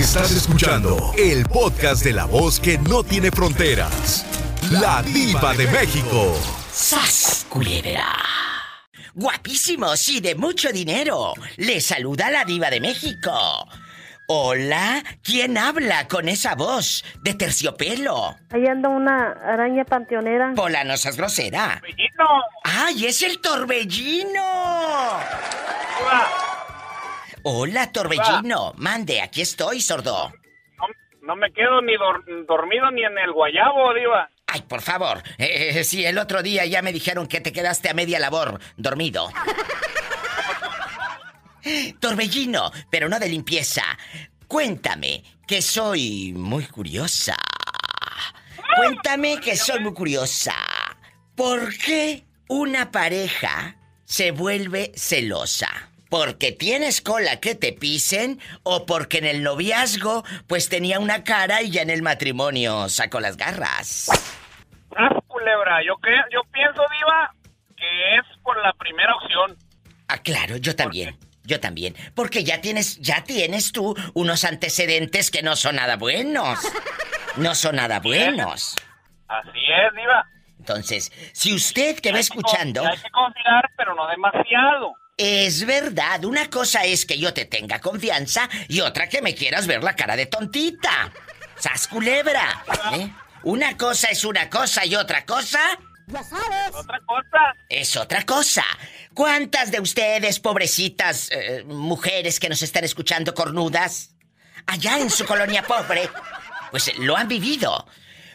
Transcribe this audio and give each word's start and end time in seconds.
Estás 0.00 0.30
escuchando 0.32 1.12
el 1.18 1.44
podcast 1.44 2.02
de 2.02 2.14
la 2.14 2.24
voz 2.24 2.58
que 2.58 2.78
no 2.78 3.04
tiene 3.04 3.30
fronteras. 3.30 4.24
La 4.70 5.02
diva 5.02 5.52
de 5.52 5.66
México. 5.66 6.34
¡Sas, 6.72 7.44
culebra! 7.50 8.06
Guapísimos 9.12 10.08
y 10.08 10.20
de 10.20 10.34
mucho 10.36 10.72
dinero. 10.72 11.34
Le 11.58 11.82
saluda 11.82 12.30
la 12.30 12.46
diva 12.46 12.70
de 12.70 12.80
México. 12.80 13.30
Hola, 14.26 15.04
¿quién 15.22 15.58
habla 15.58 16.08
con 16.08 16.30
esa 16.30 16.54
voz 16.54 17.04
de 17.22 17.34
terciopelo? 17.34 18.36
Ahí 18.52 18.66
anda 18.66 18.88
una 18.88 19.32
araña 19.44 19.84
panteonera. 19.84 20.54
Pola, 20.56 20.82
no 20.82 20.96
seas 20.96 21.18
grosera. 21.18 21.78
¡Torbellino! 21.78 22.42
¡Ay, 22.64 23.04
es 23.04 23.20
el 23.20 23.38
torbellino! 23.42 24.44
Hola, 26.00 26.26
torbellino. 27.92 28.72
Mande, 28.76 29.20
aquí 29.20 29.42
estoy, 29.42 29.80
sordo. 29.80 30.32
No, 30.78 30.86
no 31.22 31.36
me 31.36 31.52
quedo 31.52 31.80
ni 31.82 31.94
dor- 31.96 32.24
dormido 32.46 32.90
ni 32.90 33.04
en 33.04 33.16
el 33.18 33.32
guayabo, 33.32 33.94
diva. 33.94 34.28
Ay, 34.46 34.62
por 34.62 34.80
favor. 34.82 35.22
Eh, 35.38 35.78
eh, 35.78 35.84
sí, 35.84 36.04
el 36.04 36.18
otro 36.18 36.42
día 36.42 36.66
ya 36.66 36.82
me 36.82 36.92
dijeron 36.92 37.26
que 37.28 37.40
te 37.40 37.52
quedaste 37.52 37.88
a 37.88 37.94
media 37.94 38.18
labor, 38.18 38.60
dormido. 38.76 39.30
Torbellino, 42.00 42.72
pero 42.90 43.08
no 43.08 43.18
de 43.18 43.28
limpieza. 43.28 43.82
Cuéntame, 44.48 45.22
que 45.46 45.62
soy 45.62 46.32
muy 46.34 46.64
curiosa. 46.66 47.36
Cuéntame 48.76 49.40
que 49.40 49.56
soy 49.56 49.80
muy 49.80 49.92
curiosa. 49.92 50.54
¿Por 51.36 51.76
qué 51.76 52.24
una 52.48 52.90
pareja 52.90 53.76
se 54.04 54.32
vuelve 54.32 54.90
celosa? 54.96 55.89
¿Porque 56.10 56.52
tienes 56.52 57.00
cola 57.00 57.38
que 57.40 57.54
te 57.54 57.72
pisen 57.72 58.40
o 58.64 58.84
porque 58.84 59.18
en 59.18 59.24
el 59.26 59.42
noviazgo 59.42 60.24
pues 60.48 60.68
tenía 60.68 60.98
una 60.98 61.24
cara 61.24 61.62
y 61.62 61.70
ya 61.70 61.82
en 61.82 61.90
el 61.90 62.02
matrimonio 62.02 62.88
sacó 62.88 63.20
las 63.20 63.36
garras? 63.36 64.08
Ah, 64.96 65.08
culebra, 65.28 65.78
yo, 65.86 65.94
cre- 65.98 66.26
yo 66.32 66.40
pienso, 66.52 66.82
diva, 66.98 67.32
que 67.76 68.16
es 68.16 68.24
por 68.42 68.60
la 68.60 68.72
primera 68.74 69.14
opción. 69.14 69.56
Ah, 70.08 70.18
claro, 70.18 70.56
yo 70.56 70.74
también. 70.74 71.16
Yo 71.44 71.58
también. 71.60 71.94
Porque 72.14 72.42
ya 72.44 72.60
tienes, 72.60 72.98
ya 72.98 73.22
tienes 73.24 73.72
tú 73.72 73.96
unos 74.14 74.44
antecedentes 74.44 75.30
que 75.30 75.42
no 75.42 75.54
son 75.56 75.76
nada 75.76 75.96
buenos. 75.96 76.58
No 77.36 77.54
son 77.54 77.76
nada 77.76 78.00
buenos. 78.00 78.74
Así 79.28 79.48
es, 79.58 79.94
diva. 79.96 80.24
Entonces, 80.58 81.12
si 81.32 81.54
usted 81.54 81.98
que 82.00 82.10
va 82.10 82.16
que 82.16 82.20
escuchando, 82.22 82.84
Hay 82.84 82.98
que 82.98 83.10
confiar, 83.10 83.70
pero 83.76 83.94
no 83.94 84.06
demasiado. 84.08 84.92
Es 85.16 85.66
verdad, 85.66 86.24
una 86.24 86.48
cosa 86.48 86.84
es 86.84 87.04
que 87.04 87.18
yo 87.18 87.34
te 87.34 87.44
tenga 87.44 87.80
confianza 87.80 88.48
y 88.68 88.80
otra 88.80 89.08
que 89.08 89.22
me 89.22 89.34
quieras 89.34 89.66
ver 89.66 89.82
la 89.82 89.94
cara 89.94 90.16
de 90.16 90.26
tontita. 90.26 91.12
¡Sas 91.58 91.88
culebra! 91.88 92.64
¿eh? 92.94 93.12
Una 93.42 93.76
cosa 93.76 94.08
es 94.08 94.24
una 94.24 94.48
cosa 94.48 94.84
y 94.86 94.94
otra 94.94 95.24
cosa 95.24 95.60
Otra 96.08 97.00
cosa, 97.06 97.54
es 97.68 97.96
otra 97.96 98.24
cosa. 98.24 98.64
¿Cuántas 99.14 99.70
de 99.70 99.80
ustedes, 99.80 100.40
pobrecitas 100.40 101.28
eh, 101.30 101.64
mujeres 101.66 102.40
que 102.40 102.48
nos 102.48 102.62
están 102.62 102.84
escuchando 102.84 103.34
cornudas, 103.34 104.14
allá 104.66 104.98
en 104.98 105.10
su 105.10 105.24
colonia 105.26 105.62
pobre, 105.62 106.08
pues 106.70 106.96
lo 106.98 107.16
han 107.16 107.28
vivido? 107.28 107.86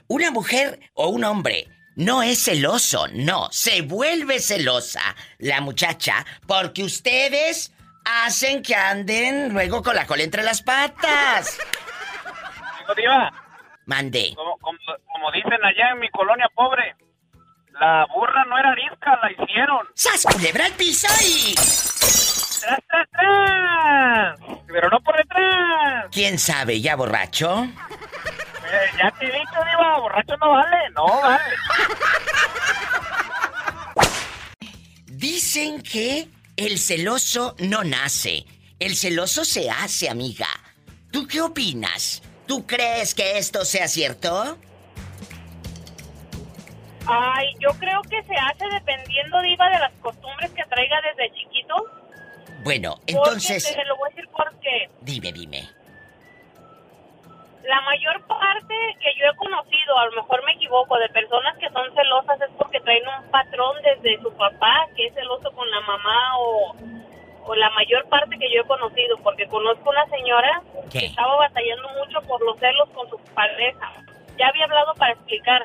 Una 0.07 0.31
mujer 0.31 0.79
o 0.93 1.09
un 1.09 1.23
hombre 1.23 1.67
no 1.95 2.21
es 2.23 2.43
celoso, 2.43 3.07
no, 3.13 3.47
se 3.51 3.81
vuelve 3.81 4.39
celosa 4.39 5.15
la 5.39 5.61
muchacha 5.61 6.25
porque 6.47 6.83
ustedes 6.83 7.73
hacen 8.03 8.61
que 8.61 8.75
anden 8.75 9.53
luego 9.53 9.81
con 9.81 9.95
la 9.95 10.05
cola 10.05 10.23
entre 10.23 10.43
las 10.43 10.61
patas. 10.61 11.57
diva, 12.95 13.31
Mande. 13.85 14.33
como, 14.35 14.57
como, 14.57 14.77
como 15.11 15.31
dicen 15.31 15.63
allá 15.63 15.91
en 15.93 15.99
mi 15.99 16.09
colonia 16.09 16.49
pobre, 16.53 16.95
la 17.79 18.05
burra 18.13 18.45
no 18.45 18.57
era 18.57 18.71
arisca, 18.71 19.19
la 19.21 19.31
hicieron. 19.31 19.87
¡Sas 19.93 20.25
culebra 20.31 20.65
al 20.65 20.73
piso 20.73 21.07
y... 21.23 21.55
¡Tras, 21.55 22.79
tras, 22.87 23.09
tras! 23.11 24.39
Pero 24.67 24.89
no 24.89 24.99
por 25.01 25.15
detrás. 25.17 26.05
¿Quién 26.11 26.39
sabe, 26.39 26.81
ya 26.81 26.95
borracho? 26.95 27.67
Ya 28.97 29.11
te 29.11 29.25
he 29.25 29.31
dicho, 29.31 29.59
diva, 29.71 29.99
borracho 29.99 30.37
no 30.37 30.51
vale, 30.51 30.77
no 30.95 31.05
vale. 31.21 31.55
Dicen 35.05 35.81
que 35.81 36.27
el 36.57 36.77
celoso 36.79 37.55
no 37.59 37.83
nace, 37.83 38.45
el 38.79 38.95
celoso 38.95 39.45
se 39.45 39.69
hace, 39.69 40.09
amiga. 40.09 40.47
¿Tú 41.11 41.27
qué 41.27 41.41
opinas? 41.41 42.21
¿Tú 42.47 42.65
crees 42.67 43.15
que 43.15 43.37
esto 43.37 43.65
sea 43.65 43.87
cierto? 43.87 44.57
Ay, 47.07 47.47
yo 47.59 47.69
creo 47.79 48.01
que 48.03 48.21
se 48.23 48.35
hace 48.35 48.65
dependiendo, 48.73 49.41
Diva, 49.41 49.69
de 49.69 49.79
las 49.79 49.93
costumbres 50.01 50.51
que 50.51 50.63
traiga 50.63 50.97
desde 51.01 51.33
chiquito. 51.35 51.75
Bueno, 52.63 52.95
Porque 52.95 53.13
entonces, 53.13 53.63
te 53.63 53.85
lo 53.85 53.95
voy 53.97 54.09
a 54.09 54.15
decir 54.15 54.29
porque 54.35 54.89
dime, 55.01 55.31
dime. 55.31 55.69
La 57.67 57.81
mayor 57.81 58.21
parte 58.27 58.75
que 58.99 59.13
yo 59.15 59.25
he 59.27 59.35
conocido, 59.35 59.97
a 59.97 60.05
lo 60.05 60.11
mejor 60.13 60.43
me 60.45 60.53
equivoco, 60.53 60.97
de 60.97 61.09
personas 61.09 61.57
que 61.57 61.69
son 61.69 61.93
celosas 61.93 62.39
es 62.41 62.49
porque 62.57 62.79
traen 62.81 63.03
un 63.07 63.31
patrón 63.31 63.75
desde 63.83 64.21
su 64.21 64.31
papá 64.35 64.87
que 64.95 65.07
es 65.07 65.13
celoso 65.13 65.51
con 65.51 65.69
la 65.69 65.81
mamá 65.81 66.37
o, 66.37 66.75
o 67.45 67.55
la 67.55 67.69
mayor 67.71 68.07
parte 68.09 68.37
que 68.37 68.51
yo 68.53 68.61
he 68.61 68.67
conocido, 68.67 69.17
porque 69.23 69.47
conozco 69.47 69.89
una 69.89 70.05
señora 70.07 70.61
¿Qué? 70.91 70.99
que 70.99 71.05
estaba 71.07 71.35
batallando 71.37 71.89
mucho 71.89 72.21
por 72.27 72.41
los 72.41 72.57
celos 72.59 72.89
con 72.89 73.09
su 73.09 73.17
pareja. 73.33 73.93
Ya 74.37 74.47
había 74.47 74.65
hablado 74.65 74.93
para 74.95 75.13
explicar 75.13 75.63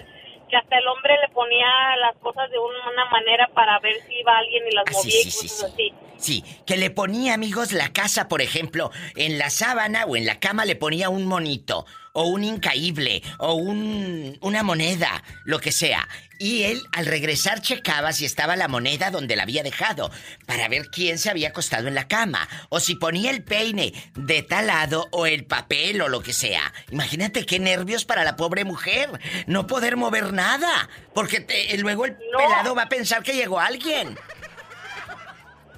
que 0.50 0.56
hasta 0.56 0.76
el 0.78 0.86
hombre 0.88 1.14
le 1.26 1.32
ponía 1.32 1.66
las 2.00 2.16
cosas 2.18 2.50
de 2.50 2.58
un- 2.58 2.92
una 2.92 3.04
manera 3.06 3.48
para 3.54 3.78
ver 3.80 3.94
si 4.06 4.14
iba 4.18 4.36
alguien 4.36 4.64
y 4.68 4.74
las 4.74 4.84
Ah, 4.88 4.92
sí, 4.92 4.98
movía 4.98 5.20
y 5.20 5.24
sí, 5.24 5.30
sí, 5.30 5.48
cosas 5.48 5.72
sí. 5.76 5.92
así. 5.92 5.94
Sí, 6.18 6.44
que 6.66 6.76
le 6.76 6.90
ponía, 6.90 7.32
amigos, 7.34 7.72
la 7.72 7.92
casa, 7.94 8.28
por 8.28 8.42
ejemplo, 8.42 8.90
en 9.16 9.38
la 9.38 9.48
sábana 9.48 10.04
o 10.04 10.16
en 10.16 10.26
la 10.26 10.38
cama 10.38 10.66
le 10.66 10.76
ponía 10.76 11.08
un 11.08 11.24
monito, 11.26 11.86
o 12.12 12.25
un 12.25 12.44
incaíble, 12.44 13.22
o 13.38 13.54
un, 13.54 14.37
una 14.41 14.62
moneda, 14.62 15.22
lo 15.44 15.59
que 15.60 15.72
sea. 15.72 16.09
Y 16.38 16.62
él, 16.65 16.81
al 16.93 17.04
regresar, 17.06 17.60
checaba 17.60 18.12
si 18.12 18.25
estaba 18.25 18.56
la 18.56 18.66
moneda 18.66 19.10
donde 19.10 19.37
la 19.37 19.43
había 19.43 19.62
dejado, 19.62 20.10
para 20.47 20.69
ver 20.69 20.87
quién 20.91 21.19
se 21.19 21.28
había 21.31 21.48
acostado 21.50 21.87
en 21.88 21.94
la 21.94 22.09
cama, 22.09 22.48
o 22.71 22.81
si 22.81 22.94
ponía 22.94 23.31
el 23.31 23.44
peine 23.44 23.93
de 24.15 24.43
tal 24.43 24.69
lado, 24.69 25.06
o 25.12 25.26
el 25.26 25.44
papel, 25.44 26.00
o 26.00 26.09
lo 26.09 26.22
que 26.22 26.32
sea. 26.32 26.72
Imagínate 26.91 27.44
qué 27.47 27.59
nervios 27.59 28.04
para 28.06 28.25
la 28.25 28.37
pobre 28.37 28.65
mujer, 28.65 29.10
no 29.47 29.66
poder 29.66 29.97
mover 29.97 30.32
nada, 30.32 30.88
porque 31.15 31.41
te- 31.41 31.77
luego 31.78 32.06
el 32.06 32.12
No. 32.32 32.38
pelado 32.38 32.75
va 32.75 32.84
a 32.84 32.88
pensar 32.88 33.22
que 33.22 33.34
llegó 33.34 33.60
alguien. 33.60 34.16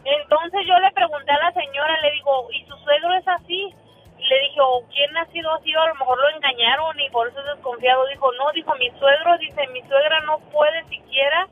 Entonces 0.04 0.60
yo 0.66 0.78
le 0.78 0.90
pregunté 0.92 1.30
a 1.30 1.38
la 1.38 1.52
señora, 1.52 2.00
le 2.02 2.12
digo, 2.12 2.48
¿y 2.52 2.60
su 2.66 2.76
suegro 2.84 3.14
es 3.18 3.28
así? 3.28 3.74
Le 4.32 4.40
dije, 4.48 4.60
"¿O 4.62 4.82
¿quién 4.88 5.14
ha 5.18 5.26
sido 5.26 5.52
así? 5.52 5.74
A 5.74 5.86
lo 5.88 5.94
mejor 5.96 6.18
lo 6.18 6.28
engañaron 6.30 6.98
y 6.98 7.10
por 7.10 7.28
eso 7.28 7.38
es 7.40 7.56
desconfiado. 7.56 8.06
Dijo, 8.06 8.32
no, 8.32 8.50
dijo, 8.52 8.74
mi 8.76 8.88
suegro, 8.98 9.36
dice, 9.36 9.66
mi 9.68 9.82
suegra 9.82 10.20
no 10.20 10.38
puede 10.50 10.82
siquiera 10.88 11.46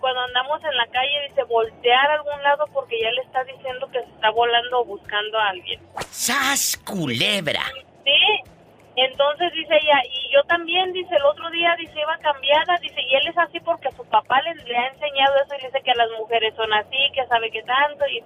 cuando 0.00 0.20
andamos 0.20 0.62
en 0.62 0.76
la 0.76 0.86
calle, 0.88 1.28
dice, 1.30 1.42
voltear 1.44 2.10
a 2.10 2.14
algún 2.14 2.42
lado 2.42 2.66
porque 2.74 3.00
ya 3.00 3.10
le 3.12 3.22
está 3.22 3.42
diciendo 3.44 3.88
que 3.90 4.00
se 4.00 4.10
está 4.10 4.30
volando 4.30 4.80
o 4.80 4.84
buscando 4.84 5.38
a 5.38 5.48
alguien. 5.48 5.80
¡Sas 6.10 6.76
culebra! 6.84 7.62
Sí, 8.04 8.52
entonces 8.96 9.52
dice 9.54 9.74
ella, 9.74 10.02
y 10.04 10.34
yo 10.34 10.42
también, 10.44 10.92
dice, 10.92 11.16
el 11.16 11.24
otro 11.24 11.48
día, 11.48 11.74
dice, 11.78 11.98
iba 11.98 12.18
cambiada, 12.18 12.76
dice, 12.82 13.00
y 13.00 13.14
él 13.14 13.28
es 13.28 13.38
así 13.38 13.58
porque 13.60 13.90
su 13.92 14.04
papá 14.10 14.42
le, 14.42 14.54
le 14.56 14.76
ha 14.76 14.88
enseñado 14.88 15.34
eso 15.36 15.54
y 15.54 15.62
le 15.62 15.68
dice 15.68 15.82
que 15.82 15.94
las 15.94 16.10
mujeres 16.18 16.54
son 16.54 16.70
así, 16.74 16.98
que 17.14 17.26
sabe 17.28 17.50
que 17.50 17.62
tanto, 17.62 18.06
y, 18.08 18.22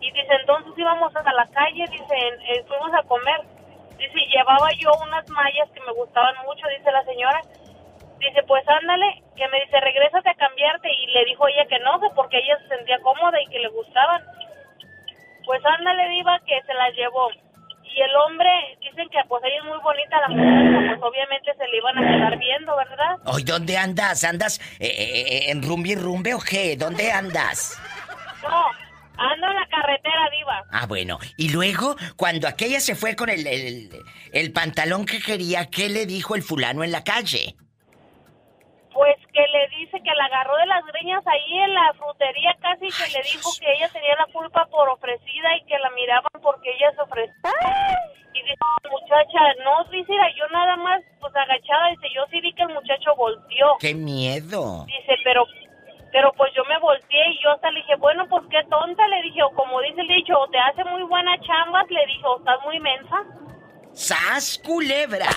y 0.00 0.10
dice, 0.12 0.34
entonces 0.40 0.72
íbamos 0.76 1.14
a 1.14 1.32
la 1.32 1.46
calle, 1.48 1.84
dice, 1.90 2.16
eh, 2.48 2.64
fuimos 2.66 2.92
a 2.94 3.02
comer, 3.02 3.40
dice, 3.98 4.18
llevaba 4.32 4.68
yo 4.78 4.90
unas 5.06 5.28
mallas 5.28 5.68
que 5.74 5.80
me 5.80 5.92
gustaban 5.92 6.34
mucho, 6.44 6.66
dice 6.76 6.90
la 6.90 7.04
señora, 7.04 7.40
dice, 8.18 8.42
pues 8.44 8.66
ándale, 8.68 9.22
que 9.36 9.48
me 9.48 9.60
dice, 9.60 9.80
regrésate 9.80 10.30
a 10.30 10.34
cambiarte, 10.34 10.88
y 10.90 11.06
le 11.08 11.24
dijo 11.26 11.46
ella 11.48 11.66
que 11.66 11.78
no, 11.80 12.00
que 12.00 12.08
porque 12.14 12.38
ella 12.38 12.58
se 12.62 12.76
sentía 12.76 12.98
cómoda 13.00 13.40
y 13.40 13.46
que 13.46 13.58
le 13.58 13.68
gustaban, 13.68 14.22
pues 15.44 15.60
ándale, 15.64 16.08
diva, 16.08 16.38
que 16.46 16.60
se 16.66 16.74
las 16.74 16.94
llevó. 16.94 17.30
Y 17.82 18.00
el 18.00 18.16
hombre, 18.16 18.48
dicen 18.80 19.08
que 19.08 19.18
pues 19.26 19.42
ella 19.44 19.58
es 19.58 19.64
muy 19.64 19.78
bonita 19.78 20.20
la 20.20 20.28
muchacha, 20.28 20.86
pues 20.86 21.02
obviamente 21.02 21.52
se 21.54 21.66
le 21.66 21.76
iban 21.76 21.98
a 21.98 22.02
quedar 22.02 22.38
viendo, 22.38 22.76
¿verdad? 22.76 23.18
Hoy, 23.26 23.42
¿dónde 23.42 23.76
andas? 23.76 24.22
¿Andas 24.22 24.60
eh, 24.78 24.86
eh, 24.86 25.24
eh, 25.26 25.50
en 25.50 25.62
rumbi 25.62 25.96
rumbe 25.96 26.32
o 26.34 26.38
qué? 26.38 26.76
¿Dónde 26.76 27.10
andas? 27.10 27.76
No, 28.42 28.66
ando 29.20 29.46
en 29.48 29.54
la 29.54 29.66
carretera, 29.68 30.30
diva. 30.36 30.64
Ah, 30.72 30.86
bueno. 30.86 31.18
Y 31.36 31.52
luego, 31.52 31.96
cuando 32.16 32.48
aquella 32.48 32.80
se 32.80 32.94
fue 32.94 33.14
con 33.14 33.28
el, 33.28 33.46
el, 33.46 33.90
el 34.32 34.52
pantalón 34.52 35.04
que 35.04 35.20
quería, 35.20 35.66
¿qué 35.66 35.88
le 35.88 36.06
dijo 36.06 36.34
el 36.34 36.42
fulano 36.42 36.82
en 36.82 36.92
la 36.92 37.04
calle? 37.04 37.54
Pues 38.92 39.16
que 39.32 39.40
le 39.40 39.68
dice 39.78 39.98
que 40.02 40.14
la 40.16 40.24
agarró 40.24 40.56
de 40.56 40.66
las 40.66 40.84
greñas 40.86 41.22
ahí 41.26 41.58
en 41.58 41.72
la 41.74 41.92
frutería 41.94 42.56
casi 42.60 42.88
que 42.88 43.18
le 43.18 43.22
dijo 43.22 43.50
que 43.60 43.72
ella 43.72 43.88
tenía 43.88 44.16
la 44.16 44.26
culpa 44.32 44.66
por 44.66 44.88
ofrecida 44.88 45.56
y 45.56 45.64
que 45.66 45.78
la 45.78 45.90
miraban 45.90 46.32
porque 46.42 46.70
ella 46.74 46.90
se 46.96 47.00
ofrecía. 47.02 47.54
Y 48.34 48.42
dice 48.42 48.56
la 48.84 48.90
muchacha, 48.90 49.40
no, 49.64 49.84
dice, 49.90 50.10
"mira, 50.10 50.26
yo 50.36 50.46
nada 50.48 50.76
más, 50.76 51.02
pues 51.20 51.34
agachada, 51.36 51.90
dice, 51.90 52.08
yo 52.14 52.22
sí 52.30 52.40
vi 52.40 52.52
que 52.52 52.62
el 52.62 52.74
muchacho 52.74 53.14
volteó. 53.16 53.76
¡Qué 53.80 53.94
miedo! 53.94 54.84
Dice, 54.86 55.14
pero, 55.24 55.46
pero 56.12 56.32
pues 56.36 56.52
yo 56.56 56.62
me 56.64 56.78
volteé 56.78 57.30
y 57.32 57.42
yo 57.42 57.50
hasta 57.52 57.70
le 57.70 57.80
dije, 57.80 57.96
bueno, 57.96 58.26
pues 58.28 58.44
qué 58.50 58.62
tonta, 58.68 59.06
le 59.08 59.22
dije, 59.22 59.42
o 59.42 59.50
como 59.50 59.80
dice 59.80 60.00
el 60.00 60.08
dicho, 60.08 60.34
te 60.50 60.58
hace 60.58 60.84
muy 60.84 61.02
buena 61.04 61.32
chambas, 61.40 61.86
le 61.90 62.06
dije, 62.06 62.22
estás 62.38 62.58
muy 62.64 62.80
mensa. 62.80 63.16
¡Sas, 63.92 64.60
culebra! 64.64 65.28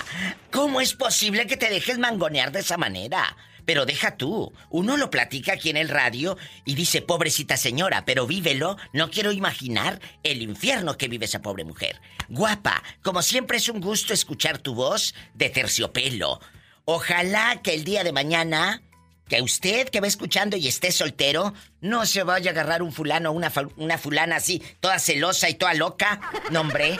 ¿Cómo 0.52 0.80
es 0.80 0.94
posible 0.94 1.46
que 1.46 1.56
te 1.56 1.70
dejes 1.70 1.98
mangonear 1.98 2.52
de 2.52 2.60
esa 2.60 2.76
manera? 2.76 3.36
Pero 3.64 3.86
deja 3.86 4.16
tú, 4.16 4.52
uno 4.70 4.96
lo 4.96 5.10
platica 5.10 5.54
aquí 5.54 5.70
en 5.70 5.76
el 5.76 5.88
radio 5.88 6.36
y 6.64 6.74
dice, 6.74 7.02
pobrecita 7.02 7.56
señora, 7.56 8.04
pero 8.04 8.26
vívelo, 8.26 8.76
no 8.92 9.10
quiero 9.10 9.32
imaginar 9.32 10.00
el 10.22 10.42
infierno 10.42 10.98
que 10.98 11.08
vive 11.08 11.24
esa 11.24 11.40
pobre 11.40 11.64
mujer. 11.64 12.00
Guapa, 12.28 12.82
como 13.02 13.22
siempre 13.22 13.56
es 13.56 13.68
un 13.68 13.80
gusto 13.80 14.12
escuchar 14.12 14.58
tu 14.58 14.74
voz 14.74 15.14
de 15.34 15.48
terciopelo. 15.50 16.40
Ojalá 16.84 17.62
que 17.62 17.72
el 17.72 17.84
día 17.84 18.04
de 18.04 18.12
mañana, 18.12 18.82
que 19.28 19.42
usted 19.42 19.88
que 19.88 20.00
va 20.00 20.06
escuchando 20.06 20.56
y 20.56 20.68
esté 20.68 20.92
soltero, 20.92 21.54
no 21.80 22.06
se 22.06 22.22
vaya 22.22 22.50
a 22.50 22.52
agarrar 22.52 22.82
un 22.82 22.92
fulano 22.92 23.30
o 23.30 23.32
una, 23.32 23.52
una 23.76 23.98
fulana 23.98 24.36
así, 24.36 24.62
toda 24.80 24.98
celosa 24.98 25.48
y 25.48 25.54
toda 25.54 25.74
loca. 25.74 26.20
No, 26.50 26.60
hombre. 26.60 26.98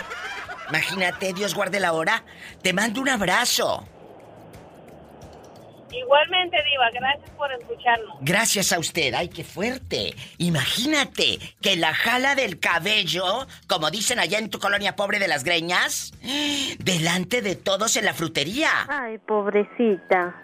Imagínate, 0.68 1.32
Dios 1.32 1.54
guarde 1.54 1.80
la 1.80 1.92
hora. 1.92 2.24
Te 2.62 2.72
mando 2.72 3.00
un 3.00 3.08
abrazo. 3.08 3.86
Igualmente, 5.92 6.56
Diva, 6.56 6.90
gracias 6.92 7.30
por 7.36 7.52
escucharnos. 7.52 8.16
Gracias 8.20 8.72
a 8.72 8.78
usted. 8.78 9.14
Ay, 9.14 9.28
qué 9.28 9.44
fuerte. 9.44 10.14
Imagínate 10.38 11.38
que 11.60 11.76
la 11.76 11.94
jala 11.94 12.34
del 12.34 12.58
cabello, 12.58 13.46
como 13.68 13.90
dicen 13.90 14.18
allá 14.18 14.38
en 14.38 14.50
tu 14.50 14.58
colonia 14.58 14.96
pobre 14.96 15.18
de 15.18 15.28
las 15.28 15.44
greñas, 15.44 16.12
delante 16.78 17.42
de 17.42 17.54
todos 17.54 17.96
en 17.96 18.06
la 18.06 18.14
frutería. 18.14 18.70
Ay, 18.88 19.18
pobrecita. 19.18 20.43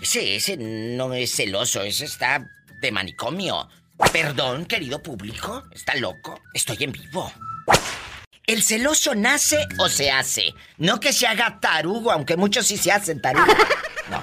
Ese, 0.00 0.36
ese 0.36 0.56
no 0.56 1.12
es 1.12 1.34
celoso, 1.34 1.82
ese 1.82 2.04
está 2.04 2.46
de 2.80 2.92
manicomio. 2.92 3.68
Perdón, 4.12 4.64
querido 4.64 5.02
público, 5.02 5.62
¿está 5.72 5.94
loco? 5.96 6.40
Estoy 6.54 6.84
en 6.84 6.92
vivo. 6.92 7.30
¿El 8.46 8.62
celoso 8.62 9.14
nace 9.14 9.58
o 9.78 9.88
se 9.88 10.10
hace? 10.10 10.54
No 10.78 10.98
que 10.98 11.12
se 11.12 11.26
haga 11.26 11.60
tarugo, 11.60 12.10
aunque 12.10 12.36
muchos 12.36 12.66
sí 12.66 12.76
se 12.76 12.90
hacen 12.90 13.20
tarugo. 13.20 13.52
No. 14.10 14.22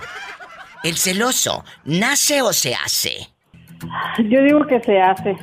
¿El 0.83 0.97
celoso 0.97 1.63
nace 1.85 2.41
o 2.41 2.51
se 2.51 2.75
hace? 2.75 3.29
Yo 4.17 4.41
digo 4.41 4.65
que 4.67 4.81
se 4.81 4.99
hace, 4.99 5.37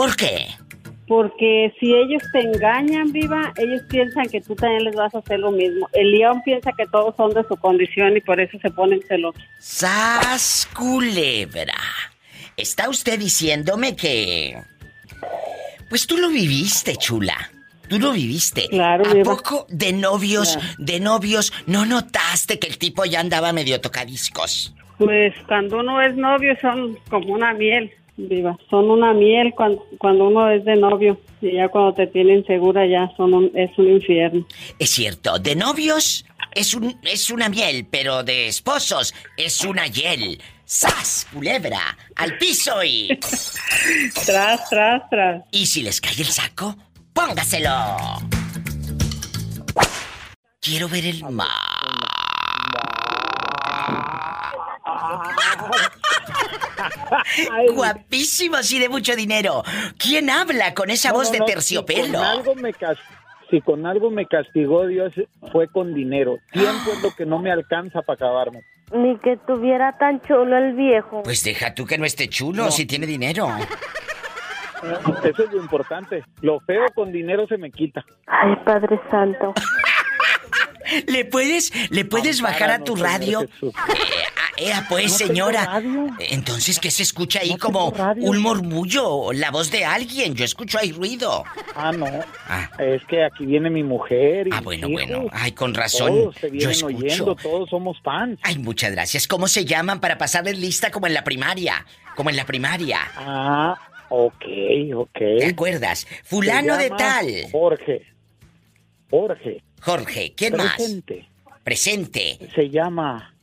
¿Por 0.00 0.16
qué? 0.16 0.48
Porque 1.10 1.74
si 1.80 1.92
ellos 1.92 2.22
te 2.32 2.38
engañan, 2.38 3.10
viva, 3.10 3.52
ellos 3.56 3.82
piensan 3.88 4.28
que 4.28 4.40
tú 4.40 4.54
también 4.54 4.84
les 4.84 4.94
vas 4.94 5.12
a 5.12 5.18
hacer 5.18 5.40
lo 5.40 5.50
mismo. 5.50 5.88
El 5.92 6.12
león 6.12 6.40
piensa 6.44 6.70
que 6.70 6.86
todos 6.86 7.16
son 7.16 7.34
de 7.34 7.42
su 7.48 7.56
condición 7.56 8.16
y 8.16 8.20
por 8.20 8.40
eso 8.40 8.56
se 8.62 8.70
ponen 8.70 9.02
celosos. 9.08 9.42
¡Sas 9.58 10.68
culebra! 10.72 11.74
¿Está 12.56 12.88
usted 12.88 13.18
diciéndome 13.18 13.96
que... 13.96 14.56
Pues 15.88 16.06
tú 16.06 16.16
lo 16.16 16.28
viviste, 16.28 16.94
chula. 16.94 17.36
Tú 17.88 17.98
lo 17.98 18.12
viviste. 18.12 18.68
Claro, 18.68 19.02
¿A 19.10 19.24
poco 19.24 19.66
de 19.68 19.92
novios, 19.92 20.56
Claro. 20.56 20.74
de 20.78 21.00
novios, 21.00 21.52
no 21.66 21.86
notaste 21.86 22.60
que 22.60 22.68
el 22.68 22.78
tipo 22.78 23.04
ya 23.04 23.18
andaba 23.18 23.52
medio 23.52 23.80
tocadiscos? 23.80 24.72
Pues 24.96 25.34
cuando 25.48 25.78
uno 25.80 26.00
es 26.02 26.14
novio 26.14 26.54
son 26.60 26.96
como 27.08 27.32
una 27.34 27.52
miel, 27.52 27.90
viva. 28.28 28.58
Son 28.68 28.90
una 28.90 29.12
miel 29.12 29.52
cuando, 29.56 29.84
cuando 29.98 30.28
uno 30.28 30.50
es 30.50 30.64
de 30.64 30.76
novio. 30.76 31.20
Y 31.40 31.52
ya 31.54 31.68
cuando 31.68 31.94
te 31.94 32.06
tienen 32.06 32.44
segura 32.46 32.86
ya 32.86 33.10
son 33.16 33.32
un- 33.34 33.50
es 33.54 33.70
un 33.78 33.88
infierno. 33.90 34.46
Es 34.78 34.90
cierto, 34.90 35.38
de 35.38 35.56
novios 35.56 36.24
es, 36.54 36.74
un, 36.74 36.98
es 37.04 37.30
una 37.30 37.48
miel, 37.48 37.86
pero 37.90 38.22
de 38.22 38.48
esposos 38.48 39.14
es 39.36 39.64
una 39.64 39.86
hiel. 39.86 40.40
¡Sas, 40.64 41.26
culebra! 41.32 41.96
¡Al 42.16 42.36
piso 42.38 42.84
y... 42.84 43.08
Tras, 44.26 44.68
tras, 44.70 45.08
tras. 45.10 45.42
¿Y 45.50 45.66
si 45.66 45.82
les 45.82 46.00
cae 46.00 46.12
el 46.18 46.26
saco? 46.26 46.76
¡Póngaselo! 47.12 47.70
Quiero 50.60 50.88
ver 50.88 51.06
el 51.06 51.24
mar. 51.30 51.48
Guapísimos 57.74 58.70
y 58.72 58.78
de 58.78 58.88
mucho 58.88 59.14
dinero. 59.16 59.62
¿Quién 59.98 60.30
habla 60.30 60.74
con 60.74 60.90
esa 60.90 61.10
No, 61.10 61.16
voz 61.16 61.26
no, 61.28 61.32
de 61.32 61.38
Si 61.38 61.44
terciopelo? 61.54 62.18
con, 62.18 62.24
algo 62.26 62.54
me 62.56 62.72
cas- 62.72 62.98
si 63.50 63.60
con 63.60 63.84
algo 63.86 64.10
me 64.10 64.26
castigó 64.26 64.86
Dios 64.86 65.12
fue 65.50 65.66
con 65.68 65.92
dinero. 65.94 66.36
Tiempo 66.52 66.92
es 66.92 67.02
lo 67.02 67.10
que 67.16 67.26
no 67.26 67.38
me 67.40 67.50
alcanza 67.50 68.02
para 68.02 68.14
acabarme. 68.14 68.60
Ni 68.92 69.16
que 69.18 69.36
tuviera 69.46 69.96
tan 69.98 70.20
chulo 70.22 70.56
el 70.56 70.74
viejo. 70.74 71.22
Pues 71.22 71.42
deja 71.44 71.74
tú 71.74 71.84
que 71.86 71.98
no 71.98 72.04
esté 72.04 72.28
chulo 72.28 72.70
si 72.70 72.86
tiene 72.86 73.06
dinero. 73.06 73.48
Eso 75.24 75.44
es 75.44 75.52
lo 75.52 75.60
importante. 75.60 76.24
Lo 76.40 76.58
feo 76.60 76.86
con 76.94 77.12
dinero 77.12 77.46
se 77.46 77.58
me 77.58 77.70
quita. 77.70 78.04
Ay, 78.26 78.54
Padre 78.64 79.00
Santo. 79.10 79.52
¿Le 81.06 81.24
puedes, 81.24 81.72
le 81.90 82.04
puedes 82.04 82.40
bajar 82.40 82.70
a 82.70 82.84
tu 82.84 82.96
radio? 82.96 83.42
Eh, 83.42 83.72
ah, 83.74 84.50
ea, 84.56 84.86
pues, 84.88 85.12
señora. 85.12 85.82
Entonces, 86.18 86.78
¿qué 86.78 86.90
se 86.90 87.02
escucha 87.02 87.40
ahí 87.40 87.56
como 87.56 87.92
un 88.18 88.38
murmullo? 88.38 89.32
La 89.32 89.50
voz 89.50 89.70
de 89.70 89.84
alguien. 89.84 90.34
Yo 90.34 90.44
escucho 90.44 90.78
ahí 90.78 90.92
ruido. 90.92 91.44
Ah, 91.74 91.92
no. 91.92 92.06
Ah. 92.48 92.68
Es 92.78 93.04
que 93.06 93.24
aquí 93.24 93.46
viene 93.46 93.70
mi 93.70 93.82
mujer 93.82 94.48
y 94.48 94.50
Ah, 94.52 94.60
bueno, 94.60 94.88
bueno. 94.88 95.26
Ay, 95.32 95.52
con 95.52 95.74
razón. 95.74 96.08
Todos 96.08 96.36
se 96.36 96.46
Yo 96.48 96.68
vienen 96.70 96.84
oyendo, 96.84 97.34
todos 97.36 97.70
somos 97.70 98.00
fans. 98.02 98.38
Ay, 98.42 98.58
muchas 98.58 98.92
gracias. 98.92 99.26
¿Cómo 99.26 99.48
se 99.48 99.64
llaman 99.64 100.00
para 100.00 100.18
pasarles 100.18 100.58
lista 100.58 100.90
como 100.90 101.06
en 101.06 101.14
la 101.14 101.24
primaria? 101.24 101.84
Como 102.16 102.30
en 102.30 102.36
la 102.36 102.44
primaria. 102.44 103.00
Ah, 103.16 103.78
ok, 104.08 104.44
ok. 104.94 105.18
¿Te 105.18 105.46
acuerdas? 105.46 106.06
Fulano 106.24 106.76
de 106.76 106.90
tal. 106.90 107.26
Jorge. 107.52 108.02
Jorge. 109.10 109.62
Jorge, 109.80 110.34
¿quién 110.36 110.56
más? 110.56 110.74
Presente. 110.76 111.28
Presente. 111.64 112.38
Se 112.54 112.68
llama 112.70 113.34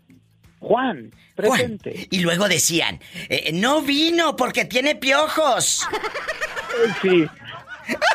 Juan. 0.60 1.12
Juan. 1.36 1.50
Presente. 1.52 2.08
Y 2.10 2.20
luego 2.20 2.48
decían, 2.48 3.00
eh, 3.30 3.52
no 3.54 3.82
vino 3.82 4.36
porque 4.36 4.66
tiene 4.66 4.96
piojos. 4.96 5.86
Eh, 5.92 6.94
Sí. 7.02 7.28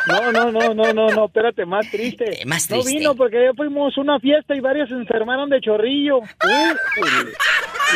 No, 0.07 0.31
no, 0.33 0.53
no, 0.53 0.75
no, 0.75 0.93
no, 0.93 1.09
no, 1.09 1.25
espérate, 1.25 1.65
más 1.65 1.91
triste. 1.91 2.43
Eh, 2.43 2.45
más 2.45 2.69
No 2.69 2.81
triste. 2.83 2.99
vino 2.99 3.15
porque 3.15 3.43
ya 3.43 3.55
fuimos 3.57 3.97
a 3.97 4.01
una 4.03 4.21
fiesta 4.21 4.55
y 4.55 4.61
varios 4.61 4.91
se 4.91 4.95
enfermaron 4.95 5.49
de 5.49 5.61
chorrillo. 5.63 6.19
Újule. 6.19 7.33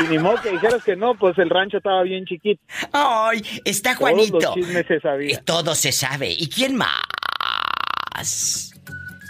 Y 0.03 0.09
ni 0.09 0.19
modo 0.19 0.41
que 0.41 0.53
dijeras 0.53 0.83
que 0.83 0.97
no, 0.97 1.15
pues 1.17 1.37
el 1.37 1.51
rancho 1.51 1.77
estaba 1.77 2.03
bien 2.03 2.25
chiquito. 2.25 2.63
Ay, 2.93 3.43
está 3.65 3.91
Todos 3.95 3.99
Juanito. 3.99 4.39
los 4.41 4.55
chismes 4.55 4.87
se 4.87 4.95
Eh. 5.35 5.39
Todo 5.45 5.75
se 5.75 5.93
sabe. 5.93 6.31
¿Y 6.31 6.49
quién 6.49 6.77
más? 6.77 8.73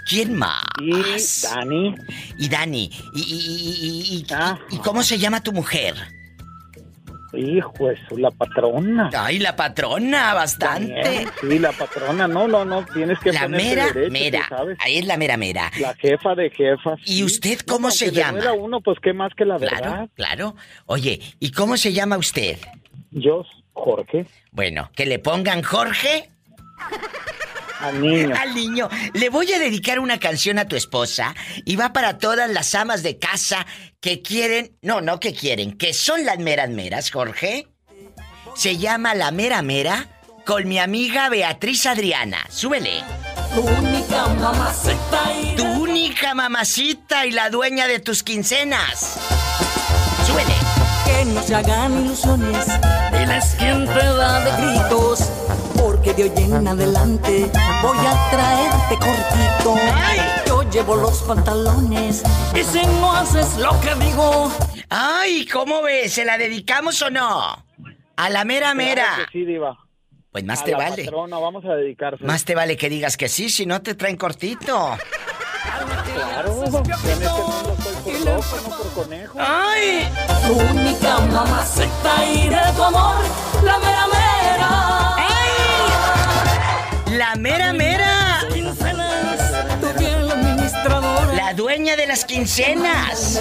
¿Quién 0.09 0.35
más? 0.35 0.63
Y 0.81 0.93
Dani, 1.43 1.95
Y 2.39 2.49
Dani. 2.49 2.91
¿Y, 3.15 3.21
y, 3.21 3.37
y- 3.37 4.17
y- 4.17 4.17
y- 4.19 4.27
Ah. 4.33 4.59
y 4.71 4.79
cómo 4.79 5.03
se 5.03 5.19
llama 5.19 5.43
tu 5.43 5.53
mujer? 5.53 5.95
hijo, 7.39 7.91
eso, 7.91 8.17
la 8.17 8.31
patrona. 8.31 9.11
Ay, 9.15 9.39
la 9.41 9.55
patrona, 9.55 10.33
bastante. 10.33 10.91
Daniel, 10.95 11.29
Sí, 11.39 11.59
la 11.59 11.71
patrona, 11.73 12.27
no, 12.27 12.49
no, 12.49 12.65
no, 12.65 12.83
tienes 12.87 13.19
que 13.19 13.31
La 13.31 13.47
mera, 13.47 13.89
derecho, 13.93 14.11
mera. 14.11 14.49
sabes. 14.49 14.79
Ahí 14.81 14.97
es 14.97 15.05
la 15.05 15.19
mera, 15.19 15.37
mera. 15.37 15.71
La 15.79 15.95
jefa 15.97 16.35
de 16.35 16.49
jefas. 16.49 16.99
¿Y 17.05 17.23
usted 17.25 17.59
cómo 17.61 17.89
No, 17.89 17.93
se 17.95 18.11
llama? 18.11 18.39
duela 18.39 18.51
a 18.51 18.55
uno, 18.55 18.81
pues 18.81 18.99
qué 19.03 19.13
más 19.13 19.35
que 19.37 19.45
la 19.45 19.59
Claro, 19.59 19.75
verdad. 19.77 20.09
claro. 20.15 20.57
Oye, 20.87 21.21
¿y 21.39 21.51
cómo 21.51 21.77
se 21.77 21.93
llama 21.93 22.17
usted? 22.17 22.57
Yo, 23.11 23.45
Jorge, 23.75 24.25
Bueno, 24.53 24.89
que 24.97 25.05
le 25.05 25.19
pongan 25.19 25.63
Jorge 25.63 26.31
al 27.81 28.01
niño. 28.01 28.35
al 28.37 28.55
niño. 28.55 28.89
Le 29.15 29.29
voy 29.29 29.53
a 29.53 29.59
dedicar 29.59 29.99
una 29.99 30.19
canción 30.19 30.59
a 30.59 30.69
tu 30.69 30.77
esposa 30.77 31.35
y 31.65 31.77
va 31.77 31.93
para 31.93 32.19
todas 32.19 32.51
las 32.51 32.75
amas 32.75 33.03
de 33.03 33.19
casa 33.19 33.67
que 34.01 34.23
quieren, 34.23 34.77
no, 34.83 35.01
no 35.01 35.21
que 35.21 35.35
quieren, 35.35 35.77
que 35.77 35.93
son 35.95 36.25
las 36.25 36.39
meras 36.39 36.71
meras, 36.71 37.11
Jorge. 37.11 37.69
Se 38.55 38.79
llama 38.79 39.15
La 39.15 39.31
Mera 39.31 39.63
Mera 39.63 40.09
con 40.47 40.67
mi 40.69 40.79
amiga 40.79 41.29
Beatriz 41.29 41.87
Adriana. 41.87 42.47
Súbele. 42.49 43.03
Tu 43.55 43.61
única 43.61 44.27
mamacita 44.29 45.33
y 45.43 45.57
Tu 45.57 45.65
única 45.65 46.35
mamacita 46.35 47.27
y 47.27 47.33
la 47.33 47.51
dueña 47.51 47.87
de 47.87 47.99
tus 47.99 48.23
quincenas. 48.23 49.19
Súbele. 50.27 50.66
No 51.35 51.43
se 51.43 51.55
hagan 51.55 52.05
ilusiones. 52.05 52.67
Diles 53.13 53.57
quién 53.59 53.87
te 53.87 54.05
da 54.05 54.41
de 54.41 54.63
gritos. 54.63 55.21
Porque 55.77 56.15
de 56.15 56.25
hoy 56.25 56.33
en 56.37 56.67
adelante 56.69 57.51
voy 57.83 57.99
a 57.99 58.31
traerte 58.31 58.97
cortito. 58.99 59.77
Yo 60.47 60.63
llevo 60.71 60.97
los 60.97 61.23
pantalones. 61.23 62.23
Y 62.55 62.63
si 62.65 62.85
no 62.87 63.13
haces 63.13 63.57
lo 63.59 63.79
que 63.81 63.95
digo, 64.05 64.51
Ay, 64.89 65.47
¿cómo 65.47 65.83
ves? 65.83 66.13
¿Se 66.13 66.25
la 66.25 66.39
dedicamos 66.39 67.03
o 67.03 67.11
no? 67.11 67.65
A 68.17 68.31
la 68.31 68.45
mera 68.45 68.73
mera. 68.75 69.05
Claro 69.15 69.25
que 69.27 69.39
sí, 69.39 69.45
diva. 69.45 69.77
Pues 70.31 70.45
más 70.45 70.61
a 70.63 70.65
te 70.65 70.73
la 70.73 70.79
vale. 70.79 71.05
patrona 71.05 71.39
vamos 71.39 71.65
a 71.65 71.75
dedicarse. 71.75 72.25
Más 72.25 72.45
te 72.45 72.55
vale 72.55 72.77
que 72.77 72.89
digas 72.89 73.17
que 73.17 73.29
sí, 73.29 73.49
si 73.49 73.67
no 73.67 73.83
te 73.83 73.95
traen 73.95 74.17
cortito. 74.17 74.97
Claro, 76.15 76.65
en 76.65 77.76
conejo. 78.95 79.39
¡Ay! 79.39 80.09
Tu 80.47 80.53
única 80.53 81.19
mamacita 81.19 82.25
y 82.27 82.49
de 82.49 82.73
tu 82.75 82.83
amor, 82.83 83.17
la 83.63 83.79
mera 83.79 84.07
mera. 84.07 85.17
¡La 87.11 87.35
mera 87.37 87.73
mera! 87.73 88.41
Quincenas, 88.53 89.81
tu 89.81 89.87
fiel 89.99 90.31
administradora. 90.31 91.33
La 91.33 91.55
dueña 91.55 91.97
de 91.97 92.07
las 92.07 92.25
quincenas. 92.25 93.41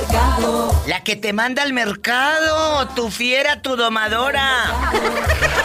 La 0.88 1.04
que 1.04 1.16
te 1.16 1.34
manda 1.34 1.64
al 1.64 1.74
mercado. 1.74 2.88
Tu 2.96 3.10
fiera, 3.10 3.62
tu 3.62 3.76
domadora. 3.76 4.72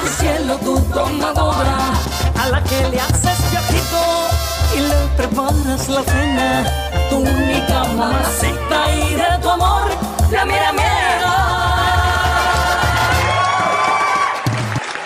tu 0.01 0.09
cielo, 0.09 0.57
tu 0.59 0.81
tomadora. 0.93 1.93
A 2.41 2.49
la 2.49 2.63
que 2.65 2.89
le 2.89 3.01
haces 3.01 3.51
viajito 3.51 4.29
y 4.77 4.81
le 4.81 4.95
preparas 5.17 5.89
la 5.89 6.03
cena. 6.03 6.90
Tu 7.11 7.17
única 7.17 7.85
mamacita 7.85 8.95
y 8.95 9.15
de 9.15 9.43
tu 9.43 9.51
amor, 9.51 9.91
la 10.31 10.45
mera 10.45 10.73
mera. 10.73 11.37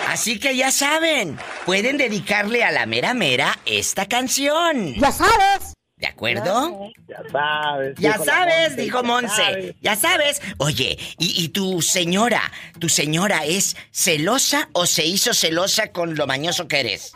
Así 0.09 0.39
que 0.39 0.55
ya 0.55 0.71
saben, 0.71 1.37
pueden 1.65 1.97
dedicarle 1.97 2.63
a 2.63 2.71
la 2.71 2.85
mera 2.85 3.13
mera 3.13 3.57
esta 3.65 4.05
canción. 4.07 4.93
Ya 4.95 5.11
sabes. 5.11 5.73
¿De 5.97 6.07
acuerdo? 6.07 6.91
Ya 7.07 7.21
sabes. 7.31 7.95
Ya 7.97 8.17
sabes, 8.17 8.69
Monse, 8.71 8.81
dijo 8.81 9.01
ya 9.01 9.07
Monse. 9.07 9.35
sabes. 9.35 9.75
Ya 9.81 9.95
sabes. 9.95 10.41
Oye, 10.57 10.97
¿y, 11.17 11.43
y 11.43 11.49
tu 11.49 11.81
señora, 11.81 12.41
tu 12.79 12.89
señora 12.89 13.45
es 13.45 13.75
celosa 13.91 14.69
o 14.73 14.85
se 14.85 15.05
hizo 15.05 15.33
celosa 15.33 15.91
con 15.91 16.15
lo 16.15 16.27
mañoso 16.27 16.67
que 16.67 16.81
eres? 16.81 17.13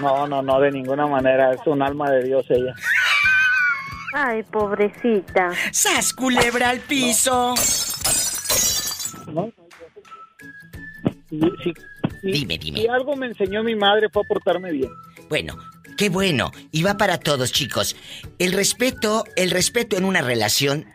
No, 0.00 0.26
no, 0.28 0.42
no, 0.42 0.60
de 0.60 0.70
ninguna 0.70 1.06
manera. 1.06 1.52
Es 1.52 1.60
un 1.66 1.82
alma 1.82 2.10
de 2.10 2.24
Dios 2.24 2.44
ella. 2.48 2.74
Ay, 4.14 4.42
pobrecita. 4.44 5.50
¡Sas, 5.72 6.12
culebra 6.12 6.70
al 6.70 6.80
piso! 6.80 7.54
¿no? 9.32 9.52
Si- 11.30 11.74
Dime, 12.22 12.58
dime. 12.58 12.80
Si 12.80 12.86
algo 12.88 13.14
me 13.16 13.26
enseñó 13.26 13.62
mi 13.62 13.76
madre 13.76 14.08
fue 14.12 14.22
a 14.22 14.26
portarme 14.28 14.72
bien. 14.72 14.90
Bueno, 15.28 15.56
qué 15.96 16.08
bueno. 16.08 16.50
Y 16.72 16.82
va 16.82 16.96
para 16.96 17.18
todos, 17.18 17.52
chicos. 17.52 17.94
El 18.38 18.52
respeto, 18.52 19.24
el 19.36 19.50
respeto 19.50 19.96
en 19.96 20.04
una 20.04 20.20
relación 20.22 20.86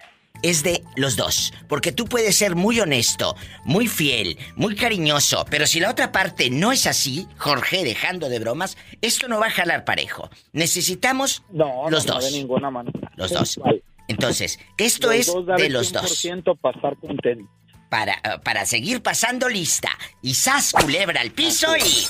es 0.42 0.64
de 0.64 0.84
los 0.96 1.16
dos. 1.16 1.54
Porque 1.68 1.92
tú 1.92 2.06
puedes 2.06 2.36
ser 2.38 2.56
muy 2.56 2.80
honesto, 2.80 3.36
muy 3.64 3.88
fiel, 3.88 4.38
muy 4.56 4.76
cariñoso, 4.76 5.46
pero 5.50 5.68
si 5.68 5.80
la 5.80 5.90
otra 5.92 6.12
parte 6.12 6.50
no 6.50 6.72
es 6.72 6.88
así, 6.88 7.28
Jorge, 7.38 7.84
dejando 7.84 8.30
de 8.30 8.40
bromas, 8.40 8.78
esto 9.02 9.28
no 9.28 9.40
va 9.40 9.48
a 9.48 9.52
jalar 9.52 9.86
parejo. 9.86 10.30
Necesitamos 10.52 11.44
No, 11.52 11.90
los 11.90 12.06
no, 12.06 12.16
dos. 12.16 12.26
de 12.26 12.32
ninguna 12.32 12.70
manera. 12.72 13.12
Los 13.16 13.32
dos. 13.32 13.60
Entonces, 14.08 14.60
esto 14.78 15.08
Los 15.08 15.16
es 15.16 15.26
dos 15.28 15.46
de 15.46 15.70
los 15.70 15.92
dos. 15.94 16.24
100% 16.26 17.48
para 17.90 18.14
eh, 18.16 18.40
para 18.44 18.66
seguir 18.66 19.02
pasando 19.04 19.48
lista. 19.48 19.90
Y 20.22 20.34
sas, 20.34 20.74
culebra 20.74 21.22
al 21.22 21.32
piso 21.32 21.68
y... 21.78 22.08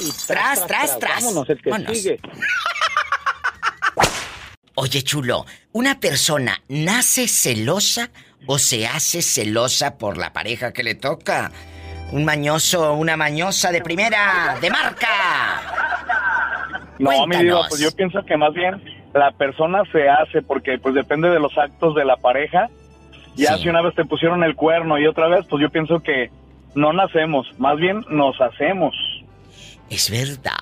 Y 0.00 0.12
Tras, 0.26 0.66
tras, 0.66 0.98
tras. 0.98 1.22
Vámonos, 1.24 1.50
el 1.50 1.60
que 1.60 1.70
Vámonos. 1.70 1.96
sigue. 1.98 2.18
Oye, 4.80 5.02
chulo, 5.02 5.44
¿una 5.72 5.98
persona 5.98 6.62
nace 6.68 7.26
celosa 7.26 8.10
o 8.46 8.58
se 8.60 8.86
hace 8.86 9.22
celosa 9.22 9.98
por 9.98 10.16
la 10.16 10.32
pareja 10.32 10.72
que 10.72 10.84
le 10.84 10.94
toca? 10.94 11.50
Un 12.12 12.24
mañoso, 12.24 12.92
una 12.92 13.16
mañosa 13.16 13.72
de 13.72 13.82
primera, 13.82 14.56
de 14.60 14.70
marca. 14.70 15.08
No, 17.00 17.26
mi 17.26 17.38
diva, 17.38 17.66
pues 17.68 17.80
yo 17.80 17.90
pienso 17.90 18.24
que 18.24 18.36
más 18.36 18.54
bien 18.54 18.80
la 19.14 19.32
persona 19.32 19.82
se 19.90 20.08
hace 20.08 20.42
porque 20.42 20.78
pues 20.78 20.94
depende 20.94 21.28
de 21.28 21.40
los 21.40 21.58
actos 21.58 21.96
de 21.96 22.04
la 22.04 22.16
pareja. 22.16 22.68
Ya 23.34 23.56
Sí. 23.56 23.64
si 23.64 23.68
una 23.70 23.82
vez 23.82 23.96
te 23.96 24.04
pusieron 24.04 24.44
el 24.44 24.54
cuerno 24.54 24.96
y 24.96 25.08
otra 25.08 25.26
vez, 25.26 25.44
pues 25.50 25.60
yo 25.60 25.70
pienso 25.70 25.98
que 25.98 26.30
no 26.76 26.92
nacemos, 26.92 27.48
más 27.58 27.76
bien 27.78 28.04
nos 28.10 28.40
hacemos. 28.40 28.94
Es 29.90 30.08
verdad, 30.08 30.52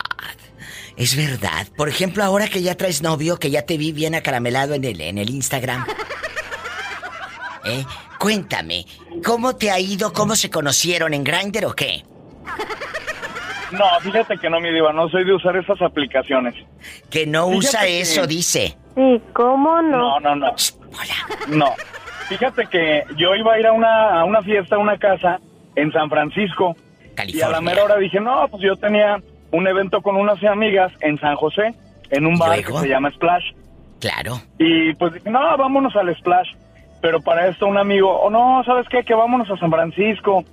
es 0.97 1.17
verdad. 1.17 1.67
Por 1.77 1.89
ejemplo, 1.89 2.23
ahora 2.25 2.49
que 2.49 2.63
ya 2.63 2.75
traes 2.77 3.03
novio, 3.03 3.39
que 3.39 3.51
ya 3.51 3.63
te 3.63 3.77
vi 3.77 3.93
bien 3.93 4.15
acaramelado 4.15 4.75
en 4.75 4.85
el, 4.85 5.01
en 5.01 5.19
el 5.19 5.31
Instagram. 5.31 5.85
¿Eh? 7.65 7.85
Cuéntame, 8.19 8.87
¿cómo 9.25 9.57
te 9.57 9.71
ha 9.71 9.79
ido? 9.81 10.13
¿Cómo 10.13 10.37
se 10.37 10.49
conocieron? 10.51 11.13
¿En 11.15 11.25
Grindr 11.25 11.65
o 11.67 11.75
qué? 11.75 12.05
No, 13.73 13.85
fíjate 14.01 14.39
que 14.39 14.49
no, 14.49 14.61
mi 14.61 14.73
diva, 14.73 14.93
no 14.93 15.09
soy 15.09 15.25
de 15.25 15.35
usar 15.35 15.57
esas 15.57 15.83
aplicaciones. 15.83 16.55
Que 17.11 17.27
no 17.27 17.49
Fíjate 17.49 17.59
usa 17.67 17.81
que- 17.83 18.01
eso, 18.01 18.27
dice. 18.27 18.77
Sí, 18.95 19.21
¿cómo 19.35 19.83
no? 19.83 20.21
No, 20.21 20.21
no, 20.21 20.37
no. 20.37 20.47
Hola. 20.93 21.47
No. 21.49 21.75
Fíjate 22.29 22.67
que 22.71 23.03
yo 23.17 23.35
iba 23.35 23.55
a 23.55 23.59
ir 23.61 23.67
a 23.67 23.73
una, 23.73 24.21
a 24.21 24.25
una 24.25 24.41
fiesta, 24.43 24.77
a 24.77 24.79
una 24.79 24.97
casa 24.99 25.41
en 25.75 25.93
San 25.93 26.09
Francisco. 26.09 26.77
Y 26.77 27.11
a 27.11 27.15
California. 27.17 27.49
la 27.51 27.61
mera 27.61 27.85
hora 27.85 27.97
dije, 27.99 28.21
no, 28.21 28.47
pues 28.49 28.63
yo 28.63 28.77
tenía 28.77 29.21
un 29.53 29.67
evento 29.67 30.03
con 30.03 30.17
unas 30.17 30.43
amigas 30.45 30.93
en 31.01 31.19
San 31.19 31.37
José, 31.37 31.75
en 32.11 32.27
un 32.27 32.35
¿Y 32.35 32.39
bar 32.39 32.65
que 32.65 32.73
se 32.73 32.89
llama 32.89 33.11
Splash. 33.11 33.53
Claro. 34.01 34.41
Y 34.59 34.95
pues 34.95 35.15
dije, 35.15 35.31
no, 35.31 35.57
vámonos 35.57 35.97
al 35.97 36.15
Splash. 36.17 36.49
Pero 37.01 37.21
para 37.21 37.47
esto 37.49 37.67
un 37.67 37.79
amigo, 37.79 38.11
oh 38.11 38.31
no, 38.31 38.63
¿sabes 38.65 38.89
qué? 38.89 39.05
Que 39.05 39.15
vámonos 39.15 39.51
a 39.51 39.57
San 39.57 39.71
Francisco. 39.71 40.45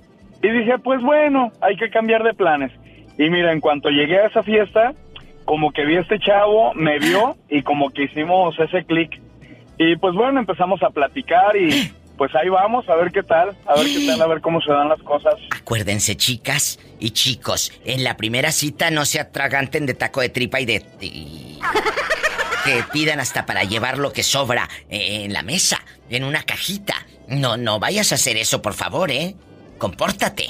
Y 0.42 0.50
dije, 0.50 0.78
pues 0.78 1.02
bueno, 1.02 1.52
hay 1.60 1.76
que 1.76 1.90
cambiar 1.90 2.22
de 2.22 2.34
planes. 2.34 2.72
Y 3.18 3.30
mira, 3.30 3.52
en 3.52 3.60
cuanto 3.60 3.88
llegué 3.88 4.18
a 4.18 4.26
esa 4.26 4.42
fiesta, 4.42 4.92
como 5.44 5.72
que 5.72 5.84
vi 5.84 5.96
a 5.96 6.00
este 6.00 6.18
chavo, 6.18 6.74
me 6.74 6.98
vio 6.98 7.36
y 7.48 7.62
como 7.62 7.90
que 7.90 8.04
hicimos 8.04 8.58
ese 8.58 8.84
clic. 8.84 9.20
Y 9.78 9.96
pues 9.96 10.14
bueno, 10.14 10.40
empezamos 10.40 10.82
a 10.82 10.90
platicar 10.90 11.56
y 11.56 11.92
pues 12.16 12.34
ahí 12.34 12.48
vamos, 12.48 12.88
a 12.88 12.94
ver 12.96 13.10
qué 13.12 13.22
tal, 13.22 13.56
a 13.66 13.74
ver 13.74 13.86
qué 13.86 14.06
tal, 14.06 14.22
a 14.22 14.26
ver 14.26 14.40
cómo 14.40 14.60
se 14.60 14.70
dan 14.72 14.88
las 14.88 15.00
cosas. 15.02 15.34
Acuérdense, 15.50 16.16
chicas 16.16 16.78
y 17.00 17.10
chicos, 17.10 17.72
en 17.84 18.04
la 18.04 18.16
primera 18.16 18.52
cita 18.52 18.90
no 18.90 19.04
se 19.04 19.20
atraganten 19.20 19.86
de 19.86 19.94
taco 19.94 20.20
de 20.20 20.28
tripa 20.28 20.60
y 20.60 20.66
de... 20.66 20.84
y- 21.00 21.58
que 22.64 22.82
pidan 22.92 23.20
hasta 23.20 23.44
para 23.44 23.64
llevar 23.64 23.98
lo 23.98 24.10
que 24.14 24.22
sobra 24.22 24.70
eh, 24.88 25.24
en 25.24 25.34
la 25.34 25.42
mesa, 25.42 25.82
en 26.08 26.24
una 26.24 26.44
cajita. 26.44 26.94
No, 27.28 27.58
no 27.58 27.78
vayas 27.78 28.10
a 28.12 28.14
hacer 28.14 28.38
eso, 28.38 28.62
por 28.62 28.72
favor, 28.72 29.10
¿eh? 29.10 29.34
Compórtate. 29.76 30.46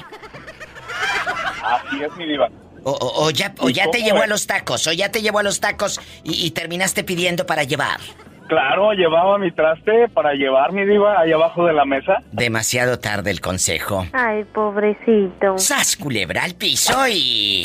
Así 1.65 2.03
es, 2.03 2.17
mi 2.17 2.27
diva. 2.27 2.49
O, 2.85 2.91
o- 2.93 3.25
o 3.25 3.31
ya, 3.31 3.53
o 3.59 3.69
¿Y 3.69 3.73
ya 3.73 3.91
te 3.91 4.03
llevó 4.03 4.23
a 4.23 4.27
los 4.29 4.47
tacos, 4.47 4.87
o 4.87 4.93
ya 4.93 5.11
te 5.11 5.23
llevó 5.23 5.39
a 5.41 5.43
los 5.43 5.59
tacos 5.59 6.01
y, 6.23 6.47
y 6.47 6.51
terminaste 6.53 7.03
pidiendo 7.03 7.47
para 7.47 7.65
llevar. 7.65 7.99
Claro, 8.49 8.93
llevaba 8.93 9.39
mi 9.39 9.51
traste 9.53 10.09
para 10.09 10.35
llevar 10.35 10.73
mi 10.73 10.85
diva 10.85 11.21
ahí 11.21 11.33
abajo 11.33 11.65
de 11.67 11.73
la 11.73 11.85
mesa. 11.85 12.19
Demasiado 12.31 12.99
tarde 12.99 13.31
el 13.31 13.41
consejo. 13.41 14.07
Ay, 14.13 14.45
pobrecito. 14.45 15.57
Sas 15.59 15.97
culebra 15.97 16.45
al 16.45 16.55
piso 16.55 16.93
y... 17.09 17.63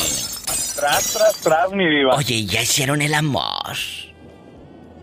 Tras, 0.77 1.13
tras, 1.13 1.41
tras, 1.43 1.71
mi 1.74 1.86
diva. 1.86 2.15
Oye, 2.15 2.45
ya 2.45 2.62
hicieron 2.62 3.01
el 3.01 3.13
amor. 3.13 3.75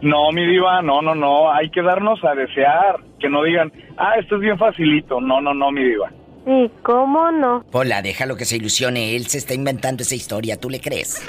No, 0.01 0.33
mi 0.33 0.47
diva, 0.47 0.81
no, 0.81 1.03
no, 1.03 1.15
no. 1.15 1.53
Hay 1.53 1.69
que 1.71 1.83
darnos 1.83 2.25
a 2.25 2.35
desear. 2.35 2.97
Que 3.21 3.29
no 3.29 3.43
digan, 3.43 3.71
ah, 3.99 4.15
esto 4.19 4.37
es 4.37 4.41
bien 4.41 4.59
facilito. 4.59 5.21
No, 5.21 5.41
no, 5.41 5.53
no, 5.53 5.71
mi 5.71 5.85
diva. 5.85 6.11
Sí, 6.47 6.71
¿cómo 6.83 7.31
no? 7.31 7.65
Pola, 7.71 8.01
déjalo 8.01 8.37
que 8.37 8.45
se 8.47 8.57
ilusione. 8.57 9.17
Él 9.17 9.27
se 9.27 9.39
está 9.39 9.53
inventando 9.53 10.03
esa 10.03 10.15
historia. 10.15 10.59
¿Tú 10.59 10.71
le 10.71 10.81
crees? 10.81 11.23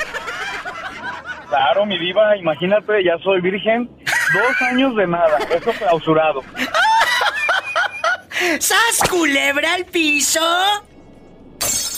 Claro, 1.49 1.85
mi 1.85 1.97
diva, 1.97 2.37
imagínate, 2.37 3.03
ya 3.03 3.17
soy 3.19 3.41
virgen. 3.41 3.89
Dos 4.33 4.61
años 4.61 4.95
de 4.95 5.07
nada. 5.07 5.37
Eso 5.49 5.71
clausurado. 5.71 6.43
¡Sas 8.59 9.09
culebra 9.09 9.73
al 9.73 9.85
piso! 9.85 10.41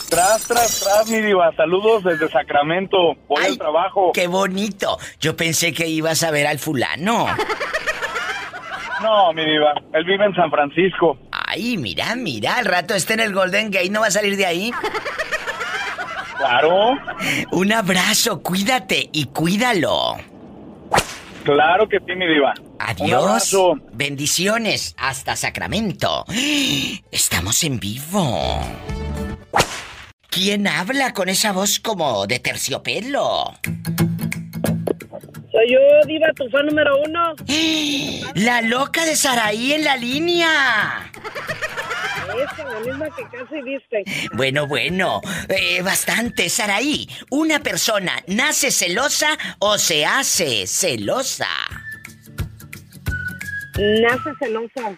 Tras, 0.09 0.47
tras, 0.47 0.79
tras, 0.79 1.09
mi 1.09 1.21
diva. 1.21 1.51
Saludos 1.55 2.03
desde 2.03 2.29
Sacramento. 2.29 3.15
Ay, 3.37 3.51
al 3.51 3.57
trabajo. 3.57 4.11
¡Qué 4.13 4.27
bonito! 4.27 4.97
Yo 5.19 5.35
pensé 5.35 5.73
que 5.73 5.87
ibas 5.87 6.23
a 6.23 6.31
ver 6.31 6.47
al 6.47 6.57
fulano. 6.59 7.27
No, 9.01 9.31
mi 9.33 9.45
diva. 9.45 9.73
Él 9.93 10.03
vive 10.05 10.25
en 10.25 10.35
San 10.35 10.49
Francisco. 10.49 11.17
Ay, 11.31 11.77
mira, 11.77 12.15
mira, 12.15 12.57
al 12.57 12.65
rato 12.65 12.93
está 12.95 13.13
en 13.13 13.21
el 13.21 13.33
Golden 13.33 13.71
Gate, 13.71 13.89
¿no 13.89 14.01
va 14.01 14.07
a 14.07 14.11
salir 14.11 14.35
de 14.35 14.45
ahí? 14.45 14.71
Claro, 16.37 16.97
Un 17.51 17.73
abrazo, 17.73 18.41
cuídate 18.41 19.09
y 19.11 19.25
cuídalo. 19.25 20.15
Claro 21.43 21.87
que 21.87 21.97
sí, 21.99 22.15
mi 22.15 22.27
diva. 22.27 22.53
Adiós. 22.79 23.55
Bendiciones 23.93 24.95
hasta 24.97 25.35
Sacramento. 25.35 26.25
Estamos 27.11 27.63
en 27.63 27.79
vivo. 27.79 28.61
¿Quién 30.29 30.67
habla 30.67 31.13
con 31.13 31.27
esa 31.27 31.51
voz 31.51 31.79
como 31.79 32.27
de 32.27 32.39
terciopelo? 32.39 33.53
Soy 35.59 35.73
yo, 35.73 35.79
Diva, 36.07 36.27
tu 36.35 36.49
fan 36.49 36.67
número 36.67 37.01
uno. 37.05 37.35
La 38.35 38.61
loca 38.61 39.03
de 39.03 39.13
Saraí 39.15 39.73
en 39.73 39.83
la 39.83 39.97
línea. 39.97 41.11
Esa, 42.43 42.63
la 42.63 42.79
misma 42.79 43.07
que 43.13 43.23
casi 43.25 43.61
viste. 43.63 44.03
Bueno, 44.33 44.67
bueno, 44.67 45.19
eh, 45.49 45.81
bastante, 45.81 46.47
Saraí. 46.47 47.09
¿Una 47.31 47.59
persona 47.59 48.13
nace 48.27 48.71
celosa 48.71 49.37
o 49.59 49.77
se 49.77 50.05
hace 50.05 50.65
celosa? 50.65 51.49
Nace 53.77 54.31
celosa. 54.39 54.97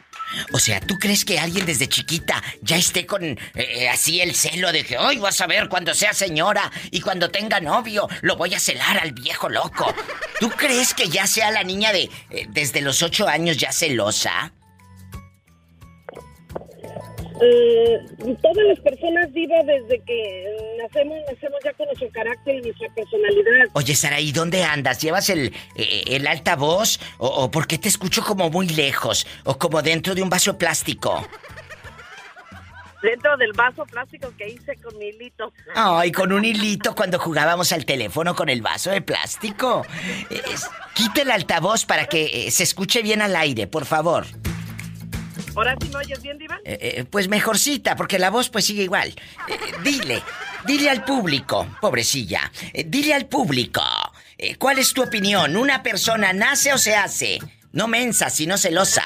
O 0.54 0.60
sea, 0.60 0.80
¿tú 0.80 0.98
crees 0.98 1.26
que 1.26 1.40
alguien 1.40 1.66
desde 1.66 1.88
chiquita 1.88 2.42
ya 2.62 2.78
esté 2.78 3.06
con 3.06 3.24
eh, 3.24 3.38
eh, 3.56 3.90
así 3.90 4.22
el 4.22 4.36
celo 4.36 4.72
de 4.72 4.84
que 4.84 4.98
hoy 4.98 5.18
vas 5.18 5.42
a 5.42 5.48
ver 5.48 5.70
cuando 5.70 5.94
sea 5.94 6.14
señora 6.14 6.72
y 6.92 7.02
cuando 7.02 7.30
tenga 7.30 7.60
novio 7.60 8.08
lo 8.22 8.36
voy 8.36 8.54
a 8.54 8.60
celar 8.60 9.00
al 9.00 9.12
viejo 9.14 9.50
loco? 9.50 9.94
¿Tú 10.40 10.50
crees 10.50 10.94
que 10.94 11.10
ya 11.10 11.28
sea 11.28 11.52
la 11.52 11.64
niña 11.64 11.92
de 11.92 12.10
eh, 12.30 12.48
desde 12.50 12.82
los 12.82 13.02
ocho 13.04 13.28
años 13.28 13.58
ya 13.58 13.72
celosa? 13.72 14.54
Eh, 17.40 17.98
todas 18.42 18.66
las 18.68 18.80
personas 18.80 19.32
diva 19.34 19.56
desde 19.64 20.00
que 20.04 20.46
nacemos, 20.82 21.18
nacemos 21.32 21.60
ya 21.64 21.74
con 21.74 21.86
nuestro 21.88 22.10
carácter 22.12 22.56
y 22.56 22.62
nuestra 22.62 22.88
personalidad. 22.94 23.68
Oye, 23.74 23.96
Saraí, 23.96 24.32
¿dónde 24.32 24.64
andas? 24.64 25.00
¿Llevas 25.02 25.30
el, 25.30 25.54
eh, 25.76 26.04
el 26.08 26.28
altavoz? 26.28 27.00
¿O, 27.18 27.28
¿O 27.28 27.52
por 27.52 27.68
qué 27.68 27.78
te 27.78 27.88
escucho 27.88 28.24
como 28.24 28.50
muy 28.50 28.68
lejos? 28.68 29.26
¿O 29.46 29.58
como 29.58 29.82
dentro 29.82 30.14
de 30.14 30.22
un 30.22 30.30
vaso 30.30 30.58
plástico? 30.58 31.26
Dentro 33.02 33.36
del 33.38 33.52
vaso 33.54 33.84
plástico 33.86 34.32
que 34.38 34.48
hice 34.50 34.76
con 34.76 34.96
mi 35.00 35.06
hilito. 35.06 35.52
Ay, 35.74 36.12
con 36.12 36.32
un 36.32 36.46
hilito 36.46 36.94
cuando 36.94 37.18
jugábamos 37.18 37.72
al 37.72 37.84
teléfono 37.84 38.36
con 38.36 38.48
el 38.48 38.62
vaso 38.62 38.92
de 38.92 39.02
plástico. 39.02 39.84
Eh, 40.30 40.40
es- 40.54 40.70
quita 40.94 41.24
el 41.24 41.32
altavoz 41.32 41.86
para 41.86 42.06
que 42.06 42.46
eh, 42.48 42.52
se 42.52 42.62
escuche 42.62 43.02
bien 43.02 43.24
al 43.24 43.36
aire, 43.36 43.66
por 43.66 43.86
favor. 43.86 44.28
¿Ahora 45.56 45.76
sí 45.82 45.90
me 45.90 45.98
oyes 45.98 46.22
bien, 46.22 46.38
diva? 46.38 46.60
Eh, 46.64 46.78
eh, 46.82 47.06
pues 47.10 47.28
mejorcita, 47.28 47.96
porque 47.96 48.20
la 48.20 48.30
voz 48.30 48.50
pues 48.50 48.66
sigue 48.66 48.84
igual. 48.84 49.10
Eh, 49.48 49.58
dile, 49.84 50.22
dile 50.66 50.90
al 50.90 51.04
público, 51.04 51.68
pobrecilla, 51.82 52.52
dile 52.86 53.14
al 53.14 53.26
público, 53.26 53.82
¿cuál 54.58 54.80
es 54.80 54.94
tu 54.94 55.04
opinión? 55.04 55.56
¿Una 55.56 55.84
persona 55.84 56.34
nace 56.34 56.74
o 56.74 56.78
se 56.78 56.96
hace? 56.96 57.40
No 57.74 57.88
mensa, 57.88 58.30
sino 58.30 58.58
celosa. 58.58 59.04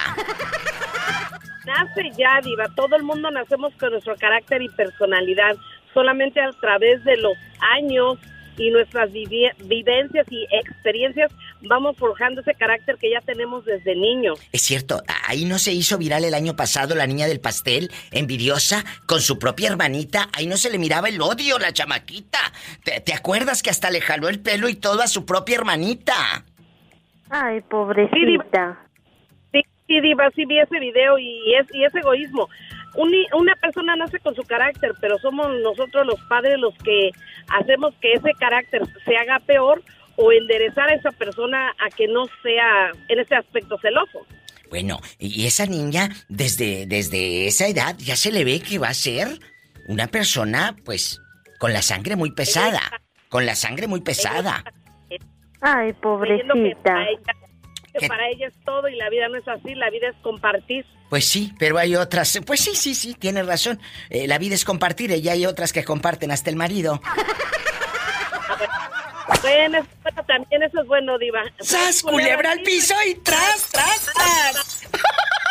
Nace 1.65 2.11
ya, 2.17 2.39
diva. 2.43 2.65
Todo 2.75 2.95
el 2.95 3.03
mundo 3.03 3.29
nacemos 3.31 3.73
con 3.79 3.91
nuestro 3.91 4.15
carácter 4.15 4.61
y 4.61 4.69
personalidad. 4.69 5.55
Solamente 5.93 6.41
a 6.41 6.51
través 6.59 7.03
de 7.03 7.17
los 7.17 7.33
años 7.77 8.17
y 8.57 8.69
nuestras 8.69 9.11
vivencias 9.11 10.27
y 10.29 10.47
experiencias 10.51 11.31
vamos 11.67 11.98
forjando 11.98 12.41
ese 12.41 12.53
carácter 12.53 12.98
que 13.00 13.12
ya 13.12 13.22
tenemos 13.22 13.65
desde 13.65 13.95
niños. 13.95 14.39
Es 14.51 14.62
cierto, 14.62 15.01
ahí 15.27 15.45
no 15.45 15.60
se 15.60 15.74
hizo 15.74 15.98
viral 15.98 16.24
el 16.25 16.34
año 16.34 16.55
pasado 16.55 16.95
la 16.95 17.07
niña 17.07 17.27
del 17.27 17.39
pastel, 17.39 17.91
envidiosa, 18.12 18.84
con 19.07 19.22
su 19.22 19.39
propia 19.39 19.69
hermanita. 19.69 20.29
Ahí 20.34 20.48
no 20.48 20.57
se 20.57 20.69
le 20.72 20.77
miraba 20.77 21.10
el 21.10 21.22
odio, 21.22 21.60
la 21.60 21.74
chamaquita. 21.74 22.39
¿Te, 22.84 23.01
te 23.01 23.13
acuerdas 23.13 23.63
que 23.63 23.69
hasta 23.69 23.89
le 23.91 24.01
jaló 24.01 24.29
el 24.29 24.39
pelo 24.39 24.69
y 24.69 24.75
todo 24.75 25.01
a 25.01 25.07
su 25.07 25.25
propia 25.25 25.55
hermanita? 25.57 26.45
Ay, 27.29 27.62
pobrecita. 27.62 28.79
Sí, 29.51 29.62
sí, 29.88 30.00
Diva, 30.01 30.29
sí 30.36 30.45
vi 30.45 30.60
ese 30.60 30.79
video 30.79 31.17
y 31.17 31.55
es, 31.55 31.67
y 31.74 31.84
es 31.84 31.93
egoísmo. 31.95 32.48
Uni- 32.95 33.27
una 33.38 33.55
persona 33.55 33.95
nace 33.95 34.19
con 34.19 34.36
su 34.36 34.43
carácter, 34.43 34.93
pero 35.01 35.17
somos 35.19 35.48
nosotros 35.62 36.05
los 36.05 36.19
padres 36.29 36.57
los 36.60 36.74
que 36.77 37.10
hacemos 37.50 37.93
que 38.00 38.13
ese 38.13 38.31
carácter 38.39 38.84
se 39.03 39.17
haga 39.17 39.39
peor 39.39 39.81
o 40.17 40.31
enderezar 40.31 40.89
a 40.89 40.95
esa 40.95 41.12
persona 41.12 41.74
a 41.79 41.89
que 41.89 42.07
no 42.07 42.25
sea 42.41 42.91
en 43.10 43.19
ese 43.19 43.36
aspecto 43.36 43.77
celoso. 43.79 44.25
Bueno, 44.69 45.00
y 45.19 45.45
esa 45.45 45.65
niña, 45.65 46.10
desde, 46.27 46.86
desde 46.86 47.48
esa 47.48 47.67
edad, 47.67 47.95
ya 47.98 48.15
se 48.15 48.31
le 48.31 48.43
ve 48.43 48.60
que 48.62 48.79
va 48.79 48.89
a 48.89 48.93
ser 48.93 49.39
una 49.88 50.07
persona, 50.07 50.75
pues, 50.84 51.22
con 51.60 51.74
la 51.74 51.81
sangre 51.81 52.15
muy 52.15 52.31
pesada. 52.31 52.81
Con 53.29 53.45
la 53.45 53.55
sangre 53.55 53.88
muy 53.88 54.01
pesada. 54.01 54.63
Ay, 55.62 55.93
pobrecita. 55.93 56.84
para 56.84 57.10
ella, 57.10 57.34
que 58.00 58.07
para 58.07 58.29
ella 58.29 58.48
es 58.48 58.53
todo 58.65 58.88
y 58.88 58.95
la 58.95 59.10
vida 59.10 59.27
no 59.29 59.38
es 59.38 59.48
así, 59.48 59.74
la 59.75 59.89
vida 59.89 60.10
es 60.10 60.15
compartir. 60.22 60.86
Pues 61.09 61.25
sí, 61.25 61.53
pero 61.59 61.77
hay 61.77 61.96
otras. 61.96 62.39
Pues 62.46 62.61
sí, 62.61 62.75
sí, 62.75 62.96
sí, 62.96 63.13
tiene 63.13 63.44
razón. 63.44 63.79
Eh, 64.09 64.27
la 64.27 64.37
vida 64.37 64.55
es 64.55 64.66
compartir 64.66 65.11
y 65.11 65.29
hay 65.29 65.46
otras 65.46 65.72
que 65.72 65.83
comparten 65.83 66.31
hasta 66.31 66.50
el 66.50 66.55
marido. 66.55 67.01
Bueno, 69.42 69.85
bueno, 70.03 70.24
también 70.25 70.64
eso 70.64 70.81
es 70.81 70.88
bueno, 70.88 71.18
Diva. 71.18 71.44
¡Sas, 71.59 72.03
culebra 72.03 72.51
al 72.51 72.61
piso 72.61 72.94
y 73.07 73.16
tras, 73.16 73.68
tras, 73.72 74.05
tras! 74.14 74.81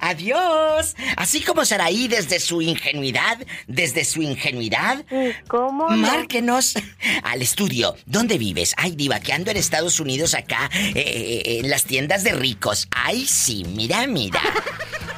Adiós. 0.00 0.94
Así 1.16 1.40
como 1.42 1.64
Saraí 1.64 2.08
desde 2.08 2.40
su 2.40 2.60
ingenuidad, 2.62 3.38
desde 3.66 4.04
su 4.04 4.22
ingenuidad, 4.22 5.04
¿Y 5.10 5.32
cómo 5.48 5.88
no? 5.90 5.96
márquenos 5.96 6.74
al 7.22 7.42
estudio. 7.42 7.96
¿Dónde 8.06 8.38
vives? 8.38 8.74
Ay, 8.76 8.92
diva, 8.96 9.20
que 9.20 9.32
ando 9.32 9.50
en 9.50 9.56
Estados 9.56 10.00
Unidos 10.00 10.34
acá, 10.34 10.68
eh, 10.74 10.92
eh, 10.96 11.58
en 11.60 11.70
las 11.70 11.84
tiendas 11.84 12.24
de 12.24 12.32
ricos. 12.32 12.88
Ay, 12.90 13.26
sí, 13.26 13.64
mira, 13.64 14.06
mira. 14.06 14.40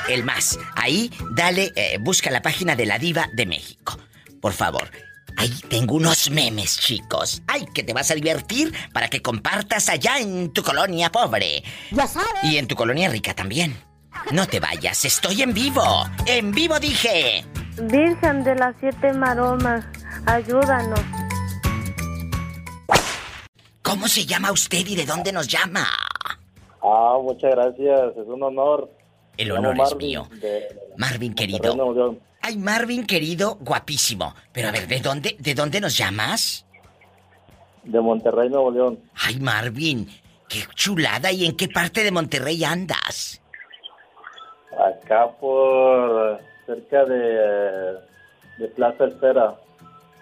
el 0.08 0.22
más. 0.22 0.58
Ahí, 0.76 1.10
dale, 1.32 1.72
eh, 1.74 1.98
busca 2.00 2.30
la 2.30 2.40
página 2.40 2.76
de 2.76 2.86
la 2.86 2.98
diva 2.98 3.28
de 3.34 3.44
México. 3.44 3.98
Por 4.40 4.52
favor. 4.52 4.88
Ahí 5.36 5.52
tengo 5.68 5.96
unos 5.96 6.30
memes, 6.30 6.78
chicos. 6.78 7.42
Ay, 7.48 7.66
que 7.74 7.82
te 7.82 7.92
vas 7.92 8.10
a 8.12 8.14
divertir 8.14 8.72
para 8.92 9.08
que 9.08 9.20
compartas 9.20 9.88
allá 9.88 10.18
en 10.20 10.52
tu 10.52 10.62
colonia 10.62 11.10
pobre. 11.10 11.64
Ya 11.90 12.06
sabes. 12.06 12.44
Y 12.44 12.56
en 12.56 12.68
tu 12.68 12.76
colonia 12.76 13.10
rica 13.10 13.34
también. 13.34 13.76
No 14.30 14.46
te 14.46 14.60
vayas, 14.60 15.04
estoy 15.04 15.42
en 15.42 15.52
vivo. 15.52 16.08
En 16.26 16.52
vivo 16.52 16.78
dije. 16.78 17.44
Virgen 17.82 18.42
de 18.44 18.54
las 18.54 18.74
siete 18.80 19.12
maromas, 19.12 19.84
ayúdanos. 20.26 21.00
¿Cómo 23.82 24.08
se 24.08 24.24
llama 24.24 24.50
usted 24.50 24.84
y 24.86 24.96
de 24.96 25.04
dónde 25.04 25.32
nos 25.32 25.46
llama? 25.46 25.86
Ah, 26.82 27.18
muchas 27.22 27.50
gracias, 27.50 28.16
es 28.16 28.26
un 28.26 28.42
honor. 28.42 28.90
El 29.36 29.52
honor 29.52 29.72
es 29.74 29.78
Marvin, 29.78 29.98
mío. 29.98 30.28
de 30.40 30.68
Marvin, 30.96 31.34
querido. 31.34 31.76
Nuevo 31.76 31.92
León. 31.92 32.20
Ay, 32.40 32.56
Marvin, 32.56 33.06
querido, 33.06 33.56
guapísimo. 33.60 34.34
Pero 34.52 34.68
a 34.68 34.72
ver, 34.72 34.86
¿de 34.86 35.00
dónde, 35.00 35.36
de 35.38 35.54
dónde 35.54 35.80
nos 35.80 35.96
llamas? 35.96 36.64
De 37.84 38.00
Monterrey, 38.00 38.48
Nuevo 38.48 38.70
León. 38.70 38.98
Ay, 39.14 39.38
Marvin, 39.38 40.08
qué 40.48 40.60
chulada. 40.74 41.30
¿Y 41.30 41.44
en 41.44 41.56
qué 41.56 41.68
parte 41.68 42.02
de 42.02 42.10
Monterrey 42.10 42.64
andas? 42.64 43.42
Acá 44.72 45.28
por 45.40 46.40
cerca 46.66 47.04
de, 47.04 47.98
de 48.58 48.68
Plaza 48.74 49.06
Espera. 49.06 49.54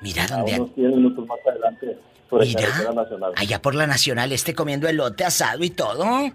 Mira 0.00 0.26
dónde. 0.26 0.54
unos 0.54 0.76
10 0.76 0.96
minutos 0.96 1.26
más 1.26 1.38
adelante, 1.48 1.98
por 2.28 2.42
Mira. 2.42 2.68
nacional. 2.94 3.32
Allá 3.36 3.62
por 3.62 3.74
la 3.74 3.86
Nacional, 3.86 4.32
este 4.32 4.54
comiendo 4.54 4.86
elote 4.86 5.24
asado 5.24 5.64
y 5.64 5.70
todo. 5.70 6.04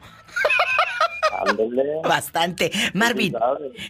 Bastante. 2.04 2.72
Marvin, 2.94 3.36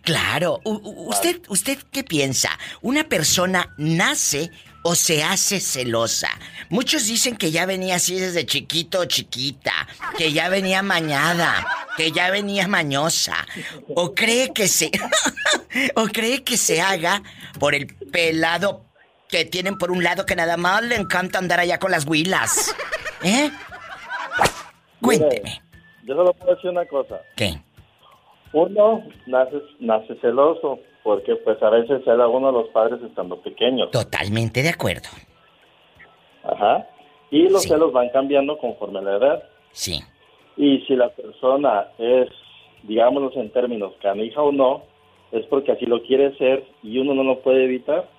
claro. 0.03 0.60
¿Usted, 0.63 1.41
¿Usted 1.47 1.79
qué 1.91 2.03
piensa? 2.03 2.49
¿Una 2.82 3.05
persona 3.05 3.73
nace 3.77 4.51
o 4.83 4.95
se 4.95 5.23
hace 5.23 5.59
celosa? 5.59 6.29
Muchos 6.69 7.07
dicen 7.07 7.35
que 7.37 7.51
ya 7.51 7.65
venía 7.65 7.95
así 7.95 8.19
desde 8.19 8.45
chiquito 8.45 8.99
o 8.99 9.05
chiquita, 9.05 9.73
que 10.17 10.31
ya 10.31 10.49
venía 10.49 10.81
mañada, 10.83 11.65
que 11.97 12.11
ya 12.11 12.31
venía 12.31 12.67
mañosa. 12.67 13.35
¿O 13.95 14.13
cree 14.13 14.53
que 14.53 14.67
se. 14.67 14.91
o 15.95 16.05
cree 16.05 16.43
que 16.43 16.57
se 16.57 16.81
haga 16.81 17.21
por 17.59 17.75
el 17.75 17.87
pelado 17.87 18.85
que 19.29 19.45
tienen 19.45 19.77
por 19.77 19.91
un 19.91 20.03
lado 20.03 20.25
que 20.25 20.35
nada 20.35 20.57
más 20.57 20.83
le 20.83 20.95
encanta 20.95 21.37
andar 21.37 21.59
allá 21.59 21.79
con 21.79 21.91
las 21.91 22.07
huilas. 22.07 22.75
¿Eh? 23.23 23.51
Cuénteme. 25.01 25.61
yo 26.03 26.15
solo 26.15 26.33
puedo 26.33 26.55
decir 26.55 26.71
una 26.71 26.85
cosa. 26.85 27.21
¿Qué? 27.35 27.61
Uno 28.51 29.03
nace, 29.27 29.61
nace 29.79 30.15
celoso 30.19 30.79
porque 31.03 31.35
pues 31.38 31.62
a 31.62 31.69
veces 31.69 32.03
se 32.03 32.12
da 32.15 32.27
uno 32.27 32.49
a 32.49 32.51
los 32.51 32.69
padres 32.69 33.01
estando 33.01 33.41
pequeños. 33.41 33.91
Totalmente 33.91 34.62
de 34.62 34.69
acuerdo. 34.69 35.09
Ajá. 36.43 36.88
Y 37.31 37.47
los 37.49 37.63
celos 37.63 37.93
van 37.93 38.09
cambiando 38.09 38.57
conforme 38.57 39.01
la 39.01 39.17
edad. 39.17 39.43
Sí. 39.71 39.99
Y 40.57 40.79
si 40.81 40.95
la 40.95 41.09
persona 41.09 41.88
es, 41.97 42.29
digámoslo 42.83 43.31
en 43.39 43.51
términos 43.51 43.93
canija 44.01 44.41
o 44.41 44.51
no, 44.51 44.83
es 45.31 45.45
porque 45.45 45.71
así 45.71 45.85
lo 45.85 46.01
quiere 46.03 46.35
ser 46.38 46.65
y 46.81 46.97
uno 46.97 47.13
no 47.13 47.23
lo 47.23 47.39
puede 47.41 47.65
evitar. 47.65 48.09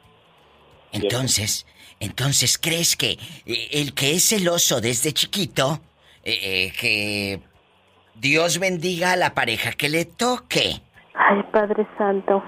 Entonces, 0.92 1.66
entonces, 2.00 2.58
¿crees 2.58 2.96
que 2.96 3.12
eh, 3.46 3.68
el 3.72 3.94
que 3.94 4.12
es 4.12 4.28
celoso 4.28 4.80
desde 4.80 5.12
chiquito, 5.12 5.80
eh, 6.24 6.38
eh, 6.42 6.72
que 6.80 7.40
Dios 8.14 8.58
bendiga 8.58 9.12
a 9.12 9.16
la 9.16 9.34
pareja 9.34 9.72
que 9.72 9.88
le 9.88 10.04
toque? 10.04 10.80
Ay, 11.14 11.42
Padre 11.52 11.86
Santo. 11.98 12.42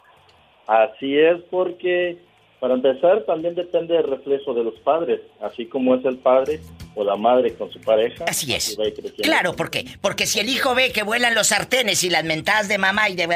Así 0.73 1.19
es 1.19 1.39
porque 1.51 2.17
para 2.63 2.75
empezar, 2.75 3.25
también 3.25 3.57
depende 3.57 3.95
del 3.95 4.05
reflejo 4.05 4.55
de 4.55 4.63
los 4.63 4.75
padres, 4.85 5.21
así 5.41 5.67
como 5.67 5.97
es 5.97 6.05
el 6.05 6.19
padre 6.19 6.61
o 6.95 7.03
la 7.03 7.17
madre 7.17 7.55
con 7.55 7.73
su 7.73 7.81
pareja. 7.81 8.25
Así 8.29 8.55
es. 8.55 8.79
Claro, 9.21 9.57
¿por 9.57 9.69
qué? 9.69 9.85
Porque 10.01 10.27
si 10.27 10.39
el 10.39 10.49
hijo 10.49 10.73
ve 10.73 10.93
que 10.93 11.03
vuelan 11.03 11.35
los 11.35 11.49
sartenes 11.49 12.05
y 12.05 12.11
las 12.11 12.23
mentadas 12.23 12.69
de 12.69 12.79
mamá 12.79 13.09
y 13.09 13.17
de 13.17 13.27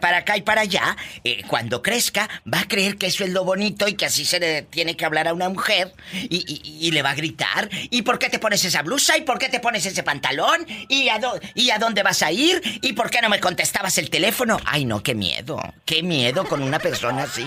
para 0.00 0.16
acá 0.16 0.38
y 0.38 0.40
para 0.40 0.62
allá, 0.62 0.96
eh, 1.24 1.42
cuando 1.46 1.82
crezca 1.82 2.30
va 2.50 2.60
a 2.60 2.68
creer 2.68 2.96
que 2.96 3.08
eso 3.08 3.22
es 3.22 3.28
lo 3.34 3.44
bonito 3.44 3.86
y 3.86 3.96
que 3.96 4.06
así 4.06 4.24
se 4.24 4.40
le 4.40 4.62
tiene 4.62 4.96
que 4.96 5.04
hablar 5.04 5.28
a 5.28 5.34
una 5.34 5.50
mujer 5.50 5.92
y, 6.14 6.90
le 6.90 7.02
va 7.02 7.10
a 7.10 7.14
gritar. 7.14 7.68
¿Y 7.90 8.00
por 8.00 8.18
qué 8.18 8.30
te 8.30 8.38
pones 8.38 8.64
esa 8.64 8.80
blusa? 8.80 9.18
¿Y 9.18 9.24
por 9.24 9.38
qué 9.38 9.50
te 9.50 9.60
pones 9.60 9.84
ese 9.84 10.02
pantalón? 10.02 10.66
¿Y 10.88 11.10
a, 11.10 11.20
¿Y 11.54 11.68
a 11.68 11.78
dónde 11.78 12.02
vas 12.02 12.22
a 12.22 12.32
ir? 12.32 12.62
¿Y 12.80 12.94
por 12.94 13.10
qué 13.10 13.20
no 13.20 13.28
me 13.28 13.40
contestabas 13.40 13.98
el 13.98 14.08
teléfono? 14.08 14.56
Ay, 14.64 14.86
no, 14.86 15.02
qué 15.02 15.14
miedo. 15.14 15.60
Qué 15.84 16.02
miedo 16.02 16.46
con 16.46 16.62
una 16.62 16.78
persona 16.78 17.24
así. 17.24 17.44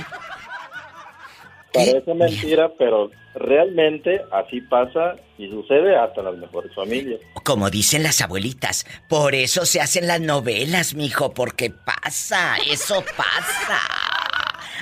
Parece 1.73 2.13
mentira, 2.13 2.71
pero 2.77 3.09
realmente 3.35 4.21
así 4.31 4.61
pasa 4.61 5.15
y 5.37 5.49
sucede 5.49 5.95
hasta 5.95 6.21
en 6.21 6.25
las 6.25 6.37
mejores 6.37 6.73
familias. 6.75 7.19
Como 7.43 7.69
dicen 7.69 8.03
las 8.03 8.21
abuelitas, 8.21 8.85
por 9.09 9.33
eso 9.33 9.65
se 9.65 9.81
hacen 9.81 10.07
las 10.07 10.21
novelas, 10.21 10.93
mijo, 10.93 11.33
porque 11.33 11.71
pasa, 11.71 12.57
eso 12.69 13.03
pasa. 13.17 13.81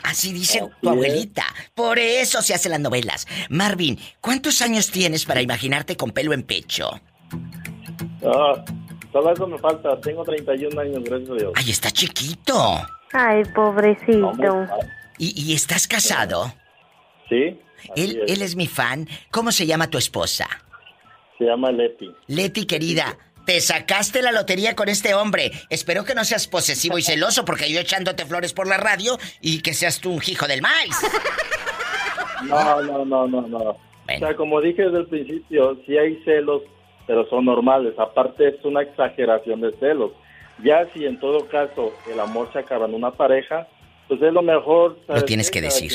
Así 0.04 0.34
dice 0.34 0.64
tu 0.82 0.90
abuelita. 0.90 1.46
Por 1.74 2.00
eso 2.00 2.42
se 2.42 2.54
hacen 2.54 2.72
las 2.72 2.82
novelas. 2.82 3.28
Marvin, 3.50 3.98
¿cuántos 4.20 4.62
años 4.62 4.92
tienes 4.92 5.26
para 5.26 5.42
imaginarte 5.42 5.96
con 5.96 6.12
pelo 6.12 6.34
en 6.34 6.44
pecho? 6.44 7.00
Ah, 8.26 8.66
todo 9.14 9.32
eso 9.32 9.48
me 9.48 9.58
falta. 9.60 10.00
Tengo 10.02 10.24
31 10.24 10.82
años, 10.82 11.04
gracias 11.04 11.30
a 11.30 11.34
Dios. 11.36 11.54
Ay, 11.56 11.70
está 11.70 11.92
chiquito. 11.92 12.82
Ay, 13.14 13.44
pobrecito. 13.56 14.34
¿Y, 15.18 15.50
y 15.50 15.54
estás 15.54 15.88
casado? 15.88 16.52
Sí. 17.32 17.58
Él 17.96 18.22
es. 18.24 18.32
él 18.32 18.42
es 18.42 18.56
mi 18.56 18.68
fan. 18.68 19.08
¿Cómo 19.32 19.52
se 19.52 19.66
llama 19.66 19.90
tu 19.90 19.98
esposa? 19.98 20.48
Se 21.38 21.46
llama 21.46 21.72
Leti. 21.72 22.12
Leti, 22.28 22.66
querida. 22.66 23.18
Te 23.46 23.60
sacaste 23.60 24.22
la 24.22 24.32
lotería 24.32 24.76
con 24.76 24.90
este 24.90 25.16
hombre. 25.16 25.52
Espero 25.70 26.04
que 26.04 26.14
no 26.14 26.24
seas 26.24 26.48
posesivo 26.48 26.98
y 26.98 27.02
celoso 27.02 27.44
porque 27.46 27.72
yo 27.72 27.80
echándote 27.80 28.26
flores 28.26 28.54
por 28.54 28.68
la 28.68 28.78
radio 28.78 29.18
y 29.40 29.62
que 29.62 29.74
seas 29.74 30.00
tú 30.00 30.12
un 30.12 30.22
hijo 30.28 30.48
del 30.48 30.62
maíz. 30.62 30.96
No, 32.44 32.82
no, 32.82 33.06
no, 33.06 33.28
no, 33.28 33.42
no. 33.48 33.58
O 33.60 34.20
sea, 34.20 34.36
como 34.36 34.62
dije 34.62 34.84
desde 34.84 35.00
el 35.00 35.08
principio, 35.08 35.78
sí 35.86 35.98
hay 35.98 36.22
celos, 36.24 36.64
pero 37.08 37.28
son 37.30 37.46
normales. 37.46 37.94
Aparte 37.98 38.48
es 38.50 38.66
una 38.66 38.82
exageración 38.82 39.62
de 39.62 39.72
celos. 39.74 40.12
Ya 40.64 40.88
si 40.94 41.06
en 41.06 41.20
todo 41.20 41.48
caso 41.48 41.94
el 42.12 42.20
amor 42.20 42.52
se 42.52 42.60
acaba 42.60 42.86
en 42.86 42.94
una 42.94 43.12
pareja, 43.12 43.68
pues 44.12 44.24
es 44.24 44.34
lo 44.34 44.42
mejor. 44.42 45.00
Lo 45.08 45.24
tienes 45.24 45.50
que 45.50 45.62
decir. 45.62 45.90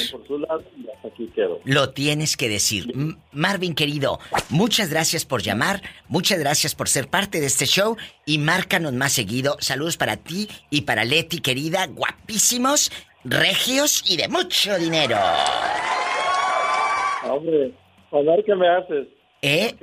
Lo 1.65 1.91
tienes 1.91 2.39
que 2.39 2.49
decir. 2.49 2.87
Marvin, 3.31 3.75
querido, 3.75 4.19
muchas 4.49 4.89
gracias 4.89 5.27
por 5.27 5.43
llamar, 5.43 5.83
muchas 6.09 6.39
gracias 6.39 6.75
por 6.75 6.89
ser 6.89 7.09
parte 7.09 7.41
de 7.41 7.47
este 7.47 7.67
show 7.67 7.99
y 8.25 8.39
márcanos 8.39 8.95
más 8.95 9.13
seguido. 9.13 9.59
Saludos 9.61 9.99
para 9.99 10.17
ti 10.17 10.49
y 10.71 10.81
para 10.83 11.05
Leti, 11.05 11.43
querida, 11.43 11.89
guapísimos, 11.89 12.91
regios 13.23 14.03
y 14.11 14.17
de 14.17 14.29
mucho 14.29 14.79
dinero. 14.79 15.19
Hombre, 17.29 17.75
ver 18.13 18.45
qué 18.47 18.55
me 18.55 18.67
haces. 18.67 19.09
¿Eh? 19.43 19.75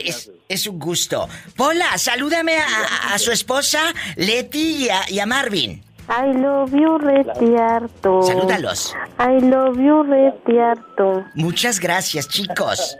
Es, 0.49 0.65
un 0.65 0.79
gusto. 0.79 1.27
Pola, 1.55 1.99
salúdame 1.99 2.57
a, 2.57 3.15
su 3.19 3.31
esposa, 3.31 3.93
Leti 4.15 4.87
y 5.09 5.19
a 5.19 5.25
Marvin. 5.27 5.83
I 6.09 6.33
love 6.33 6.73
you, 6.73 6.97
Retiarto. 6.97 8.23
Salúdalos. 8.23 8.93
I 9.19 9.39
love 9.39 9.77
you, 9.77 10.03
Retiarto. 10.03 11.23
Muchas 11.35 11.79
gracias, 11.79 12.27
chicos. 12.27 12.97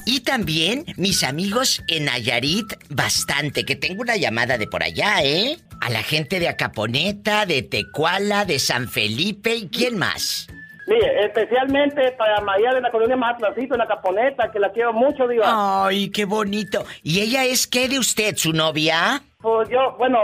Y 0.06 0.22
también 0.22 0.84
mis 0.98 1.24
amigos 1.24 1.82
en 1.88 2.06
Nayarit, 2.06 2.74
bastante, 2.90 3.64
que 3.64 3.76
tengo 3.76 4.02
una 4.02 4.18
llamada 4.18 4.58
de 4.58 4.68
por 4.68 4.84
allá, 4.84 5.24
¿eh? 5.24 5.58
A 5.80 5.90
la 5.92 6.04
gente 6.04 6.40
de 6.40 6.50
Acaponeta, 6.50 7.46
de 7.46 7.62
Tecuala, 7.62 8.44
de 8.44 8.60
San 8.60 8.90
Felipe 8.90 9.56
y 9.56 9.70
quién 9.70 9.98
más. 9.98 10.48
Mire, 10.88 11.26
especialmente 11.26 12.14
para 12.14 12.40
María 12.40 12.74
de 12.74 12.80
la 12.80 12.90
colonia 12.90 13.18
Mazatlacito, 13.18 13.76
en 13.76 13.80
la 13.80 13.88
Caponeta, 13.88 14.50
que 14.50 14.60
la 14.60 14.72
quiero 14.72 14.94
mucho, 14.94 15.28
Diva. 15.28 15.86
Ay, 15.86 16.10
qué 16.10 16.24
bonito. 16.24 16.86
¿Y 17.04 17.20
ella 17.20 17.44
es 17.44 17.68
qué 17.68 17.90
de 17.90 18.00
usted, 18.00 18.38
su 18.38 18.54
novia? 18.54 19.22
Pues 19.42 19.68
yo, 19.68 19.96
bueno, 19.98 20.20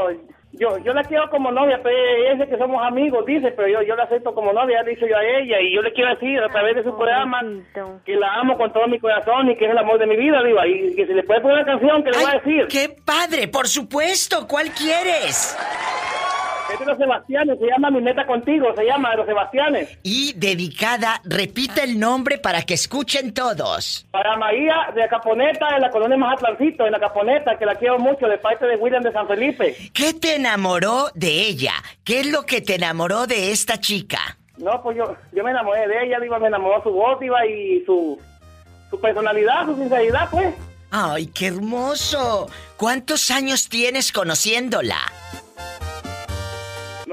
yo 0.53 0.77
yo 0.77 0.93
la 0.93 1.03
quiero 1.03 1.29
como 1.29 1.51
novia, 1.51 1.81
pero 1.83 1.97
ella 1.97 2.33
dice 2.35 2.47
que 2.47 2.57
somos 2.57 2.81
amigos, 2.81 3.25
dice, 3.25 3.51
pero 3.51 3.67
yo, 3.67 3.81
yo 3.81 3.95
la 3.97 4.03
acepto 4.03 4.33
como 4.33 4.53
novia, 4.53 4.83
le 4.83 4.91
dicho 4.91 5.05
yo 5.05 5.17
a 5.17 5.25
ella, 5.25 5.59
y 5.59 5.75
yo 5.75 5.81
le 5.81 5.91
quiero 5.91 6.11
decir 6.11 6.39
a 6.39 6.47
través 6.47 6.75
de 6.77 6.83
su 6.83 6.95
programa 6.95 7.41
que 8.05 8.15
la 8.15 8.35
amo 8.35 8.55
con 8.55 8.71
todo 8.71 8.87
mi 8.87 8.99
corazón 8.99 9.51
y 9.51 9.57
que 9.57 9.65
es 9.65 9.71
el 9.71 9.77
amor 9.77 9.99
de 9.99 10.07
mi 10.07 10.15
vida, 10.15 10.41
Diva, 10.43 10.65
y 10.65 10.95
que 10.95 11.05
si 11.05 11.13
le 11.13 11.23
puede 11.23 11.41
poner 11.41 11.57
una 11.57 11.65
canción, 11.65 12.03
que 12.05 12.11
le 12.11 12.17
voy 12.17 12.25
a 12.25 12.39
decir. 12.39 12.67
¡Qué 12.67 12.95
padre! 13.03 13.49
Por 13.49 13.67
supuesto, 13.67 14.47
¿cuál 14.47 14.69
quieres? 14.71 15.57
Es 16.73 16.79
de 16.79 16.85
los 16.85 16.97
Sebastianes, 16.97 17.59
se 17.59 17.67
llama 17.67 17.91
Mi 17.91 18.01
Neta 18.01 18.25
Contigo, 18.25 18.73
se 18.75 18.83
llama 18.83 19.11
de 19.11 19.17
los 19.17 19.27
Sebastianes. 19.27 19.99
Y 20.01 20.33
dedicada, 20.33 21.21
repita 21.23 21.83
el 21.83 21.99
nombre 21.99 22.39
para 22.39 22.63
que 22.63 22.73
escuchen 22.73 23.31
todos. 23.31 24.07
Para 24.09 24.35
María 24.37 24.73
de 24.95 25.07
Caponeta, 25.07 25.75
en 25.75 25.81
la 25.81 25.91
colonia 25.91 26.17
Mazatlancito, 26.17 26.87
en 26.87 26.93
la 26.93 26.99
Caponeta, 26.99 27.57
que 27.59 27.65
la 27.67 27.75
quiero 27.75 27.99
mucho, 27.99 28.25
de 28.25 28.39
parte 28.39 28.65
de 28.65 28.75
William 28.77 29.03
de 29.03 29.11
San 29.11 29.27
Felipe. 29.27 29.75
¿Qué 29.93 30.15
te 30.15 30.35
enamoró 30.35 31.11
de 31.13 31.41
ella? 31.41 31.73
¿Qué 32.03 32.21
es 32.21 32.31
lo 32.31 32.43
que 32.43 32.61
te 32.61 32.75
enamoró 32.75 33.27
de 33.27 33.51
esta 33.51 33.79
chica? 33.79 34.37
No, 34.57 34.81
pues 34.81 34.97
yo, 34.97 35.15
yo 35.31 35.43
me 35.43 35.51
enamoré 35.51 35.87
de 35.87 36.05
ella, 36.07 36.19
digo, 36.19 36.39
me 36.39 36.47
enamoró 36.47 36.81
su 36.81 36.89
voz, 36.89 37.21
iba, 37.21 37.45
y 37.45 37.83
su, 37.85 38.19
su 38.89 38.99
personalidad, 38.99 39.65
su 39.65 39.75
sinceridad, 39.75 40.27
pues. 40.31 40.55
¡Ay, 40.89 41.27
qué 41.27 41.47
hermoso! 41.47 42.47
¿Cuántos 42.77 43.29
años 43.29 43.69
tienes 43.69 44.11
conociéndola? 44.11 44.97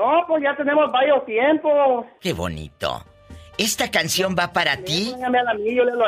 No, 0.00 0.24
pues 0.26 0.42
ya 0.42 0.56
tenemos 0.56 0.90
varios 0.90 1.24
tiempos. 1.26 2.06
Qué 2.20 2.32
bonito. 2.32 3.04
Esta 3.58 3.90
canción 3.90 4.34
va 4.38 4.50
para 4.50 4.78
ti. 4.78 5.12
A 5.12 5.16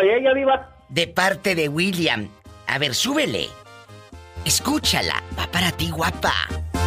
ella, 0.03 0.33
viva. 0.33 0.71
De 0.89 1.07
parte 1.09 1.55
de 1.55 1.69
William. 1.69 2.27
A 2.69 2.79
ver, 2.79 2.95
súbele. 2.95 3.51
Escúchala. 4.47 5.23
Va 5.39 5.47
para 5.49 5.73
ti, 5.73 5.91
guapa. 5.91 6.33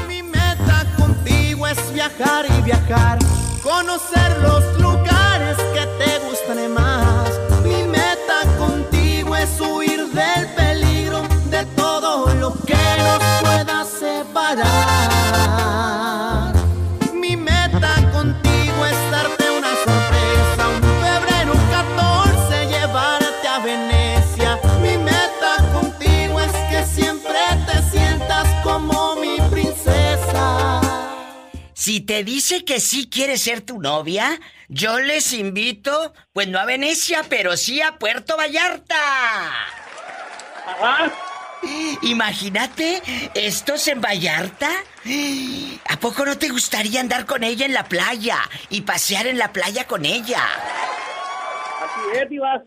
Mi 0.07 0.23
meta 0.23 0.83
contigo 0.97 1.67
es 1.67 1.93
viajar 1.93 2.47
y 2.57 2.61
viajar. 2.63 3.19
Conocer 3.61 4.39
los 4.41 4.81
lugares 4.81 5.57
que 5.75 5.85
te 6.03 6.17
gustan 6.25 6.73
más. 6.73 7.39
Mi 7.63 7.83
meta 7.83 8.41
contigo 8.57 9.35
es 9.35 9.61
huir 9.61 10.07
del 10.07 10.47
peligro 10.55 11.21
de 11.51 11.63
todo 11.75 12.33
lo 12.33 12.51
que 12.65 12.73
nos 12.97 13.19
pueda 13.43 13.85
separar. 13.85 15.94
Si 31.86 32.02
te 32.02 32.24
dice 32.24 32.65
que 32.65 32.80
sí 32.80 33.08
quiere 33.12 33.38
ser 33.38 33.62
tu 33.62 33.80
novia, 33.80 34.39
yo 34.69 34.98
les 34.98 35.34
invito, 35.34 36.15
pues 36.34 36.48
no 36.48 36.58
a 36.58 36.65
Venecia, 36.65 37.21
pero 37.30 37.56
sí 37.58 37.80
a 37.80 38.00
Puerto 38.00 38.36
Vallarta. 38.36 38.95
Ajá. 40.65 41.13
Imagínate, 42.02 43.04
estos 43.36 43.88
en 43.88 44.02
Vallarta. 44.02 44.71
¿A 45.88 46.00
poco 46.00 46.26
no 46.26 46.39
te 46.39 46.50
gustaría 46.50 47.02
andar 47.02 47.28
con 47.28 47.43
ella 47.43 47.67
en 47.67 47.76
la 47.76 47.84
playa 47.84 48.39
y 48.71 48.82
pasear 48.82 49.28
en 49.28 49.38
la 49.38 49.54
playa 49.54 49.86
con 49.86 50.06
ella? 50.06 50.41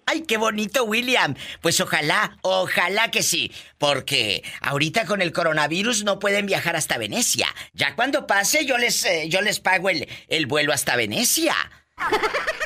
Ay, 0.06 0.22
qué 0.22 0.36
bonito, 0.36 0.84
William. 0.84 1.34
Pues 1.60 1.80
ojalá, 1.80 2.38
ojalá 2.42 3.10
que 3.10 3.22
sí. 3.22 3.52
Porque 3.78 4.42
ahorita 4.60 5.06
con 5.06 5.22
el 5.22 5.32
coronavirus 5.32 6.04
no 6.04 6.18
pueden 6.18 6.46
viajar 6.46 6.76
hasta 6.76 6.98
Venecia. 6.98 7.48
Ya 7.72 7.94
cuando 7.94 8.26
pase, 8.26 8.66
yo 8.66 8.78
les, 8.78 9.04
eh, 9.04 9.28
yo 9.28 9.40
les 9.40 9.60
pago 9.60 9.90
el, 9.90 10.08
el 10.28 10.46
vuelo 10.46 10.72
hasta 10.72 10.96
Venecia. 10.96 11.54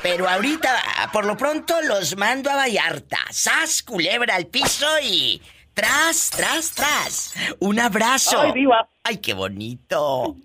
Pero 0.02 0.28
ahorita, 0.28 1.11
por 1.12 1.24
lo 1.24 1.37
pronto, 1.37 1.80
los 1.82 2.16
mando 2.16 2.50
a 2.50 2.56
Vallarta. 2.56 3.18
¡Sas, 3.30 3.82
culebra 3.82 4.35
al 4.35 4.46
piso 4.46 4.87
y 5.02 5.40
Tras, 5.74 6.30
tras, 6.30 6.70
tras. 6.72 7.35
Un 7.58 7.80
abrazo. 7.80 8.40
Ay, 8.40 8.52
viva. 8.52 8.88
Ay, 9.04 9.16
qué 9.16 9.32
bonito. 9.32 10.37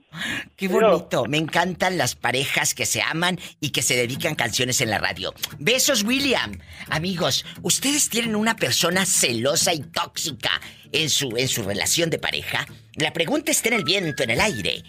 Qué 0.55 0.67
bonito. 0.67 1.25
Me 1.25 1.37
encantan 1.37 1.97
las 1.97 2.15
parejas 2.15 2.73
que 2.73 2.85
se 2.85 3.01
aman 3.01 3.37
y 3.59 3.71
que 3.71 3.81
se 3.81 3.95
dedican 3.95 4.35
canciones 4.35 4.79
en 4.79 4.89
la 4.89 4.99
radio. 4.99 5.33
Besos, 5.59 6.03
William. 6.03 6.57
Amigos, 6.89 7.45
ustedes 7.61 8.09
tienen 8.09 8.35
una 8.35 8.55
persona 8.55 9.05
celosa 9.05 9.73
y 9.73 9.81
tóxica 9.81 10.61
en 10.93 11.09
su, 11.09 11.35
en 11.35 11.47
su 11.49 11.63
relación 11.63 12.09
de 12.09 12.19
pareja. 12.19 12.65
La 12.95 13.11
pregunta 13.11 13.51
está 13.51 13.67
en 13.67 13.75
el 13.75 13.83
viento, 13.83 14.23
en 14.23 14.31
el 14.31 14.39
aire. 14.39 14.83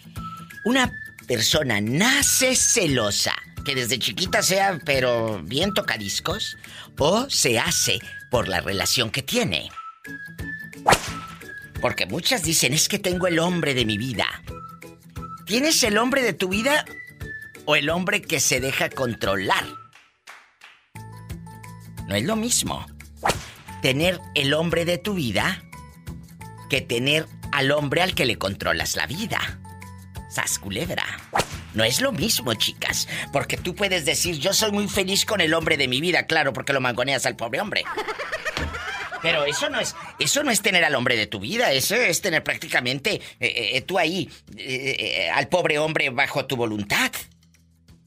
Una 0.64 0.92
persona 1.26 1.80
nace 1.80 2.54
celosa, 2.54 3.34
que 3.64 3.74
desde 3.74 3.98
chiquita 3.98 4.42
sea, 4.42 4.78
pero 4.84 5.42
bien 5.42 5.74
tocadiscos, 5.74 6.56
o 6.96 7.28
se 7.28 7.58
hace 7.58 7.98
por 8.30 8.48
la 8.48 8.60
relación 8.60 9.10
que 9.10 9.22
tiene. 9.22 9.70
Porque 11.80 12.06
muchas 12.06 12.42
dicen, 12.42 12.72
es 12.72 12.88
que 12.88 12.98
tengo 12.98 13.26
el 13.26 13.38
hombre 13.38 13.74
de 13.74 13.84
mi 13.84 13.98
vida. 13.98 14.26
¿Tienes 15.46 15.82
el 15.82 15.96
hombre 15.96 16.22
de 16.22 16.32
tu 16.32 16.48
vida 16.48 16.84
o 17.64 17.76
el 17.76 17.88
hombre 17.88 18.20
que 18.20 18.40
se 18.40 18.60
deja 18.60 18.90
controlar? 18.90 19.64
No 22.08 22.14
es 22.14 22.24
lo 22.24 22.36
mismo 22.36 22.86
tener 23.82 24.20
el 24.34 24.54
hombre 24.54 24.84
de 24.84 24.98
tu 24.98 25.14
vida 25.14 25.62
que 26.68 26.80
tener 26.80 27.26
al 27.52 27.70
hombre 27.70 28.02
al 28.02 28.14
que 28.14 28.26
le 28.26 28.36
controlas 28.36 28.96
la 28.96 29.06
vida. 29.06 29.60
Sas 30.28 30.58
culebra. 30.58 31.04
No 31.74 31.84
es 31.84 32.00
lo 32.00 32.12
mismo, 32.12 32.54
chicas. 32.54 33.08
Porque 33.32 33.56
tú 33.56 33.74
puedes 33.74 34.04
decir, 34.04 34.38
yo 34.38 34.52
soy 34.52 34.72
muy 34.72 34.88
feliz 34.88 35.24
con 35.24 35.40
el 35.40 35.54
hombre 35.54 35.76
de 35.76 35.88
mi 35.88 36.00
vida, 36.00 36.26
claro, 36.26 36.52
porque 36.52 36.72
lo 36.72 36.80
mangoneas 36.80 37.24
al 37.26 37.36
pobre 37.36 37.60
hombre. 37.60 37.84
Pero 39.22 39.44
eso 39.44 39.68
no 39.68 39.80
es, 39.80 39.94
eso 40.18 40.42
no 40.42 40.50
es 40.50 40.62
tener 40.62 40.84
al 40.84 40.94
hombre 40.94 41.16
de 41.16 41.26
tu 41.26 41.40
vida, 41.40 41.72
eso 41.72 41.94
es 41.94 42.20
tener 42.20 42.44
prácticamente 42.44 43.20
eh, 43.40 43.70
eh, 43.74 43.80
tú 43.82 43.98
ahí 43.98 44.30
eh, 44.56 45.28
al 45.32 45.48
pobre 45.48 45.78
hombre 45.78 46.10
bajo 46.10 46.46
tu 46.46 46.56
voluntad. 46.56 47.10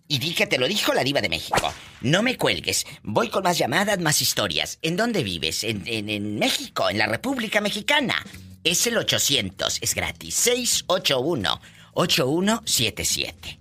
Y 0.08 0.19
di 0.19 0.34
que 0.34 0.45
te 0.45 0.58
lo 0.58 0.67
dijo 0.67 0.93
la 0.93 1.06
diva 1.06 1.21
de 1.21 1.30
México. 1.30 1.74
No 2.02 2.21
me 2.21 2.36
cuelgues. 2.36 2.86
Voy 3.02 3.30
con 3.30 3.43
más 3.43 3.58
llamadas, 3.58 3.97
más 4.00 4.21
historias. 4.21 4.78
¿En 4.82 4.97
dónde 4.97 5.24
vives? 5.24 5.63
En, 5.63 5.84
en 5.86 6.38
México, 6.38 6.89
en 6.89 6.97
la 6.97 7.08
República 7.08 7.62
Mexicana. 7.62 8.21
Es 8.65 8.86
el 8.88 8.97
800, 8.97 9.78
es 9.82 9.95
gratis. 9.95 10.50
681-8177. 10.86 13.58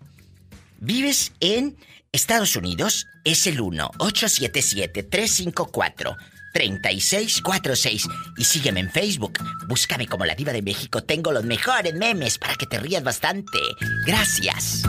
¿Vives 0.81 1.31
en 1.39 1.77
Estados 2.11 2.57
Unidos? 2.57 3.07
Es 3.25 3.47
el 3.47 3.61
1-877-354. 3.61 6.17
3646 6.53 8.09
y 8.37 8.45
sígueme 8.45 8.81
en 8.81 8.91
Facebook. 8.91 9.39
Búscame 9.69 10.07
como 10.07 10.25
la 10.25 10.35
diva 10.35 10.53
de 10.53 10.63
México. 10.63 11.03
Tengo 11.03 11.33
los 11.33 11.45
mejores 11.45 11.95
memes 11.95 12.39
para 12.39 12.55
que 12.55 12.67
te 12.67 12.79
rías 12.79 13.03
bastante. 13.03 13.59
Gracias. 14.07 14.83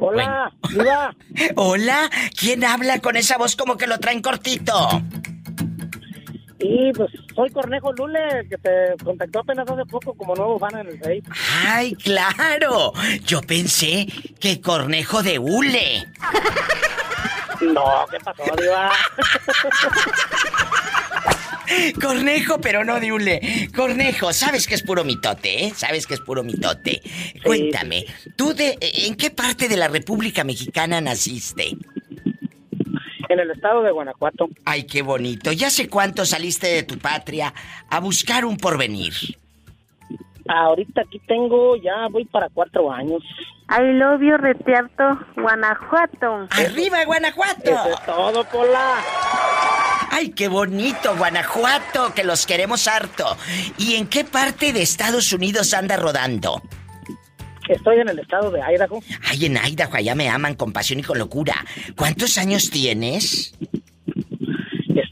Hola, 0.00 0.52
diva. 0.70 1.14
Hola, 1.56 2.10
¿quién 2.38 2.64
habla 2.64 3.00
con 3.00 3.16
esa 3.16 3.38
voz 3.38 3.56
como 3.56 3.76
que 3.76 3.86
lo 3.86 3.98
traen 3.98 4.22
cortito? 4.22 5.02
Y 6.58 6.92
pues 6.92 7.10
soy 7.34 7.50
Cornejo 7.50 7.92
Lule, 7.92 8.46
que 8.48 8.56
te 8.56 9.04
contactó 9.04 9.40
apenas 9.40 9.70
hace 9.70 9.84
poco 9.84 10.14
como 10.14 10.34
nuevo 10.34 10.58
fan 10.58 10.78
en 10.78 10.86
el 10.88 10.98
Face. 10.98 11.22
¡Ay, 11.64 11.94
claro! 11.94 12.92
Yo 13.26 13.40
pensé 13.42 14.06
que 14.40 14.60
Cornejo 14.60 15.22
de 15.22 15.38
Hule. 15.38 16.06
No, 17.60 18.06
¿qué 18.10 18.18
pasó, 18.20 18.42
Diva? 18.60 18.92
Cornejo, 22.00 22.60
pero 22.60 22.84
no 22.84 23.00
de 23.00 23.12
hule. 23.12 23.68
Cornejo, 23.74 24.32
sabes 24.32 24.66
que 24.66 24.74
es 24.74 24.82
puro 24.82 25.04
mitote, 25.04 25.66
¿eh? 25.66 25.72
Sabes 25.74 26.06
que 26.06 26.14
es 26.14 26.20
puro 26.20 26.44
mitote. 26.44 27.02
Cuéntame, 27.44 28.06
¿tú 28.36 28.54
de 28.54 28.78
en 28.80 29.16
qué 29.16 29.30
parte 29.30 29.68
de 29.68 29.76
la 29.76 29.88
República 29.88 30.44
Mexicana 30.44 31.00
naciste? 31.00 31.76
En 33.28 33.40
el 33.40 33.50
estado 33.50 33.82
de 33.82 33.90
Guanajuato. 33.90 34.48
Ay, 34.64 34.84
qué 34.84 35.02
bonito. 35.02 35.50
¿Ya 35.50 35.70
sé 35.70 35.88
cuánto 35.88 36.24
saliste 36.24 36.68
de 36.68 36.84
tu 36.84 36.98
patria 36.98 37.52
a 37.90 37.98
buscar 37.98 38.44
un 38.44 38.56
porvenir? 38.56 39.14
Ahorita 40.48 41.02
aquí 41.02 41.18
tengo, 41.26 41.76
ya 41.76 42.08
voy 42.10 42.24
para 42.24 42.48
cuatro 42.48 42.90
años. 42.92 43.22
I 43.68 43.92
love 43.98 44.20
you, 44.20 44.36
Retiarto, 44.36 45.18
Guanajuato. 45.36 46.46
¡Arriba, 46.50 47.04
Guanajuato! 47.04 47.70
Eso 47.70 47.88
es 47.88 48.06
todo, 48.06 48.44
Pola. 48.44 48.96
¡Ay, 50.10 50.30
qué 50.30 50.48
bonito, 50.48 51.16
Guanajuato! 51.16 52.14
Que 52.14 52.22
los 52.22 52.46
queremos 52.46 52.86
harto. 52.86 53.36
¿Y 53.76 53.96
en 53.96 54.06
qué 54.06 54.24
parte 54.24 54.72
de 54.72 54.82
Estados 54.82 55.32
Unidos 55.32 55.74
anda 55.74 55.96
rodando? 55.96 56.62
Estoy 57.68 57.98
en 57.98 58.08
el 58.08 58.20
estado 58.20 58.52
de 58.52 58.60
Idaho. 58.60 59.02
Ay, 59.28 59.46
en 59.46 59.56
Idaho, 59.56 59.96
allá 59.96 60.14
me 60.14 60.28
aman 60.28 60.54
con 60.54 60.72
pasión 60.72 61.00
y 61.00 61.02
con 61.02 61.18
locura. 61.18 61.64
¿Cuántos 61.96 62.38
años 62.38 62.70
tienes? 62.70 63.54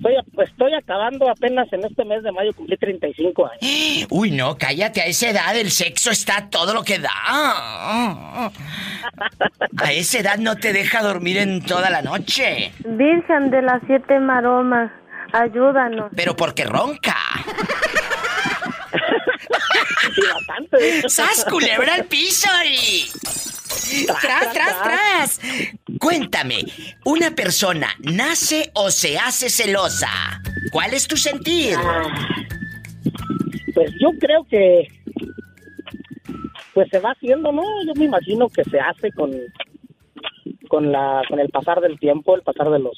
Estoy, 0.05 0.45
estoy 0.45 0.75
acabando 0.75 1.31
apenas 1.31 1.73
en 1.73 1.83
este 1.83 2.05
mes 2.05 2.23
de 2.23 2.31
mayo, 2.31 2.53
cumplí 2.55 2.77
35 2.77 3.47
años. 3.47 4.07
Uy, 4.11 4.31
no, 4.31 4.57
cállate, 4.59 5.01
a 5.01 5.07
esa 5.07 5.31
edad 5.31 5.57
el 5.57 5.71
sexo 5.71 6.11
está 6.11 6.51
todo 6.51 6.75
lo 6.75 6.83
que 6.83 6.99
da. 6.99 7.11
A 9.79 9.93
esa 9.93 10.19
edad 10.19 10.37
no 10.37 10.57
te 10.57 10.75
deja 10.75 11.03
dormir 11.03 11.39
en 11.39 11.63
toda 11.63 11.89
la 11.89 12.03
noche. 12.03 12.73
Virgen 12.85 13.51
de 13.51 13.63
las 13.63 13.81
siete 13.87 14.21
maromas, 14.21 14.93
ayúdanos. 15.33 16.13
Pero 16.15 16.37
porque 16.37 16.65
ronca. 16.65 17.17
Sí, 20.15 20.21
bastante. 20.33 21.09
¡Sas, 21.09 21.45
culebra 21.47 21.95
al 21.95 22.05
piso 22.05 22.49
y... 22.67 23.09
¡Tras, 24.21 24.53
tras, 24.53 24.83
tras! 24.83 25.41
Cuéntame, 25.99 26.61
¿una 27.05 27.31
persona 27.31 27.89
nace 28.01 28.71
o 28.75 28.91
se 28.91 29.19
hace 29.19 29.49
celosa? 29.49 30.11
¿Cuál 30.71 30.95
es 30.95 31.09
tu 31.09 31.17
sentir? 31.17 31.77
Pues 33.75 33.91
yo 34.01 34.11
creo 34.21 34.45
que 34.45 34.89
pues 36.75 36.89
se 36.91 36.99
va 36.99 37.13
haciendo, 37.13 37.53
¿no? 37.53 37.63
Yo 37.87 37.95
me 37.97 38.05
imagino 38.05 38.49
que 38.49 38.65
se 38.65 38.81
hace 38.81 39.11
con 39.13 39.33
con 40.69 40.91
la 40.93 41.23
con 41.29 41.39
el 41.39 41.49
pasar 41.49 41.81
del 41.81 41.99
tiempo, 41.99 42.35
el 42.35 42.43
pasar 42.43 42.71
de 42.71 42.81
los 42.81 42.97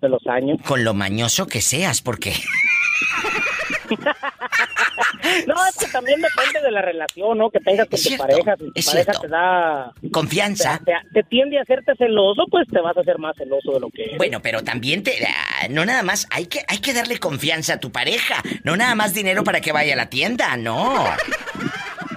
de 0.00 0.08
los 0.08 0.26
años. 0.26 0.58
Con 0.66 0.82
lo 0.82 0.94
mañoso 0.94 1.46
que 1.46 1.60
seas, 1.60 2.00
porque 2.00 2.32
no, 5.46 5.54
es 5.66 5.76
que 5.78 5.86
también 5.92 6.20
depende 6.20 6.60
de 6.62 6.70
la 6.70 6.82
relación, 6.82 7.38
¿no? 7.38 7.50
Que 7.50 7.60
tengas 7.60 7.88
con 7.88 8.00
tu 8.00 8.16
pareja. 8.16 8.56
Si 8.56 8.64
tu 8.64 8.72
es 8.74 8.86
pareja 8.86 9.12
cierto. 9.12 9.20
te 9.22 9.28
da... 9.28 9.92
Confianza. 10.12 10.80
Te, 10.84 10.92
te 11.12 11.22
tiende 11.24 11.58
a 11.58 11.62
hacerte 11.62 11.94
celoso, 11.96 12.44
pues 12.50 12.66
te 12.68 12.80
vas 12.80 12.96
a 12.96 13.00
hacer 13.00 13.18
más 13.18 13.36
celoso 13.36 13.72
de 13.72 13.80
lo 13.80 13.90
que 13.90 14.04
eres. 14.04 14.18
Bueno, 14.18 14.40
pero 14.42 14.62
también 14.62 15.02
te 15.02 15.12
ah, 15.26 15.68
no 15.68 15.84
nada 15.84 16.02
más 16.02 16.26
hay 16.30 16.46
que 16.46 16.60
hay 16.68 16.78
que 16.78 16.92
darle 16.92 17.18
confianza 17.18 17.74
a 17.74 17.80
tu 17.80 17.90
pareja, 17.92 18.42
no 18.64 18.76
nada 18.76 18.94
más 18.94 19.14
dinero 19.14 19.44
para 19.44 19.60
que 19.60 19.72
vaya 19.72 19.94
a 19.94 19.96
la 19.96 20.08
tienda, 20.10 20.56
no. 20.56 21.04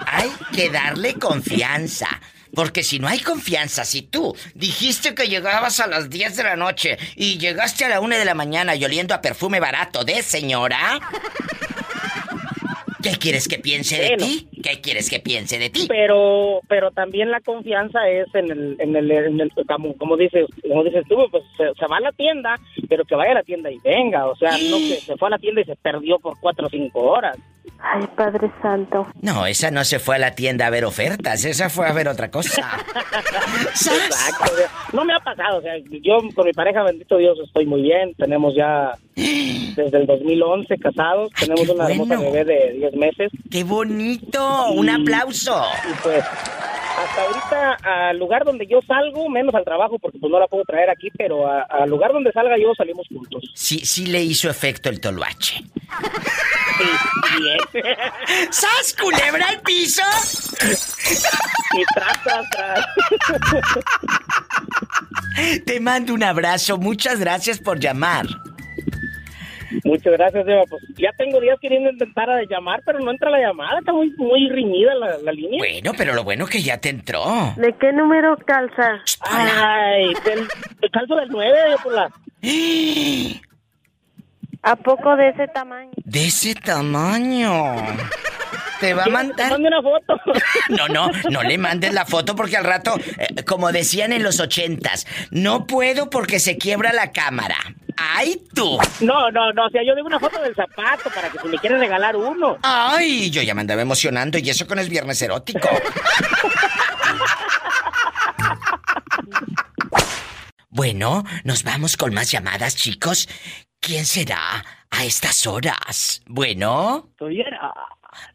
Hay 0.06 0.30
que 0.54 0.70
darle 0.70 1.16
confianza. 1.16 2.08
Porque 2.56 2.84
si 2.84 3.00
no 3.00 3.08
hay 3.08 3.20
confianza, 3.20 3.84
si 3.84 4.04
tú 4.04 4.36
dijiste 4.54 5.16
que 5.16 5.28
llegabas 5.28 5.80
a 5.80 5.88
las 5.88 6.10
10 6.10 6.38
de 6.38 6.44
la 6.44 6.56
noche 6.56 6.98
y 7.16 7.38
llegaste 7.40 7.86
a 7.86 7.90
la 7.90 8.00
1 8.00 8.16
de 8.18 8.26
la 8.26 8.36
mañana 8.36 8.76
y 8.76 8.86
oliendo 8.86 9.14
a 9.16 9.22
perfume 9.22 9.60
barato 9.60 10.04
de 10.04 10.22
señora, 10.22 11.00
¿qué 13.02 13.12
quieres 13.20 13.48
que 13.48 13.60
piense 13.60 13.98
de 14.00 14.08
Bueno. 14.10 14.26
ti? 14.26 14.48
¿Qué 14.62 14.80
quieres 14.82 15.10
que 15.10 15.20
piense 15.20 15.60
de 15.60 15.70
ti? 15.70 15.86
Pero, 15.90 16.62
pero 16.70 16.92
también 16.92 17.32
la 17.32 17.42
confianza 17.42 18.08
es 18.08 18.28
en 18.34 18.50
el, 18.52 18.76
en 18.80 18.96
el, 18.96 19.12
en 19.12 19.40
el- 19.42 19.52
como, 19.68 19.96
como 19.98 20.16
dices, 20.16 20.46
como 20.62 20.84
dices 20.84 21.04
tú, 21.10 21.18
pues 21.32 21.44
se, 21.58 21.66
se 21.78 21.86
va 21.88 21.98
a 21.98 22.02
la 22.02 22.12
tienda, 22.14 22.58
pero 22.88 23.04
que 23.04 23.16
vaya 23.16 23.32
a 23.32 23.36
la 23.36 23.44
tienda 23.44 23.70
y 23.72 23.80
venga, 23.80 24.28
o 24.28 24.36
sea, 24.38 24.58
no 24.58 24.78
que 24.78 25.02
se 25.06 25.18
fue 25.18 25.28
a 25.28 25.32
la 25.32 25.38
tienda 25.40 25.62
y 25.62 25.66
se 25.66 25.76
perdió 25.76 26.18
por 26.20 26.40
cuatro 26.40 26.68
o 26.68 26.70
cinco 26.70 27.00
horas. 27.02 27.36
Ay, 27.86 28.08
Padre 28.16 28.50
Santo. 28.62 29.06
No, 29.22 29.46
esa 29.46 29.70
no 29.70 29.84
se 29.84 30.00
fue 30.00 30.16
a 30.16 30.20
la 30.20 30.36
tienda 30.36 30.68
a 30.68 30.70
ver 30.70 30.86
ofertas, 30.86 31.44
esa 31.44 31.70
fue 31.70 31.86
a 31.86 31.92
ver 31.92 32.08
otra 32.08 32.32
cosa. 32.32 32.78
Exacto. 33.74 34.54
No 34.94 35.04
me 35.04 35.14
ha 35.14 35.20
pasado, 35.20 35.58
o 35.58 35.62
sea, 35.62 35.74
yo 36.02 36.20
con 36.34 36.46
mi 36.46 36.54
pareja, 36.54 36.82
bendito 36.84 37.18
Dios, 37.18 37.38
estoy 37.46 37.66
muy 37.66 37.82
bien. 37.82 38.14
Tenemos 38.16 38.56
ya 38.56 38.94
desde 39.16 39.98
el 39.98 40.08
2011 40.08 40.78
casados, 40.78 41.30
tenemos 41.38 41.68
una 41.68 41.90
hermosa 41.90 42.20
bebé 42.20 42.46
de 42.46 42.74
10 42.74 42.94
meses. 42.96 43.32
¡Qué 43.52 43.66
bonito! 43.66 44.72
¡Un 44.72 44.90
aplauso! 44.90 45.62
Y 45.90 45.94
pues, 46.02 46.24
hasta 46.24 47.22
ahorita, 47.22 47.78
al 48.10 48.18
lugar 48.18 48.46
donde 48.46 48.66
yo 48.68 48.80
salgo, 48.88 49.28
menos 49.30 49.54
al 49.56 49.66
trabajo, 49.66 49.98
porque 50.00 50.20
pues 50.20 50.32
no 50.32 50.40
la 50.40 50.48
puedo 50.48 50.64
traer 50.64 50.90
aquí, 50.90 51.10
pero 51.18 51.48
al 51.48 51.90
lugar 51.90 52.14
donde 52.14 52.32
salga 52.32 52.58
yo 52.58 52.74
salimos 52.76 53.08
juntos. 53.08 53.44
Sí, 53.54 53.80
sí 53.80 54.06
le 54.06 54.22
hizo 54.22 54.50
efecto 54.50 54.90
el 54.90 55.02
toluache. 55.02 55.64
Sí, 56.78 56.86
bien. 57.42 57.58
¿Sas 58.52 58.96
culebra 59.00 59.48
al 59.50 59.62
piso? 59.62 60.04
Y 61.74 61.84
tras, 61.94 62.24
tras, 62.24 62.50
tras. 62.52 62.86
Te 65.66 65.80
mando 65.80 66.14
un 66.14 66.24
abrazo, 66.24 66.78
muchas 66.78 67.20
gracias 67.20 67.60
por 67.60 67.80
llamar. 67.80 68.26
Muchas 69.84 70.14
gracias, 70.14 70.48
Eva. 70.48 70.62
Pues 70.70 70.84
ya 70.98 71.10
tengo 71.18 71.40
días 71.40 71.58
queriendo 71.60 71.90
intentar 71.90 72.30
a 72.30 72.44
llamar, 72.44 72.84
pero 72.86 73.00
no 73.00 73.10
entra 73.12 73.32
la 73.32 73.40
llamada. 73.40 73.80
Está 73.80 73.92
muy, 73.92 74.14
muy 74.18 74.48
riñida 74.50 74.94
la, 74.94 75.32
línea. 75.32 75.58
Bueno, 75.58 75.94
pero 75.98 76.14
lo 76.14 76.24
bueno 76.24 76.46
que 76.46 76.62
ya 76.62 76.78
te 76.78 76.90
entró. 76.90 77.54
¿De 77.58 77.74
qué 77.80 77.92
número 77.92 78.38
calza? 78.46 79.02
Ay, 79.22 80.14
del, 80.26 80.48
calzo 80.92 81.16
del 81.16 81.30
9, 81.30 81.58
por 81.84 81.94
la... 81.94 82.12
¿A 84.64 84.76
poco 84.78 85.16
de 85.18 85.30
ese 85.30 85.48
tamaño? 85.50 85.92
De 85.98 86.28
ese 86.28 86.56
tamaño. 86.56 87.76
Te 88.80 88.94
va 88.94 89.04
a 89.04 89.10
mandar. 89.10 89.52
Mande 89.52 89.68
una 89.68 89.82
foto. 89.82 90.20
No, 90.70 90.88
no, 90.88 91.12
no 91.30 91.44
le 91.44 91.58
mandes 91.58 91.94
la 91.94 92.06
foto 92.06 92.36
porque 92.36 92.58
al 92.58 92.64
rato, 92.64 92.96
eh, 93.18 93.44
como 93.44 93.72
decían 93.72 94.14
en 94.14 94.24
los 94.24 94.40
ochentas, 94.40 95.06
no 95.30 95.68
puedo 95.68 96.10
porque 96.10 96.40
se 96.40 96.58
quiebra 96.58 96.94
la 96.94 97.12
cámara. 97.12 97.58
¡Ay, 97.98 98.42
tú! 98.56 98.78
No, 99.02 99.30
no, 99.32 99.52
no, 99.54 99.66
o 99.66 99.70
sea, 99.70 99.82
yo 99.86 99.94
digo 99.94 100.08
una 100.08 100.20
foto 100.20 100.42
del 100.42 100.56
zapato 100.56 101.10
para 101.14 101.30
que 101.30 101.40
si 101.40 101.48
me 101.48 101.58
quieres 101.60 101.80
regalar 101.80 102.16
uno. 102.16 102.58
¡Ay! 102.64 103.30
Yo 103.30 103.42
ya 103.42 103.54
me 103.54 103.62
andaba 103.62 103.82
emocionando 103.82 104.38
y 104.38 104.50
eso 104.50 104.66
con 104.66 104.80
el 104.80 104.90
viernes 104.90 105.22
erótico. 105.22 105.70
bueno, 110.74 111.24
nos 111.44 111.64
vamos 111.64 111.98
con 111.98 112.16
más 112.16 112.32
llamadas, 112.32 112.76
chicos. 112.76 113.30
¿Quién 113.80 114.08
será 114.08 114.66
a 114.90 115.06
estas 115.06 115.46
horas? 115.46 116.24
Bueno. 116.26 117.12
Soy 117.20 117.44
Arad. 117.44 117.70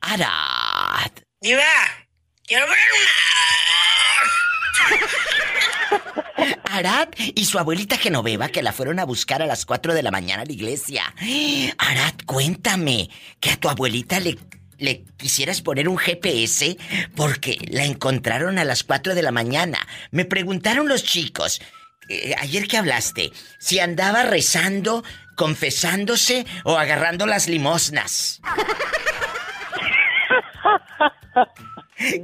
Arad. 0.01 1.11
Diva, 1.41 1.63
quiero 2.47 2.67
ver 2.67 2.79
una... 6.39 6.59
Arad 6.71 7.09
y 7.17 7.45
su 7.45 7.59
abuelita 7.59 7.97
Genoveva 7.97 8.49
que 8.51 8.63
la 8.63 8.73
fueron 8.73 9.01
a 9.01 9.05
buscar 9.05 9.43
a 9.43 9.47
las 9.47 9.67
4 9.67 9.93
de 9.95 10.05
la 10.05 10.13
mañana 10.13 10.43
a 10.43 10.47
la 10.47 10.53
iglesia. 10.53 11.13
Arad, 11.79 12.15
cuéntame 12.25 13.11
que 13.41 13.51
a 13.51 13.57
tu 13.57 13.69
abuelita 13.69 14.21
le, 14.21 14.39
le 14.79 15.03
quisieras 15.17 15.61
poner 15.61 15.89
un 15.89 15.99
GPS 15.99 16.77
porque 17.17 17.59
la 17.69 17.85
encontraron 17.85 18.59
a 18.59 18.65
las 18.65 18.85
4 18.85 19.17
de 19.17 19.23
la 19.23 19.33
mañana. 19.33 19.79
Me 20.13 20.25
preguntaron 20.25 20.89
los 20.89 21.03
chicos, 21.03 21.61
eh, 22.09 22.35
ayer 22.39 22.67
que 22.67 22.77
hablaste, 22.77 23.33
si 23.59 23.81
andaba 23.81 24.25
rezando 24.25 25.05
confesándose 25.35 26.47
o 26.65 26.77
agarrando 26.77 27.27
las 27.27 27.49
limosnas. 27.49 28.43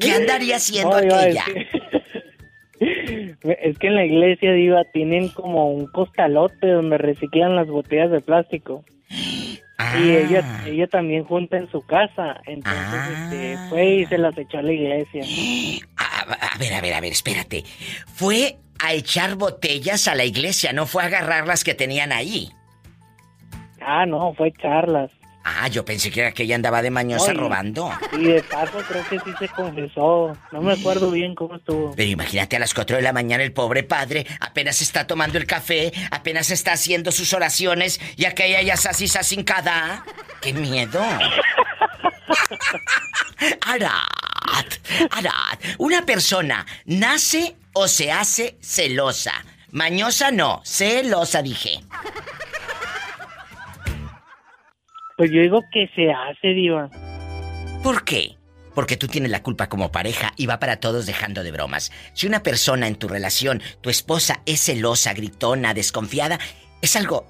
¿Qué 0.00 0.12
andaría 0.12 0.56
haciendo 0.56 0.96
aquella? 0.96 1.44
Es 3.42 3.78
que... 3.78 3.86
en 3.86 3.94
la 3.94 4.04
iglesia, 4.04 4.52
Diva, 4.52 4.84
tienen 4.92 5.28
como 5.30 5.70
un 5.70 5.86
costalote 5.86 6.66
donde 6.66 6.98
reciclan 6.98 7.56
las 7.56 7.68
botellas 7.68 8.10
de 8.10 8.20
plástico. 8.20 8.84
Y 9.08 9.60
ah. 9.78 9.96
ella, 9.98 10.64
ella 10.66 10.86
también 10.88 11.24
junta 11.24 11.56
en 11.56 11.70
su 11.70 11.80
casa. 11.82 12.40
Entonces 12.46 13.08
este, 13.10 13.54
ah. 13.54 13.66
fue 13.70 13.86
y 13.86 14.06
se 14.06 14.18
las 14.18 14.36
echó 14.36 14.58
a 14.58 14.62
la 14.62 14.72
iglesia. 14.72 15.22
a 15.96 16.58
ver, 16.58 16.74
a 16.74 16.80
ver, 16.80 16.94
a 16.94 17.00
ver, 17.00 17.12
espérate. 17.12 17.64
Fue 18.14 18.56
a 18.84 18.92
echar 18.92 19.36
botellas 19.36 20.08
a 20.08 20.14
la 20.14 20.24
iglesia, 20.24 20.72
no 20.72 20.86
fue 20.86 21.02
a 21.02 21.06
agarrar 21.06 21.46
las 21.46 21.64
que 21.64 21.74
tenían 21.74 22.12
ahí. 22.12 22.52
Ah, 23.80 24.06
no, 24.06 24.34
fue 24.34 24.52
charlas. 24.52 25.10
Ah, 25.46 25.68
yo 25.68 25.84
pensé 25.84 26.10
que 26.10 26.20
era 26.20 26.32
que 26.32 26.44
ella 26.44 26.56
andaba 26.56 26.80
de 26.80 26.90
mañosa 26.90 27.34
robando. 27.34 27.90
Y 28.12 28.24
de 28.24 28.42
paso 28.42 28.78
creo 28.88 29.06
que 29.06 29.18
sí 29.20 29.30
se 29.38 29.48
confesó. 29.48 30.34
No 30.52 30.62
me 30.62 30.72
acuerdo 30.72 31.10
bien 31.10 31.34
cómo 31.34 31.56
estuvo. 31.56 31.92
Pero 31.94 32.08
imagínate 32.08 32.56
a 32.56 32.58
las 32.58 32.72
4 32.72 32.96
de 32.96 33.02
la 33.02 33.12
mañana 33.12 33.44
el 33.44 33.52
pobre 33.52 33.82
padre 33.82 34.26
apenas 34.40 34.80
está 34.80 35.06
tomando 35.06 35.36
el 35.36 35.46
café, 35.46 35.92
apenas 36.10 36.50
está 36.50 36.72
haciendo 36.72 37.12
sus 37.12 37.34
oraciones 37.34 38.00
y 38.16 38.24
aquella 38.24 38.62
ya 38.62 38.72
así 38.74 39.44
cada. 39.44 40.02
¡Qué 40.40 40.54
miedo! 40.54 41.02
Arad, 43.66 43.90
Arad, 45.10 45.58
una 45.78 46.04
persona 46.06 46.66
nace 46.84 47.56
o 47.72 47.88
se 47.88 48.12
hace 48.12 48.56
celosa. 48.60 49.32
Mañosa 49.70 50.30
no, 50.30 50.60
celosa 50.64 51.42
dije. 51.42 51.80
Pues 55.16 55.30
yo 55.30 55.40
digo 55.42 55.62
que 55.72 55.88
se 55.94 56.12
hace, 56.12 56.48
Diva. 56.48 56.90
¿Por 57.82 58.04
qué? 58.04 58.36
Porque 58.74 58.96
tú 58.96 59.06
tienes 59.06 59.30
la 59.30 59.42
culpa 59.42 59.68
como 59.68 59.92
pareja 59.92 60.32
y 60.36 60.46
va 60.46 60.58
para 60.58 60.80
todos 60.80 61.06
dejando 61.06 61.44
de 61.44 61.52
bromas. 61.52 61.92
Si 62.12 62.26
una 62.26 62.42
persona 62.42 62.88
en 62.88 62.96
tu 62.96 63.06
relación, 63.06 63.62
tu 63.80 63.90
esposa, 63.90 64.42
es 64.46 64.64
celosa, 64.64 65.14
gritona, 65.14 65.74
desconfiada, 65.74 66.40
es 66.84 66.96
algo. 66.96 67.26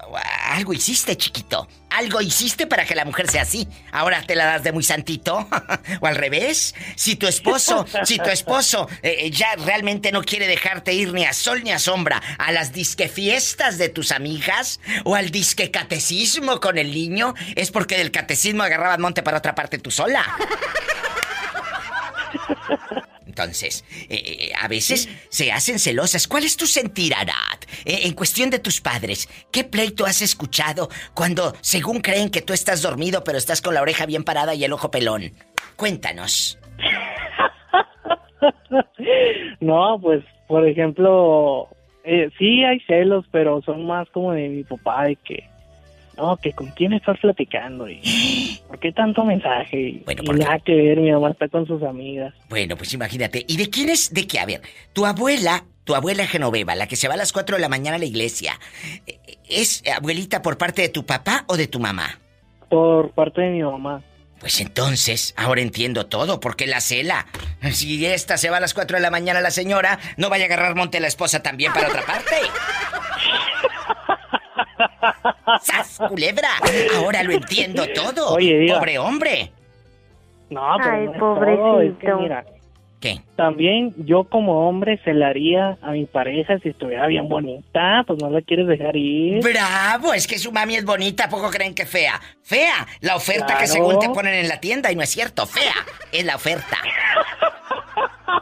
Algo 0.49 0.73
hiciste, 0.73 1.17
chiquito. 1.17 1.67
Algo 1.89 2.21
hiciste 2.21 2.67
para 2.67 2.85
que 2.85 2.95
la 2.95 3.05
mujer 3.05 3.29
sea 3.29 3.43
así. 3.43 3.67
Ahora 3.91 4.21
te 4.21 4.35
la 4.35 4.45
das 4.45 4.63
de 4.63 4.71
muy 4.71 4.83
santito. 4.83 5.47
o 6.01 6.05
al 6.05 6.15
revés. 6.15 6.75
Si 6.95 7.15
tu 7.15 7.27
esposo, 7.27 7.85
si 8.03 8.17
tu 8.17 8.29
esposo 8.29 8.87
eh, 9.01 9.15
eh, 9.19 9.31
ya 9.31 9.55
realmente 9.55 10.11
no 10.11 10.23
quiere 10.23 10.47
dejarte 10.47 10.93
ir 10.93 11.13
ni 11.13 11.25
a 11.25 11.33
sol 11.33 11.63
ni 11.63 11.71
a 11.71 11.79
sombra 11.79 12.21
a 12.37 12.51
las 12.51 12.73
disque 12.73 13.07
fiestas 13.07 13.77
de 13.77 13.89
tus 13.89 14.11
amigas 14.11 14.79
o 15.03 15.15
al 15.15 15.31
disque 15.31 15.71
catecismo 15.71 16.59
con 16.59 16.77
el 16.77 16.91
niño, 16.91 17.33
es 17.55 17.71
porque 17.71 17.97
del 17.97 18.11
catecismo 18.11 18.63
agarrabas 18.63 18.99
monte 18.99 19.23
para 19.23 19.37
otra 19.37 19.55
parte 19.55 19.77
tú 19.77 19.91
sola. 19.91 20.25
Entonces, 23.35 23.83
eh, 24.09 24.15
eh, 24.15 24.51
a 24.57 24.69
veces 24.69 25.09
se 25.27 25.51
hacen 25.51 25.77
celosas. 25.77 26.25
¿Cuál 26.25 26.45
es 26.45 26.55
tu 26.55 26.65
sentir, 26.65 27.13
Arad? 27.13 27.59
Eh, 27.83 27.99
en 28.03 28.13
cuestión 28.13 28.49
de 28.49 28.59
tus 28.59 28.79
padres, 28.79 29.27
¿qué 29.51 29.65
pleito 29.65 30.05
has 30.05 30.21
escuchado 30.21 30.87
cuando, 31.13 31.53
según 31.59 31.99
creen 31.99 32.29
que 32.29 32.41
tú 32.41 32.53
estás 32.53 32.81
dormido, 32.81 33.25
pero 33.25 33.37
estás 33.37 33.61
con 33.61 33.73
la 33.73 33.81
oreja 33.81 34.05
bien 34.05 34.23
parada 34.23 34.55
y 34.55 34.63
el 34.63 34.71
ojo 34.71 34.89
pelón? 34.89 35.33
Cuéntanos. 35.75 36.57
no, 39.59 39.99
pues, 40.01 40.23
por 40.47 40.65
ejemplo, 40.65 41.67
sí 42.39 42.63
hay 42.63 42.79
celos, 42.87 43.25
pero 43.31 43.61
son 43.63 43.85
más 43.85 44.09
como 44.11 44.31
de 44.31 44.47
mi 44.47 44.63
papá, 44.63 45.07
de 45.07 45.17
que 45.17 45.43
no, 46.17 46.37
que 46.37 46.53
con 46.53 46.67
quién 46.67 46.93
estás 46.93 47.17
platicando 47.19 47.89
y 47.89 48.61
por 48.67 48.79
qué 48.79 48.91
tanto 48.91 49.23
mensaje. 49.23 50.01
Bueno, 50.05 50.23
y 50.25 50.39
nada 50.39 50.59
que 50.59 50.75
ver, 50.75 50.99
mi 50.99 51.11
mamá 51.11 51.31
está 51.31 51.47
con 51.47 51.65
sus 51.65 51.81
amigas. 51.83 52.33
Bueno, 52.49 52.75
pues 52.75 52.93
imagínate. 52.93 53.45
¿Y 53.47 53.57
de 53.57 53.69
quién 53.69 53.89
es? 53.89 54.13
¿De 54.13 54.27
qué? 54.27 54.39
A 54.39 54.45
ver, 54.45 54.61
tu 54.93 55.05
abuela, 55.05 55.65
tu 55.83 55.95
abuela 55.95 56.27
Genoveva, 56.27 56.75
la 56.75 56.87
que 56.87 56.95
se 56.95 57.07
va 57.07 57.15
a 57.15 57.17
las 57.17 57.33
4 57.33 57.57
de 57.57 57.61
la 57.61 57.69
mañana 57.69 57.95
a 57.95 57.99
la 57.99 58.05
iglesia, 58.05 58.59
¿es 59.49 59.83
abuelita 59.95 60.41
por 60.41 60.57
parte 60.57 60.81
de 60.81 60.89
tu 60.89 61.05
papá 61.05 61.45
o 61.47 61.57
de 61.57 61.67
tu 61.67 61.79
mamá? 61.79 62.19
Por 62.69 63.11
parte 63.11 63.41
de 63.41 63.51
mi 63.51 63.63
mamá. 63.63 64.01
Pues 64.39 64.59
entonces, 64.59 65.33
ahora 65.37 65.61
entiendo 65.61 66.07
todo, 66.07 66.39
porque 66.39 66.67
la 66.67 66.81
cela. 66.81 67.25
Si 67.71 68.05
esta 68.05 68.37
se 68.37 68.49
va 68.49 68.57
a 68.57 68.59
las 68.59 68.73
4 68.73 68.97
de 68.97 69.01
la 69.01 69.09
mañana 69.09 69.41
la 69.41 69.51
señora, 69.51 69.97
no 70.17 70.29
vaya 70.29 70.43
a 70.43 70.47
agarrar 70.47 70.75
monte 70.75 70.99
la 70.99 71.07
esposa 71.07 71.41
también 71.41 71.73
para 71.73 71.87
otra 71.87 72.05
parte. 72.05 72.35
¡Sas, 75.61 75.99
culebra! 76.09 76.49
Ahora 76.97 77.23
lo 77.23 77.33
entiendo 77.33 77.85
todo. 77.93 78.35
Oye, 78.35 78.67
Pobre 78.73 78.97
hombre. 78.99 79.51
No, 80.49 80.61
pero 80.77 80.91
Ay, 80.95 81.07
pobrecito. 81.19 82.19
mira, 82.19 82.45
¿Qué? 82.99 83.21
También 83.35 83.93
yo 83.97 84.23
como 84.23 84.67
hombre 84.67 84.99
se 85.03 85.13
la 85.13 85.27
haría 85.27 85.77
a 85.81 85.91
mi 85.91 86.05
pareja 86.05 86.57
si 86.59 86.69
estuviera 86.69 87.05
bien 87.07 87.27
bonita, 87.27 88.03
pues 88.07 88.19
no 88.21 88.29
la 88.29 88.41
quieres 88.41 88.67
dejar 88.67 88.95
ir. 88.95 89.43
¡Bravo! 89.43 90.13
Es 90.13 90.27
que 90.27 90.39
su 90.39 90.51
mami 90.51 90.75
es 90.77 90.85
bonita, 90.85 91.27
poco 91.29 91.49
creen 91.49 91.75
que 91.75 91.85
fea. 91.85 92.19
¡Fea! 92.43 92.87
La 93.01 93.15
oferta 93.15 93.57
que 93.57 93.67
según 93.67 93.99
te 93.99 94.09
ponen 94.09 94.33
en 94.35 94.47
la 94.47 94.59
tienda 94.59 94.91
y 94.91 94.95
no 94.95 95.03
es 95.03 95.09
cierto. 95.09 95.45
¡Fea! 95.45 95.73
Es 96.11 96.23
la 96.25 96.35
oferta. 96.35 96.77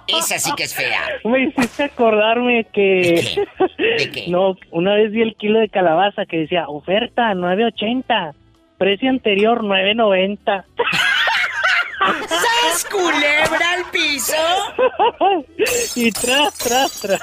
Esa 0.08 0.40
sí 0.40 0.52
que 0.56 0.64
es 0.64 0.74
fea. 0.74 1.02
Me 1.24 1.46
hiciste 1.46 1.84
acordarme 1.84 2.66
que... 2.74 3.38
¿De 3.78 4.12
qué? 4.12 4.26
No, 4.30 4.56
una 4.72 4.96
vez 4.96 5.12
vi 5.12 5.22
el 5.22 5.36
kilo 5.36 5.60
de 5.60 5.70
calabaza 5.70 6.26
que 6.26 6.38
decía, 6.38 6.68
oferta 6.68 7.34
9.80, 7.34 8.34
precio 8.78 9.10
anterior 9.10 9.64
9.90. 9.64 10.66
¡Sas 12.28 12.86
culebra 12.86 13.74
al 13.74 13.92
piso! 13.92 14.34
y 15.96 16.12
tras, 16.12 16.58
tras, 16.58 17.02
tras. 17.02 17.22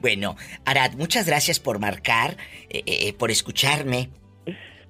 Bueno, 0.00 0.36
Arad, 0.64 0.92
muchas 0.92 1.26
gracias 1.26 1.58
por 1.58 1.78
marcar, 1.78 2.36
eh, 2.68 2.82
eh, 2.86 3.12
por 3.14 3.30
escucharme. 3.30 4.10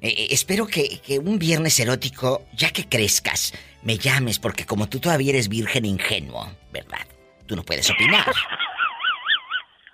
Eh, 0.01 0.29
espero 0.31 0.67
que, 0.67 1.01
que, 1.01 1.19
un 1.19 1.39
viernes 1.39 1.79
erótico, 1.79 2.47
ya 2.55 2.71
que 2.71 2.89
crezcas, 2.89 3.55
me 3.83 3.99
llames, 3.99 4.39
porque 4.39 4.65
como 4.65 4.89
tú 4.89 5.01
todavía 5.01 5.31
eres 5.31 5.49
virgen 5.49 5.85
ingenuo, 5.85 6.49
¿verdad? 6.73 7.07
Tú 7.47 7.57
no 7.57 7.63
puedes 7.63 7.91
opinar. 7.91 8.27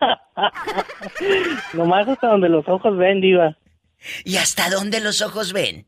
Nomás 1.73 2.09
hasta 2.09 2.29
donde 2.29 2.49
los 2.49 2.69
ojos 2.69 2.97
ven, 2.97 3.21
diva. 3.21 3.57
¿Y 4.25 4.37
hasta 4.37 4.71
dónde 4.71 5.01
los 5.01 5.23
ojos 5.23 5.53
ven? 5.53 5.87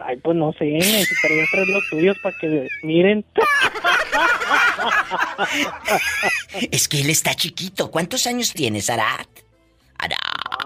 Ay, 0.00 0.16
pues 0.16 0.36
no 0.36 0.52
sé, 0.52 0.64
necesitaría 0.64 1.44
traer 1.50 1.68
los 1.68 1.88
tuyos 1.90 2.16
para 2.22 2.36
que 2.40 2.68
miren. 2.82 3.24
es 6.70 6.88
que 6.88 7.00
él 7.00 7.10
está 7.10 7.34
chiquito. 7.34 7.90
¿Cuántos 7.90 8.26
años 8.26 8.52
tienes, 8.52 8.90
Arad? 8.90 9.26
Arad. 9.98 10.16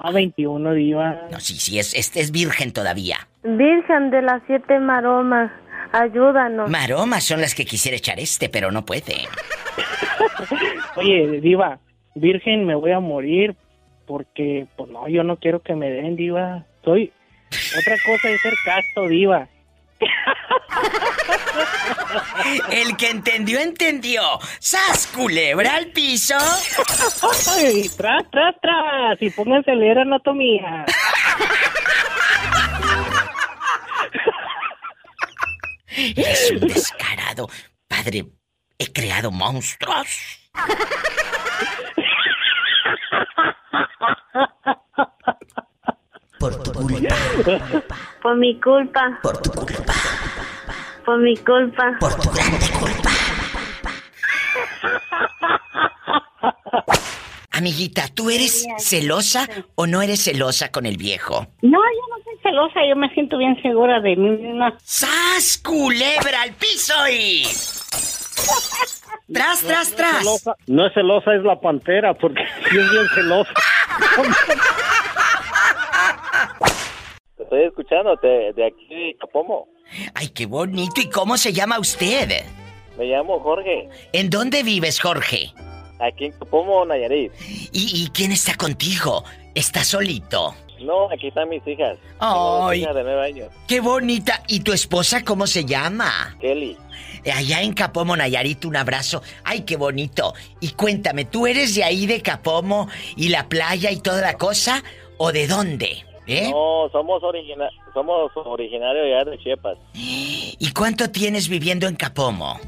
Ah, 0.05 0.11
21, 0.11 0.75
diva. 0.75 1.29
No, 1.31 1.41
sí, 1.41 1.55
sí, 1.55 1.79
es, 1.79 1.95
este 1.95 2.21
es 2.21 2.31
virgen 2.31 2.73
todavía. 2.73 3.27
Virgen 3.43 4.11
de 4.11 4.21
las 4.21 4.43
siete 4.47 4.79
maromas, 4.81 5.51
ayúdanos. 5.93 6.71
Maromas 6.71 7.25
son 7.25 7.41
las 7.41 7.55
que 7.55 7.65
quisiera 7.65 7.97
echar 7.97 8.19
este, 8.19 8.49
pero 8.49 8.71
no 8.71 8.85
puede. 8.85 9.29
Oye, 10.97 11.41
diva, 11.41 11.79
virgen 12.15 12.67
me 12.67 12.75
voy 12.75 12.93
a 12.93 13.01
morir 13.01 13.57
porque, 14.07 14.67
pues 14.77 14.91
no, 14.91 15.09
yo 15.09 15.23
no 15.23 15.37
quiero 15.37 15.63
que 15.63 15.75
me 15.75 15.91
den, 15.91 16.17
diva. 16.17 16.65
Soy, 16.85 17.13
otra 17.79 17.97
cosa 18.05 18.31
es 18.31 18.41
ser 18.41 18.55
casto, 18.65 19.09
diva. 19.09 19.49
El 22.71 22.97
que 22.97 23.11
entendió, 23.11 23.61
entendió. 23.61 24.23
¡Sas, 24.59 25.07
culebra 25.15 25.77
al 25.77 25.89
piso! 25.89 26.37
Ay, 27.57 27.89
tras, 27.97 28.31
tras, 28.31 28.55
tras. 28.61 29.21
Y 29.21 29.31
pónganse 29.31 29.71
a 29.71 29.75
leer 29.75 29.99
anatomía. 29.99 30.87
Eres 35.95 36.51
un 36.53 36.61
descarado. 36.61 37.49
Padre, 37.89 38.27
he 38.79 38.93
creado 38.93 39.31
monstruos. 39.31 40.09
Por 46.39 46.63
tu 46.63 46.73
culpa. 46.73 47.17
Por 48.23 48.37
mi 48.37 48.61
culpa. 48.61 49.19
Por 49.23 49.43
tu 49.43 49.51
culpa. 49.51 49.95
Por 51.05 51.19
mi 51.19 51.37
culpa. 51.37 51.97
Por 52.01 52.15
tu 52.15 52.31
grande 52.31 52.71
culpa. 52.79 53.11
Amiguita, 57.63 58.09
¿tú 58.13 58.29
eres 58.29 58.67
celosa 58.79 59.49
o 59.77 59.87
no 59.87 60.03
eres 60.03 60.25
celosa 60.25 60.73
con 60.73 60.85
el 60.85 60.97
viejo? 60.97 61.47
No, 61.63 61.79
yo 61.79 62.03
no 62.11 62.17
soy 62.25 62.37
celosa, 62.43 62.81
yo 62.89 62.97
me 62.97 63.09
siento 63.15 63.39
bien 63.39 63.57
segura 63.63 64.01
de 64.01 64.17
mí 64.17 64.31
misma. 64.31 64.77
¡Sas, 64.83 65.63
culebra 65.65 66.43
al 66.43 66.55
piso 66.55 66.93
y... 67.09 67.45
¡Tras, 69.33 69.61
tras, 69.61 69.95
tras! 69.95 70.45
No 70.67 70.89
es, 70.89 70.93
celosa, 70.93 71.37
es 71.37 71.45
la 71.45 71.61
pantera, 71.61 72.15
porque 72.15 72.43
es 72.67 72.73
bien 72.73 73.09
celosa. 73.15 73.53
Te 77.37 77.45
estoy 77.45 77.63
escuchando 77.63 78.17
de, 78.21 78.55
de 78.55 78.67
aquí 78.67 79.15
Capomo. 79.21 79.69
¡Ay, 80.15 80.31
qué 80.31 80.47
bonito! 80.47 81.01
¿Y 81.01 81.09
cómo 81.09 81.37
se 81.37 81.53
llama 81.53 81.79
usted? 81.79 82.45
Me 82.99 83.05
llamo 83.05 83.39
Jorge. 83.39 83.89
¿En 84.13 84.31
dónde 84.31 84.65
vives, 84.65 84.99
Jorge? 85.01 85.55
Aquí 86.03 86.25
en 86.25 86.33
Capomo, 86.33 86.85
Nayarit. 86.85 87.33
¿Y, 87.73 88.03
¿Y, 88.03 88.09
quién 88.09 88.33
está 88.33 88.57
contigo? 88.57 89.23
¿Estás 89.55 89.87
solito? 89.87 90.53
No, 90.81 91.09
aquí 91.13 91.29
están 91.29 91.49
mis 91.49 91.65
hijas. 91.67 91.97
¡Ay! 92.19 92.81
De 92.81 93.05
nueve 93.05 93.25
años. 93.25 93.49
¡Qué 93.69 93.79
bonita! 93.79 94.43
¿Y 94.49 94.61
tu 94.61 94.73
esposa 94.73 95.23
cómo 95.23 95.47
se 95.47 95.65
llama? 95.65 96.37
Kelly. 96.41 96.77
Allá 97.33 97.63
en 97.63 97.73
Capomo, 97.73 98.17
Nayarit, 98.17 98.65
un 98.65 98.75
abrazo. 98.75 99.23
¡Ay, 99.45 99.61
qué 99.61 99.77
bonito! 99.77 100.35
Y 100.61 100.71
cuéntame, 100.71 101.25
¿tú 101.25 101.47
eres 101.47 101.77
de 101.77 101.85
ahí 101.85 102.07
de 102.07 102.21
Capomo 102.21 102.89
y 103.17 103.29
la 103.29 103.49
playa 103.49 103.93
y 103.93 104.01
toda 104.01 104.21
la 104.23 104.37
cosa? 104.37 104.83
¿O 105.19 105.31
de 105.31 105.47
dónde? 105.47 106.05
¿Eh? 106.27 106.51
No, 106.51 106.89
somos, 106.91 107.23
origina 107.23 107.69
somos 107.95 108.31
originarios 108.35 109.07
ya 109.09 109.31
de 109.31 109.39
Chiapas. 109.39 109.79
¿Y 109.95 110.73
cuánto 110.73 111.11
tienes 111.11 111.49
viviendo 111.49 111.87
en 111.87 111.95
Capomo? 111.95 112.59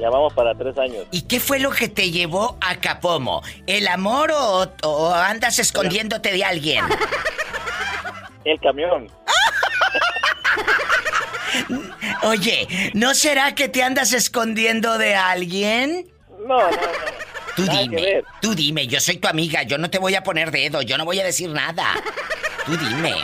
Ya 0.00 0.10
vamos 0.10 0.32
para 0.34 0.54
tres 0.54 0.76
años. 0.78 1.06
¿Y 1.10 1.22
qué 1.22 1.40
fue 1.40 1.58
lo 1.58 1.70
que 1.70 1.88
te 1.88 2.10
llevó 2.10 2.58
a 2.60 2.76
Capomo? 2.76 3.42
¿El 3.66 3.88
amor 3.88 4.30
o, 4.32 4.70
o 4.82 5.14
andas 5.14 5.58
escondiéndote 5.58 6.32
de 6.32 6.44
alguien? 6.44 6.84
El 8.44 8.60
camión. 8.60 9.10
Oye, 12.22 12.90
¿no 12.94 13.14
será 13.14 13.54
que 13.54 13.68
te 13.68 13.82
andas 13.82 14.12
escondiendo 14.12 14.98
de 14.98 15.14
alguien? 15.14 16.06
No, 16.46 16.58
no, 16.58 16.70
no. 16.70 17.26
Tú 17.56 17.62
dime, 17.62 18.22
tú 18.42 18.54
dime, 18.54 18.86
yo 18.86 19.00
soy 19.00 19.16
tu 19.16 19.28
amiga, 19.28 19.62
yo 19.62 19.78
no 19.78 19.88
te 19.88 19.98
voy 19.98 20.14
a 20.14 20.22
poner 20.22 20.50
dedo, 20.50 20.82
yo 20.82 20.98
no 20.98 21.06
voy 21.06 21.20
a 21.20 21.24
decir 21.24 21.48
nada. 21.48 21.94
Tú 22.66 22.76
dime. 22.76 23.14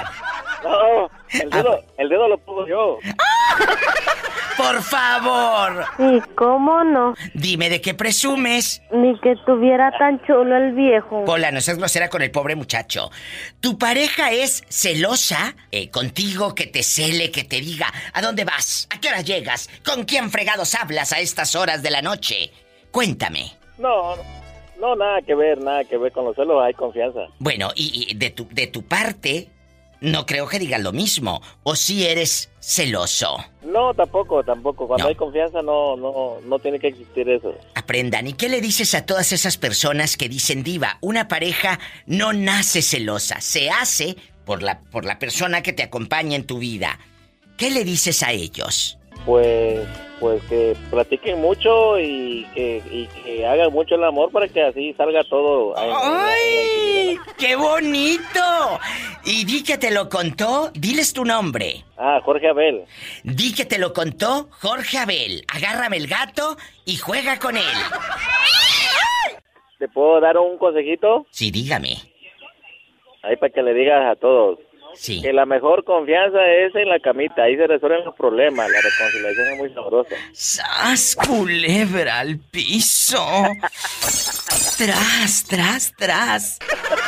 No, 0.63 1.11
el 1.41 1.51
dedo, 1.51 1.81
el 1.99 2.09
dedo 2.09 2.29
lo 2.29 2.39
pongo 2.39 2.67
yo. 2.67 2.99
Por 4.57 4.83
favor. 4.83 5.85
¿Y 5.99 6.21
cómo 6.35 6.85
no? 6.85 7.15
Dime 7.35 7.71
de 7.71 7.81
qué 7.81 7.95
presumes. 7.95 8.83
Ni 8.93 9.19
que 9.21 9.35
tuviera 9.47 9.91
tan 9.99 10.23
chulo 10.27 10.57
el 10.57 10.73
viejo. 10.73 11.25
Pola, 11.25 11.51
no 11.51 11.61
seas 11.61 11.79
grosera 11.79 12.09
con 12.09 12.23
el 12.23 12.31
pobre 12.31 12.55
muchacho. 12.55 13.11
¿Tu 13.61 13.79
pareja 13.79 14.31
es 14.31 14.63
celosa 14.69 15.55
eh, 15.71 15.91
contigo, 15.91 16.55
que 16.55 16.67
te 16.67 16.83
cele, 16.83 17.31
que 17.31 17.45
te 17.45 17.61
diga 17.61 17.93
a 18.13 18.21
dónde 18.21 18.45
vas, 18.45 18.89
a 18.91 19.01
qué 19.01 19.09
hora 19.09 19.23
llegas, 19.23 19.69
con 19.85 20.05
quién 20.05 20.31
fregados 20.31 20.75
hablas 20.75 21.13
a 21.13 21.21
estas 21.21 21.57
horas 21.57 21.83
de 21.83 21.91
la 21.91 22.03
noche? 22.03 22.53
Cuéntame. 22.91 23.53
No, 23.79 24.15
no, 24.79 24.95
nada 24.95 25.23
que 25.23 25.35
ver, 25.35 25.59
nada 25.59 25.85
que 25.85 25.97
ver 25.97 26.13
con 26.13 26.25
los 26.27 26.37
celos, 26.37 26.63
hay 26.63 26.75
confianza. 26.75 27.21
Bueno, 27.39 27.71
y, 27.75 28.11
y 28.11 28.15
de, 28.15 28.31
tu, 28.31 28.47
de 28.51 28.67
tu 28.67 28.83
parte, 28.85 29.49
no 30.03 30.27
creo 30.27 30.47
que 30.49 30.59
digas 30.59 30.81
lo 30.83 30.93
mismo. 30.93 31.41
¿O 31.63 31.75
si 31.77 32.07
eres 32.07 32.51
celoso? 32.61 33.37
No, 33.63 33.95
tampoco, 33.95 34.43
tampoco. 34.45 34.87
Cuando 34.87 35.05
No. 35.05 35.09
hay 35.09 35.15
confianza 35.15 35.63
no, 35.63 35.97
no, 35.97 36.39
no 36.45 36.59
tiene 36.59 36.79
que 36.79 36.89
existir 36.89 37.29
eso. 37.31 37.55
Aprendan. 37.75 38.27
¿Y 38.27 38.35
qué 38.35 38.49
le 38.49 38.61
dices 38.61 38.95
a 38.95 39.07
todas 39.07 39.33
esas 39.33 39.57
personas 39.57 40.17
que 40.17 40.29
dicen, 40.29 40.63
Diva, 40.63 40.99
una 41.01 41.29
pareja 41.29 41.79
no 42.07 42.33
nace 42.33 42.83
celosa, 42.83 43.41
se 43.41 43.71
hace 43.71 44.17
por 44.45 44.63
la, 44.63 44.81
por 44.81 45.05
la 45.05 45.19
persona 45.19 45.63
que 45.63 45.73
te 45.73 45.83
acompaña 45.85 46.37
en 46.37 46.47
tu 46.47 46.59
vida? 46.59 46.99
¿Qué 47.57 47.71
le 47.71 47.85
dices 47.85 48.23
a 48.23 48.33
ellos? 48.33 48.99
Pues, 49.25 49.87
pues 50.23 50.41
que 50.45 50.77
platiquen 50.89 51.41
mucho 51.41 51.99
y 51.99 52.47
que, 52.55 52.81
y 52.93 53.07
que 53.09 53.45
hagan 53.45 53.73
mucho 53.73 53.97
el 53.97 54.05
amor 54.05 54.31
para 54.31 54.47
que 54.47 54.63
así 54.63 54.95
salga 54.97 55.25
todo. 55.25 55.77
en- 55.77 55.83
en 55.83 55.91
la- 55.91 55.97
en 55.97 56.13
la 56.13 56.29
¡Ay! 56.29 57.19
¡Qué 57.37 57.57
bonito! 57.57 58.79
Y 59.25 59.45
di 59.45 59.65
que 59.65 59.79
te 59.79 59.91
lo 59.91 60.09
contó, 60.09 60.71
diles 60.75 61.13
tu 61.13 61.25
nombre. 61.25 61.85
Ah, 61.99 62.21
Jorge 62.25 62.49
Abel. 62.49 62.85
Di 63.25 63.53
que 63.53 63.65
te 63.65 63.79
lo 63.79 63.93
contó 63.93 64.49
Jorge 64.61 64.99
Abel. 64.99 65.43
Agárrame 65.49 65.97
el 65.97 66.07
gato 66.07 66.57
y 66.85 66.97
juega 66.99 67.41
con 67.41 67.57
él. 67.57 67.65
¿Te 69.81 69.89
puedo 69.89 70.21
dar 70.21 70.39
un 70.39 70.57
consejito? 70.57 71.27
Sí, 71.31 71.51
dígame. 71.51 71.97
Ahí 73.25 73.35
para 73.37 73.53
que 73.53 73.63
le 73.63 73.75
digas 73.75 74.05
a 74.09 74.15
todos. 74.15 74.61
Sí. 74.95 75.23
Que 75.23 75.33
la 75.33 75.47
mejor 75.47 75.85
confianza 75.85 76.39
es 76.47 76.75
en 76.75 76.89
la 76.89 76.99
camita, 77.01 77.43
ahí 77.45 77.57
se 77.57 77.67
resuelven 77.67 78.05
los 78.05 78.15
problemas, 78.15 78.71
la 78.71 78.81
reconciliación 78.81 79.49
es 79.53 79.59
muy 79.59 79.73
sabrosa. 79.75 80.15
¡Sas, 80.33 81.17
culebra 81.17 82.21
al 82.21 82.39
piso! 82.39 83.25
¡Tras, 84.79 85.45
tras, 85.49 85.93
tras! 85.97 86.59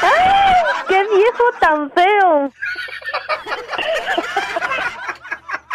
¡Ay! 0.03 0.55
¡Qué 0.89 0.95
viejo 1.15 1.45
tan 1.61 1.91
feo! 1.93 2.53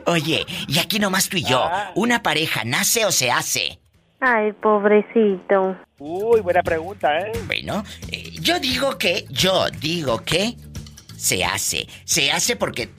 Oye, 0.06 0.45
y 0.68 0.80
aquí 0.80 0.97
nomás 0.97 1.30
tú 1.30 1.38
y 1.38 1.43
yo, 1.43 1.64
ah. 1.64 1.91
¿una 1.95 2.24
pareja 2.24 2.64
nace 2.64 3.06
o 3.06 3.12
se 3.12 3.32
hace? 3.32 3.80
Ay, 4.22 4.53
pobrecito. 4.53 5.78
Uy, 5.99 6.41
buena 6.41 6.64
pregunta, 6.64 7.20
¿eh? 7.20 7.32
Bueno, 7.45 7.84
eh, 8.12 8.32
yo 8.39 8.60
digo 8.60 8.97
que, 8.97 9.26
yo 9.30 9.70
digo 9.70 10.24
que 10.24 10.56
se 11.18 11.43
hace. 11.43 11.88
Se 12.06 12.32
hace 12.32 12.56
porque 12.56 12.89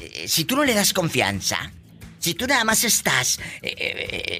eh, 0.00 0.26
si 0.26 0.44
tú 0.44 0.56
no 0.56 0.64
le 0.64 0.74
das 0.74 0.92
confianza, 0.92 1.70
si 2.24 2.32
tú 2.32 2.46
nada 2.46 2.64
más 2.64 2.84
estás, 2.84 3.38
eh, 3.60 3.74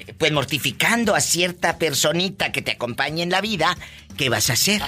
eh, 0.07 0.13
pues 0.17 0.31
mortificando 0.31 1.13
a 1.13 1.21
cierta 1.21 1.77
personita 1.77 2.51
que 2.51 2.63
te 2.63 2.71
acompañe 2.71 3.21
en 3.21 3.29
la 3.29 3.41
vida, 3.41 3.77
¿qué 4.17 4.27
vas 4.27 4.49
a 4.49 4.53
hacer? 4.53 4.81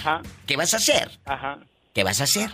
¿Qué 0.47 0.57
vas 0.57 0.73
a 0.73 0.77
hacer? 0.77 1.11
¿Qué 1.93 2.03
vas 2.03 2.21
a 2.21 2.23
hacer? 2.23 2.49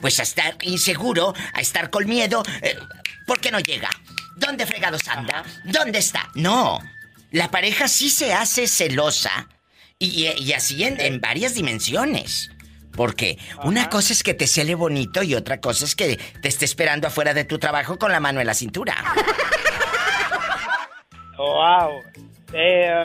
Pues 0.00 0.20
a 0.20 0.22
estar 0.22 0.56
inseguro, 0.62 1.34
a 1.52 1.60
estar 1.60 1.90
con 1.90 2.06
miedo. 2.06 2.44
Eh, 2.62 2.78
¿Por 3.26 3.40
qué 3.40 3.50
no 3.50 3.58
llega? 3.58 3.90
¿Dónde 4.36 4.66
fregados 4.66 5.08
anda? 5.08 5.42
¿Dónde 5.64 5.98
está? 5.98 6.30
No. 6.36 6.78
La 7.32 7.50
pareja 7.50 7.88
sí 7.88 8.08
se 8.08 8.32
hace 8.32 8.68
celosa 8.68 9.48
y, 9.98 10.52
así 10.52 10.84
en, 10.84 11.20
varias 11.20 11.54
dimensiones. 11.54 12.52
Porque 12.92 13.36
una 13.64 13.90
cosa 13.90 14.12
es 14.12 14.22
que 14.22 14.34
te 14.34 14.46
cele 14.46 14.76
bonito 14.76 15.24
y 15.24 15.34
otra 15.34 15.60
cosa 15.60 15.84
es 15.84 15.96
que 15.96 16.20
te 16.40 16.48
esté 16.48 16.66
esperando 16.66 17.08
afuera 17.08 17.34
de 17.34 17.42
tu 17.42 17.58
trabajo 17.58 17.98
con 17.98 18.12
la 18.12 18.20
mano 18.20 18.40
en 18.40 18.46
la 18.46 18.54
cintura. 18.54 18.94
Wow. 21.38 22.02
Eh, 22.52 23.04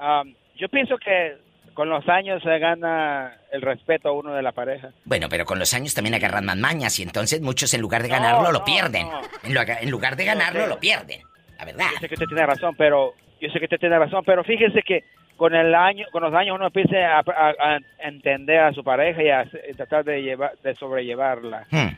um, 0.00 0.34
yo 0.56 0.68
pienso 0.68 0.98
que 0.98 1.36
con 1.74 1.88
los 1.88 2.08
años 2.08 2.42
se 2.42 2.58
gana 2.58 3.36
el 3.52 3.62
respeto 3.62 4.08
a 4.08 4.12
uno 4.12 4.34
de 4.34 4.42
la 4.42 4.50
pareja. 4.50 4.90
Bueno, 5.04 5.28
pero 5.30 5.44
con 5.44 5.60
los 5.60 5.72
años 5.74 5.94
también 5.94 6.14
agarran 6.14 6.44
más 6.44 6.56
mañas 6.56 6.98
y 6.98 7.04
entonces 7.04 7.40
muchos 7.40 7.72
en 7.72 7.80
lugar 7.80 8.02
de 8.02 8.08
ganarlo 8.08 8.50
lo 8.50 8.64
pierden. 8.64 9.06
En, 9.44 9.90
lugar 9.90 10.16
de 10.16 10.24
ganarlo 10.24 10.66
lo 10.66 10.80
pierden. 10.80 11.20
La 11.56 11.64
verdad. 11.64 11.86
Yo 11.92 12.00
sé 12.00 12.08
que 12.08 12.14
usted 12.14 12.26
tiene 12.26 12.46
razón, 12.46 12.74
pero 12.76 13.14
yo 13.40 13.48
sé 13.50 13.60
que 13.60 13.66
usted 13.66 13.78
tiene 13.78 13.96
razón, 13.96 14.24
pero 14.26 14.42
fíjese 14.42 14.82
que 14.82 15.04
con 15.36 15.54
el 15.54 15.72
año, 15.72 16.06
con 16.10 16.24
los 16.24 16.34
años 16.34 16.56
uno 16.56 16.66
empieza 16.66 17.20
a, 17.20 17.78
entender 18.00 18.58
a 18.58 18.72
su 18.72 18.82
pareja 18.82 19.22
y 19.22 19.28
a, 19.28 19.44
tratar 19.76 20.04
de 20.04 20.20
llevar, 20.20 20.58
de 20.64 20.74
sobrellevarla. 20.74 21.64
Hmm. 21.70 21.90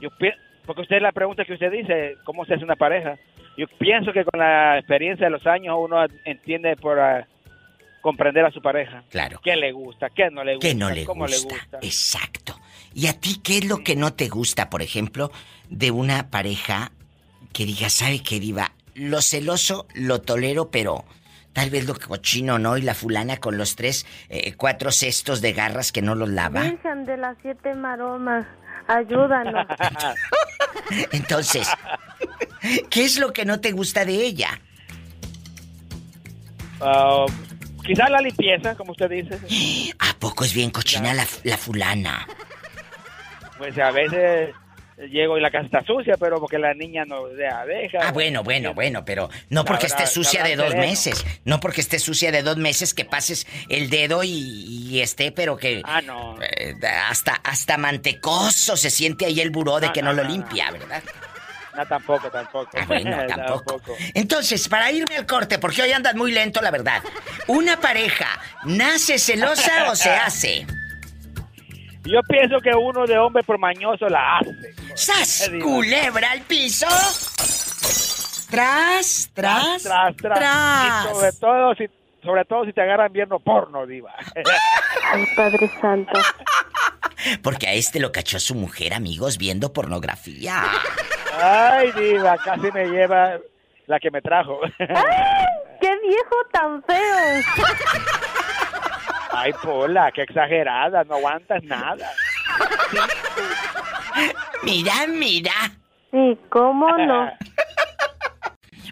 Yo 0.00 0.08
porque 0.64 0.82
usted 0.82 1.00
la 1.00 1.12
pregunta 1.12 1.44
que 1.44 1.52
usted 1.52 1.70
dice, 1.70 2.16
¿cómo 2.24 2.44
se 2.44 2.54
hace 2.54 2.64
una 2.64 2.76
pareja? 2.76 3.16
Yo 3.58 3.66
pienso 3.76 4.12
que 4.12 4.24
con 4.24 4.38
la 4.38 4.78
experiencia 4.78 5.26
de 5.26 5.30
los 5.30 5.44
años 5.44 5.76
uno 5.76 6.06
entiende 6.24 6.76
por 6.76 7.00
ah, 7.00 7.26
comprender 8.00 8.44
a 8.44 8.52
su 8.52 8.62
pareja. 8.62 9.02
Claro. 9.10 9.40
¿Qué 9.42 9.56
le 9.56 9.72
gusta? 9.72 10.10
¿Qué 10.10 10.30
no 10.30 10.44
le 10.44 10.54
gusta? 10.54 10.68
¿Qué 10.68 10.74
no 10.76 10.90
le, 10.90 11.04
gusta? 11.04 11.26
le 11.26 11.54
gusta? 11.54 11.78
Exacto. 11.82 12.54
¿Y 12.94 13.08
a 13.08 13.14
ti 13.14 13.40
qué 13.42 13.58
es 13.58 13.64
lo 13.64 13.78
que 13.78 13.96
no 13.96 14.14
te 14.14 14.28
gusta, 14.28 14.70
por 14.70 14.80
ejemplo, 14.80 15.32
de 15.68 15.90
una 15.90 16.30
pareja 16.30 16.92
que 17.52 17.66
diga, 17.66 17.90
¿sabe 17.90 18.22
qué 18.22 18.38
diva? 18.38 18.70
Lo 18.94 19.20
celoso 19.22 19.88
lo 19.92 20.20
tolero, 20.20 20.70
pero 20.70 21.04
tal 21.52 21.70
vez 21.70 21.84
lo 21.84 21.96
cochino 21.96 22.60
no 22.60 22.76
y 22.76 22.82
la 22.82 22.94
fulana 22.94 23.38
con 23.38 23.58
los 23.58 23.74
tres, 23.74 24.06
eh, 24.28 24.54
cuatro 24.54 24.92
cestos 24.92 25.40
de 25.40 25.52
garras 25.52 25.90
que 25.90 26.00
no 26.00 26.14
los 26.14 26.28
lava. 26.28 26.62
Virgen 26.62 27.06
de 27.06 27.16
las 27.16 27.36
siete 27.42 27.74
maromas, 27.74 28.46
ayúdanos. 28.86 29.66
Entonces, 31.12 31.68
¿qué 32.90 33.04
es 33.04 33.18
lo 33.18 33.32
que 33.32 33.44
no 33.44 33.60
te 33.60 33.72
gusta 33.72 34.04
de 34.04 34.14
ella? 34.14 34.60
Uh, 36.80 37.26
quizás 37.82 38.10
la 38.10 38.20
limpieza, 38.20 38.74
como 38.76 38.92
usted 38.92 39.10
dice. 39.10 39.38
¿A 39.98 40.14
poco 40.18 40.44
es 40.44 40.54
bien 40.54 40.70
cochina 40.70 41.14
la, 41.14 41.26
fulana? 41.56 42.26
Pues 43.58 43.76
a 43.78 43.90
veces 43.90 44.54
llego 45.10 45.38
y 45.38 45.40
la 45.40 45.50
casa 45.50 45.66
está 45.66 45.84
sucia, 45.84 46.16
pero 46.18 46.40
porque 46.40 46.58
la 46.58 46.74
niña 46.74 47.04
no 47.04 47.26
deja. 47.28 47.98
Ah, 48.00 48.12
bueno, 48.12 48.42
bueno, 48.42 48.74
bueno, 48.74 49.04
pero 49.04 49.28
no 49.48 49.64
porque 49.64 49.86
esté 49.86 50.06
sucia 50.06 50.42
de 50.42 50.56
dos 50.56 50.74
meses. 50.74 51.24
No 51.44 51.60
porque 51.60 51.80
esté 51.80 51.98
sucia 51.98 52.30
de 52.30 52.42
dos 52.42 52.56
meses 52.56 52.94
que 52.94 53.04
pases 53.04 53.46
el 53.68 53.90
dedo 53.90 54.22
y, 54.24 55.00
esté, 55.00 55.32
pero 55.32 55.56
que. 55.56 55.82
Ah, 55.84 56.00
no. 56.00 56.36
Eh, 56.42 56.74
hasta, 57.08 57.34
hasta 57.34 57.76
mantecoso 57.76 58.76
se 58.76 58.90
siente 58.90 59.26
ahí 59.26 59.40
el 59.40 59.50
buró 59.50 59.80
de 59.80 59.92
que 59.92 60.02
no, 60.02 60.12
lo 60.12 60.24
limpia, 60.24 60.70
¿verdad? 60.70 61.02
No, 61.78 61.86
tampoco, 61.86 62.28
tampoco. 62.28 62.70
Ah, 62.76 62.84
bueno, 62.88 63.16
tampoco. 63.28 63.94
Entonces, 64.12 64.68
para 64.68 64.90
irme 64.90 65.16
al 65.16 65.26
corte, 65.26 65.60
porque 65.60 65.82
hoy 65.82 65.92
andas 65.92 66.16
muy 66.16 66.32
lento, 66.32 66.60
la 66.60 66.72
verdad. 66.72 67.04
¿Una 67.46 67.78
pareja 67.78 68.26
nace 68.64 69.16
celosa 69.16 69.88
o 69.88 69.94
se 69.94 70.10
hace? 70.10 70.66
Yo 72.02 72.20
pienso 72.28 72.58
que 72.60 72.70
uno 72.74 73.06
de 73.06 73.16
hombre 73.16 73.44
por 73.44 73.58
mañoso 73.58 74.08
la 74.08 74.38
hace. 74.38 74.74
¡Sas! 74.96 75.52
¡Culebra 75.62 76.32
al 76.32 76.40
piso! 76.40 76.88
Tras, 78.50 79.30
tras, 79.32 79.82
tras, 79.82 80.16
tras. 80.16 81.10
sobre 81.12 81.32
todo 81.32 81.74
si 81.74 81.86
sobre 82.24 82.44
todo 82.44 82.64
si 82.64 82.72
te 82.72 82.80
agarran 82.80 83.12
viendo 83.12 83.38
porno, 83.38 83.86
diva. 83.86 84.12
Ay, 85.12 85.26
Padre 85.36 85.70
Santo. 85.80 86.18
Porque 87.42 87.68
a 87.68 87.72
este 87.74 88.00
lo 88.00 88.10
cachó 88.10 88.40
su 88.40 88.54
mujer, 88.54 88.94
amigos, 88.94 89.38
viendo 89.38 89.72
pornografía. 89.72 90.64
Ay, 91.40 91.92
diva, 91.92 92.36
casi 92.38 92.70
me 92.72 92.86
lleva 92.86 93.38
la 93.86 94.00
que 94.00 94.10
me 94.10 94.20
trajo. 94.20 94.60
¡Ay, 94.78 95.46
¡Qué 95.80 95.96
viejo 96.02 96.36
tan 96.52 96.82
feo! 96.82 97.42
Ay, 99.30 99.52
Pola, 99.62 100.10
qué 100.12 100.22
exagerada, 100.22 101.04
no 101.04 101.16
aguantas 101.16 101.62
nada. 101.62 102.10
Mira, 104.64 104.92
mira. 105.08 105.52
Sí, 106.10 106.38
¿cómo 106.48 106.90
no? 106.98 107.30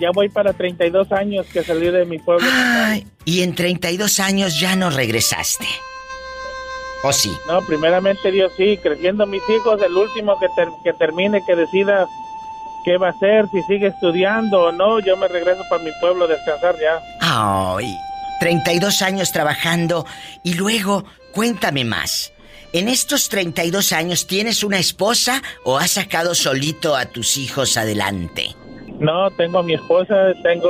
ya 0.00 0.10
voy 0.10 0.28
para 0.28 0.52
32 0.52 1.12
años 1.12 1.46
que 1.52 1.62
salí 1.62 1.90
de 1.90 2.04
mi 2.04 2.18
pueblo. 2.18 2.48
Ay, 2.52 3.06
y 3.24 3.42
en 3.42 3.54
32 3.54 4.18
años 4.20 4.58
ya 4.58 4.74
no 4.74 4.90
regresaste. 4.90 5.66
¿O 7.02 7.12
sí? 7.12 7.32
No, 7.46 7.64
primeramente 7.66 8.30
Dios 8.30 8.52
sí, 8.56 8.78
creciendo 8.82 9.26
mis 9.26 9.42
hijos, 9.48 9.80
el 9.82 9.96
último 9.96 10.38
que, 10.38 10.48
que 10.84 10.92
termine, 10.94 11.42
que 11.46 11.56
decida 11.56 12.06
qué 12.84 12.96
va 12.98 13.08
a 13.08 13.10
hacer, 13.10 13.46
si 13.52 13.62
sigue 13.62 13.88
estudiando 13.88 14.60
o 14.62 14.72
no, 14.72 15.00
yo 15.00 15.16
me 15.16 15.28
regreso 15.28 15.62
para 15.70 15.82
mi 15.82 15.90
pueblo 16.00 16.24
a 16.24 16.28
descansar 16.28 16.76
ya. 16.80 17.00
Ay, 17.20 17.94
32 18.40 19.02
años 19.02 19.32
trabajando 19.32 20.06
y 20.42 20.54
luego, 20.54 21.04
cuéntame 21.32 21.84
más. 21.84 22.32
¿En 22.72 22.88
estos 22.88 23.28
32 23.28 23.92
años 23.92 24.26
tienes 24.26 24.62
una 24.62 24.78
esposa 24.78 25.42
o 25.64 25.78
has 25.78 25.92
sacado 25.92 26.34
solito 26.34 26.94
a 26.94 27.06
tus 27.06 27.36
hijos 27.36 27.76
adelante? 27.76 28.54
No, 29.00 29.30
tengo 29.30 29.58
a 29.58 29.62
mi 29.62 29.74
esposa, 29.74 30.32
tengo 30.42 30.68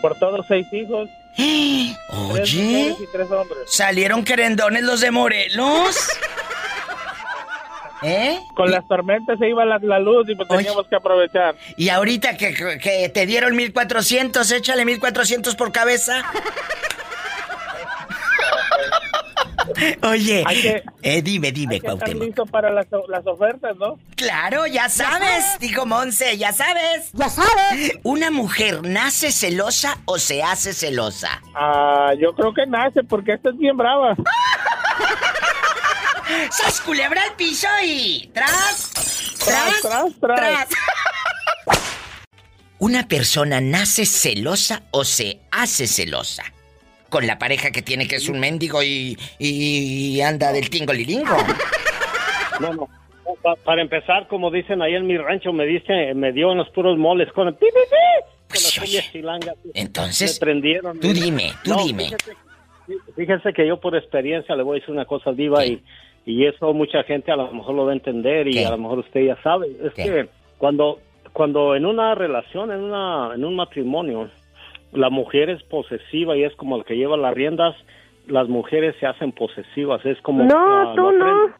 por 0.00 0.16
todos 0.18 0.46
seis 0.46 0.66
hijos. 0.72 1.10
Oye, 2.30 2.94
¿salieron 3.66 4.24
querendones 4.24 4.84
los 4.84 5.00
de 5.00 5.10
Morelos? 5.10 5.96
¿Eh? 8.02 8.38
Con 8.54 8.70
las 8.70 8.86
tormentas 8.86 9.38
se 9.38 9.48
iba 9.48 9.64
la, 9.64 9.98
luz 9.98 10.28
y 10.28 10.36
pues 10.36 10.46
teníamos 10.46 10.86
que 10.86 10.94
aprovechar. 10.94 11.56
Y 11.76 11.88
ahorita 11.88 12.36
que, 12.36 12.54
que 12.54 13.08
te 13.08 13.26
dieron 13.26 13.56
1400, 13.56 14.52
échale 14.52 14.84
1400 14.84 15.56
por 15.56 15.72
cabeza. 15.72 16.22
Oye, 20.02 20.44
eh, 21.02 21.22
dime, 21.22 21.52
dime, 21.52 21.80
hay 22.00 22.14
listo 22.14 22.46
para 22.46 22.70
las, 22.70 22.86
ofertas, 23.26 23.76
¿no? 23.76 23.98
Claro, 24.16 24.66
ya 24.66 24.88
sabes, 24.88 25.58
dijo 25.60 25.86
Monse, 25.86 26.36
ya 26.38 26.52
sabes. 26.52 27.10
Ya 27.12 27.28
sabes. 27.28 27.98
¿Una 28.02 28.30
mujer 28.30 28.82
nace 28.82 29.32
celosa 29.32 29.98
o 30.04 30.18
se 30.18 30.42
hace 30.42 30.72
celosa? 30.72 31.42
Ah, 31.54 32.12
yo 32.18 32.34
creo 32.34 32.52
que 32.54 32.66
nace 32.66 33.02
porque 33.04 33.32
esta 33.32 33.50
es 33.50 33.58
bien 33.58 33.76
brava. 33.76 34.16
¡Sas 36.50 36.80
culebra 36.80 37.22
al 37.22 37.36
piso 37.36 37.68
y 37.84 38.30
tras, 38.32 38.90
tras, 39.44 39.80
tras, 39.82 40.20
tras. 40.20 40.68
tras. 40.68 40.68
¿Una 42.78 43.06
persona 43.06 43.60
nace 43.60 44.04
celosa 44.06 44.82
o 44.90 45.04
se 45.04 45.40
hace 45.50 45.86
celosa? 45.86 46.53
Con 47.14 47.28
la 47.28 47.38
pareja 47.38 47.70
que 47.70 47.80
tiene 47.80 48.08
que 48.08 48.16
es 48.16 48.28
un 48.28 48.40
mendigo 48.40 48.82
y, 48.82 49.16
y 49.38 50.20
anda 50.20 50.52
del 50.52 50.68
tingo 50.68 50.92
lilingo. 50.92 51.36
No, 52.60 52.74
no. 52.74 52.88
para 53.64 53.82
empezar, 53.82 54.26
como 54.26 54.50
dicen 54.50 54.82
ahí 54.82 54.96
en 54.96 55.06
mi 55.06 55.16
rancho, 55.16 55.52
me 55.52 55.64
dice, 55.64 56.12
me 56.14 56.32
dio 56.32 56.50
en 56.50 56.58
los 56.58 56.68
puros 56.70 56.98
moles 56.98 57.32
con 57.32 57.46
el 57.46 57.54
pi, 57.54 57.66
pues, 58.48 58.80
Entonces, 59.74 60.40
prendieron. 60.40 60.98
Tú 60.98 61.12
dime, 61.12 61.52
tú 61.62 61.76
dime. 61.86 62.10
Fíjese, 63.14 63.52
que 63.52 63.64
yo 63.64 63.78
por 63.78 63.94
experiencia 63.94 64.56
le 64.56 64.64
voy 64.64 64.78
a 64.78 64.80
decir 64.80 64.92
una 64.92 65.04
cosa 65.04 65.30
viva 65.30 65.64
y, 65.64 65.80
y 66.26 66.46
eso 66.46 66.74
mucha 66.74 67.04
gente 67.04 67.30
a 67.30 67.36
lo 67.36 67.52
mejor 67.52 67.76
lo 67.76 67.84
va 67.84 67.92
a 67.92 67.94
entender 67.94 68.48
y 68.48 68.64
a 68.64 68.70
lo 68.70 68.78
mejor 68.78 68.98
usted 68.98 69.20
ya 69.20 69.40
sabe. 69.40 69.68
Es 69.84 69.94
que 69.94 70.28
cuando, 70.58 70.98
cuando 71.32 71.76
en 71.76 71.86
una 71.86 72.16
relación, 72.16 72.72
en, 72.72 72.80
una, 72.80 73.36
en 73.36 73.44
un 73.44 73.54
matrimonio, 73.54 74.30
la 74.94 75.10
mujer 75.10 75.50
es 75.50 75.62
posesiva 75.64 76.36
y 76.36 76.44
es 76.44 76.54
como 76.56 76.76
el 76.76 76.84
que 76.84 76.96
lleva 76.96 77.16
las 77.16 77.34
riendas, 77.34 77.76
las 78.26 78.48
mujeres 78.48 78.94
se 79.00 79.06
hacen 79.06 79.32
posesivas, 79.32 80.04
es 80.06 80.20
como... 80.22 80.44
No, 80.44 80.94
tú 80.94 81.12
no. 81.12 81.50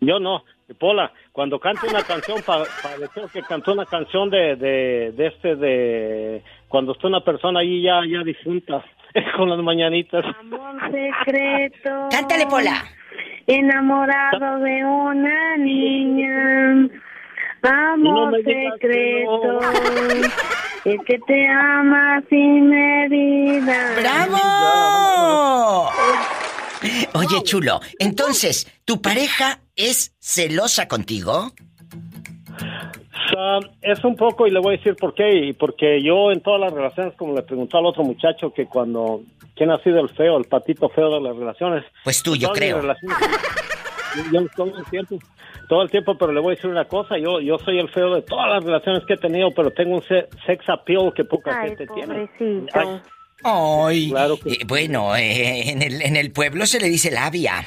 Yo 0.00 0.18
no. 0.18 0.44
Pola, 0.78 1.12
cuando 1.32 1.60
canta 1.60 1.86
una 1.86 2.02
canción, 2.02 2.38
para 2.46 2.64
decir 2.98 3.24
que 3.32 3.42
cantó 3.42 3.72
una 3.72 3.84
canción 3.84 4.30
de, 4.30 4.56
de, 4.56 5.26
este, 5.26 5.56
de... 5.56 6.42
Cuando 6.68 6.92
está 6.92 7.08
una 7.08 7.20
persona 7.20 7.60
ahí 7.60 7.82
ya, 7.82 8.00
ya 8.08 8.22
difunta, 8.24 8.82
con 9.36 9.50
las 9.50 9.58
mañanitas. 9.58 10.24
Amor 10.40 10.80
secreto. 10.90 12.08
Cántale, 12.10 12.46
Pola. 12.46 12.82
Enamorado 13.46 14.60
de 14.60 14.84
una 14.84 15.56
niña. 15.58 16.88
Amor 17.64 18.34
secreto. 18.36 19.60
El 20.84 20.98
que 21.04 21.18
te 21.26 21.48
ama 21.48 22.22
sin 22.28 22.68
medida. 22.68 23.94
¡Bravo! 24.00 25.90
Oye, 27.14 27.42
chulo, 27.42 27.80
entonces, 27.98 28.70
¿tu 28.84 29.00
pareja 29.00 29.60
es 29.76 30.14
celosa 30.20 30.88
contigo? 30.88 31.52
es 33.82 34.04
un 34.04 34.16
poco, 34.16 34.46
y 34.46 34.50
le 34.50 34.60
voy 34.60 34.74
a 34.74 34.78
decir 34.78 34.96
por 34.96 35.14
qué. 35.14 35.54
Porque 35.58 36.02
yo 36.02 36.30
en 36.30 36.40
todas 36.40 36.60
las 36.60 36.72
relaciones, 36.72 37.14
como 37.16 37.34
le 37.34 37.42
preguntó 37.42 37.78
al 37.78 37.86
otro 37.86 38.04
muchacho, 38.04 38.52
que 38.52 38.66
cuando. 38.66 39.22
¿Quién 39.56 39.70
ha 39.70 39.78
sido 39.84 40.00
el 40.00 40.08
feo, 40.08 40.36
el 40.36 40.44
patito 40.44 40.88
feo 40.88 41.14
de 41.14 41.20
las 41.20 41.36
relaciones? 41.36 41.84
Pues 42.02 42.22
tú, 42.24 42.34
yo 42.34 42.50
creo. 42.50 42.82
Yo 44.32 44.46
todo 44.56 44.78
el 44.78 44.84
tiempo, 44.86 45.18
todo 45.68 45.82
el 45.82 45.90
tiempo, 45.90 46.16
pero 46.16 46.32
le 46.32 46.40
voy 46.40 46.52
a 46.52 46.56
decir 46.56 46.70
una 46.70 46.84
cosa, 46.86 47.18
yo 47.18 47.40
yo 47.40 47.58
soy 47.58 47.78
el 47.78 47.88
feo 47.88 48.14
de 48.14 48.22
todas 48.22 48.50
las 48.50 48.64
relaciones 48.64 49.04
que 49.06 49.14
he 49.14 49.16
tenido, 49.18 49.50
pero 49.50 49.70
tengo 49.70 49.96
un 49.96 50.02
sex 50.02 50.68
appeal 50.68 51.12
que 51.14 51.24
poca 51.24 51.62
gente 51.62 51.86
tiene. 51.86 52.28
Ay, 53.42 54.10
claro 54.10 54.38
eh, 54.46 54.58
bueno, 54.66 55.14
eh, 55.16 55.70
en, 55.70 55.82
el, 55.82 56.00
en 56.00 56.16
el 56.16 56.32
pueblo 56.32 56.64
se 56.66 56.80
le 56.80 56.88
dice 56.88 57.10
labia. 57.10 57.64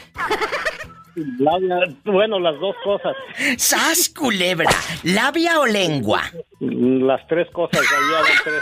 Labia, 1.40 1.80
bueno, 2.06 2.40
las 2.40 2.60
dos 2.60 2.76
cosas. 2.84 3.16
¡Sas, 3.58 4.10
culebra! 4.10 4.70
¿Labia 5.04 5.60
o 5.60 5.66
lengua? 5.66 6.22
Las 6.60 7.26
tres 7.28 7.50
cosas, 7.52 7.82
tres. 7.82 8.54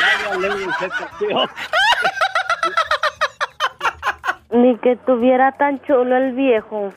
Labia, 0.00 0.48
lengua 0.48 0.60
y 0.60 0.82
sex 0.82 0.94
appeal. 1.00 1.48
Ni 4.50 4.76
que 4.78 4.96
tuviera 5.06 5.52
tan 5.52 5.82
chulo 5.82 6.16
el 6.16 6.32
viejo. 6.32 6.92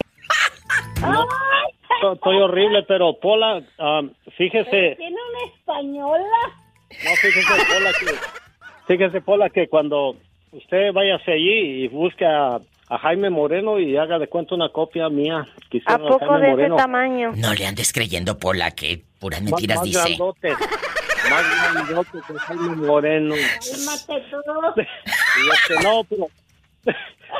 No, 1.01 2.13
estoy 2.13 2.37
horrible, 2.37 2.83
pero 2.87 3.19
Pola, 3.19 3.61
um, 3.79 4.11
fíjese. 4.37 4.95
¿Tiene 4.97 5.15
una 5.29 5.53
española? 5.53 6.37
No, 7.03 7.15
fíjese, 7.15 7.53
Pola, 7.73 7.91
que, 7.99 8.05
fíjese, 8.87 9.21
Pola, 9.21 9.49
que 9.49 9.67
cuando 9.67 10.15
usted 10.51 10.93
vaya 10.93 11.15
hacia 11.15 11.33
allí 11.33 11.83
y 11.83 11.87
busque 11.87 12.25
a, 12.25 12.59
Jaime 12.89 13.29
Moreno 13.29 13.79
y 13.79 13.97
haga 13.97 14.17
de 14.17 14.29
cuenta 14.29 14.55
una 14.55 14.69
copia 14.69 15.09
mía. 15.09 15.45
¿A 15.87 15.97
poco 15.97 16.39
de 16.39 16.53
ese 16.53 16.69
tamaño? 16.73 17.33
No 17.35 17.53
le 17.53 17.65
andes 17.65 17.91
creyendo, 17.91 18.37
Pola, 18.37 18.71
que 18.71 19.01
puras 19.19 19.41
mentiras 19.41 19.79
más, 19.79 19.85
más 19.87 19.93
dice. 19.93 20.15
Grandote, 20.15 20.51
más 21.29 21.73
grandote 21.73 22.19
que 22.25 22.33
Jaime 22.39 22.75
Moreno. 22.77 23.35
Cálmate 23.35 24.23
tú. 24.31 24.81
Y 25.37 25.49
este, 25.49 25.83
no, 25.83 26.03
pero 26.05 26.29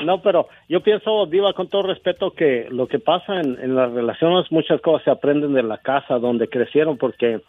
no, 0.04 0.22
pero 0.22 0.48
yo 0.70 0.82
pienso, 0.82 1.26
Diva, 1.26 1.54
con 1.54 1.70
todo 1.70 1.84
respeto, 1.84 2.32
que 2.32 2.68
lo 2.70 2.88
que 2.88 3.00
pasa 3.00 3.40
en, 3.40 3.58
en 3.62 3.76
las 3.76 3.92
relaciones, 3.92 4.52
muchas 4.52 4.82
cosas 4.82 5.04
se 5.04 5.12
aprenden 5.12 5.54
de 5.54 5.64
la 5.64 5.78
casa 5.78 6.20
donde 6.20 6.48
crecieron, 6.48 6.98
porque 6.98 7.42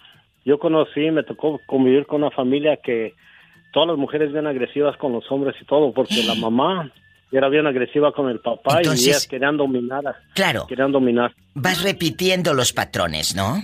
yo 0.45 0.59
conocí, 0.59 1.11
me 1.11 1.23
tocó 1.25 1.61
convivir 1.67 2.07
con 2.07 2.23
una 2.23 2.31
familia 2.31 2.77
que 2.77 3.15
todas 3.73 3.89
las 3.89 3.99
mujeres 3.99 4.33
bien 4.33 4.47
agresivas 4.47 4.97
con 4.97 5.13
los 5.13 5.31
hombres 5.31 5.55
y 5.61 5.65
todo, 5.65 5.93
porque 5.93 6.23
la 6.27 6.35
mamá 6.35 6.91
era 7.31 7.49
bien 7.51 7.67
agresiva 7.67 8.13
con 8.13 8.31
el 8.31 8.41
papá 8.41 8.81
y 8.83 8.87
ellas 8.89 9.27
querían 9.29 9.57
dominar. 9.59 10.03
Claro. 10.35 10.67
Querían 10.67 10.93
dominar. 10.93 11.33
Vas 11.55 11.83
repitiendo 11.83 12.55
los 12.55 12.73
patrones, 12.73 13.37
¿no? 13.37 13.57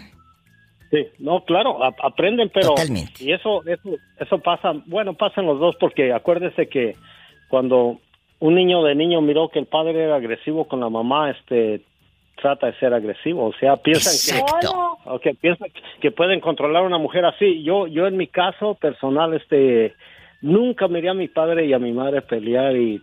Sí, 0.91 1.07
no, 1.19 1.45
claro, 1.45 1.83
a- 1.83 1.95
aprenden, 2.03 2.51
pero 2.53 2.69
Totalmente. 2.69 3.25
y 3.25 3.33
eso, 3.33 3.65
eso, 3.67 3.97
eso 4.21 4.39
pasa, 4.39 4.73
bueno, 4.87 5.15
pasan 5.15 5.47
los 5.47 5.59
dos 5.59 5.75
porque 5.81 6.13
acuérdese 6.13 6.69
que 6.69 6.95
cuando 7.49 7.99
un 8.41 8.55
niño 8.55 8.83
de 8.83 8.95
niño 8.95 9.21
miró 9.21 9.49
que 9.49 9.59
el 9.59 9.67
padre 9.67 10.05
era 10.05 10.17
agresivo 10.17 10.67
con 10.67 10.81
la 10.81 10.91
mamá, 10.91 11.31
este, 11.31 11.83
trata 12.41 12.67
de 12.67 12.79
ser 12.79 12.93
agresivo, 12.93 13.47
o 13.47 13.53
sea, 13.55 13.77
piensan 13.77 14.13
Exacto. 14.13 14.99
que, 15.03 15.11
ok, 15.31 15.37
piensan 15.41 15.69
que 16.01 16.11
pueden 16.11 16.41
controlar 16.41 16.83
a 16.83 16.87
una 16.87 16.99
mujer 16.99 17.25
así. 17.25 17.63
Yo, 17.63 17.87
yo 17.87 18.07
en 18.07 18.17
mi 18.17 18.27
caso 18.27 18.75
personal, 18.75 19.35
este, 19.35 19.95
nunca 20.43 20.89
miré 20.89 21.09
a 21.11 21.15
mi 21.15 21.29
padre 21.29 21.67
y 21.67 21.73
a 21.73 21.79
mi 21.79 21.93
madre 21.93 22.23
pelear 22.23 22.77
y 22.77 23.01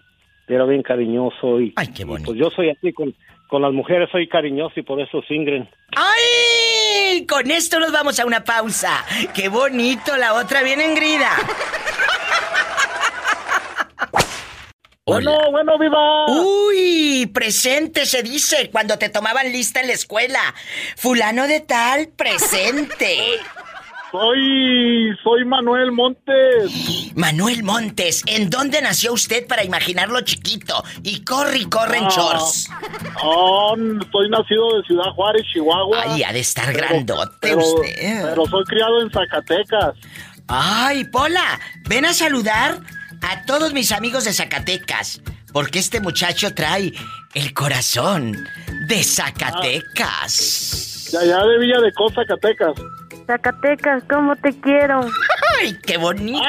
era 0.48 0.66
bien 0.66 0.84
cariñoso 0.84 1.62
y, 1.62 1.74
Ay, 1.78 1.88
qué 1.96 2.04
bonito. 2.04 2.32
pues 2.32 2.40
yo 2.40 2.50
soy 2.52 2.70
así 2.70 2.92
con, 2.92 3.16
con 3.48 3.62
las 3.62 3.72
mujeres, 3.72 4.10
soy 4.12 4.28
cariñoso 4.28 4.80
y 4.80 4.84
por 4.84 5.00
eso 5.00 5.22
singren. 5.24 5.68
¡Ay! 5.96 7.26
Con 7.26 7.50
esto 7.52 7.80
nos 7.80 7.92
vamos 7.92 8.20
a 8.20 8.26
una 8.26 8.44
pausa. 8.44 9.06
¡Qué 9.34 9.48
bonito! 9.48 10.16
La 10.18 10.34
otra 10.34 10.62
viene 10.62 10.86
en 10.86 10.96
grida. 10.96 11.30
Bueno, 15.06 15.36
bueno, 15.50 15.80
viva. 15.80 16.26
Uy, 16.28 17.26
presente 17.34 18.06
se 18.06 18.22
dice 18.22 18.70
cuando 18.72 19.00
te 19.00 19.10
tomaban 19.10 19.52
lista 19.52 19.80
en 19.82 19.88
la 19.88 19.94
escuela. 19.94 20.40
Fulano 20.96 21.48
de 21.48 21.60
tal, 21.62 22.10
presente. 22.10 23.18
Soy, 24.12 25.10
soy 25.24 25.46
Manuel 25.46 25.94
Montes. 25.94 27.14
Manuel 27.16 27.64
Montes, 27.64 28.24
¿en 28.26 28.50
dónde 28.50 28.82
nació 28.82 29.14
usted 29.14 29.48
para 29.48 29.64
imaginarlo 29.64 30.20
chiquito? 30.20 30.84
Y 31.02 31.24
corre 31.24 31.60
y 31.60 31.66
corre 31.70 32.00
en 32.00 32.04
Ah, 32.04 32.10
shorts. 32.14 32.70
Oh, 33.24 33.74
soy 34.12 34.30
nacido 34.30 34.76
de 34.76 34.84
Ciudad 34.86 35.10
Juárez, 35.16 35.44
Chihuahua. 35.54 36.04
Ay, 36.10 36.24
ha 36.24 36.34
de 36.34 36.42
estar 36.42 36.66
Pero- 36.74 36.78
grandote 36.90 37.38
pero- 37.40 37.60
usted. 37.60 38.22
Pero 38.26 38.46
soy 38.48 38.66
criado 38.66 39.02
en 39.02 39.10
Zacatecas. 39.12 39.96
Ay, 40.50 41.06
Pola, 41.06 41.58
ven 41.88 42.04
a 42.04 42.14
saludar 42.14 42.80
a 43.22 43.46
todos 43.46 43.74
mis 43.74 43.92
amigos 43.92 44.24
de 44.26 44.34
Zacatecas, 44.34 45.22
porque 45.54 45.80
este 45.80 46.00
muchacho 46.00 46.54
trae 46.54 46.94
el 47.34 47.54
corazón 47.54 48.38
de 48.88 49.04
Zacatecas. 49.04 50.70
De 51.12 51.18
allá 51.18 51.44
de 51.46 51.60
Villa 51.60 51.80
de 51.82 51.92
Costa, 51.94 52.22
Zacatecas. 52.22 52.74
Zacatecas, 53.28 54.04
¿cómo 54.10 54.36
te 54.36 54.52
quiero? 54.60 55.02
¡Ay, 55.62 55.78
qué 55.86 55.98
bonita! 55.98 56.42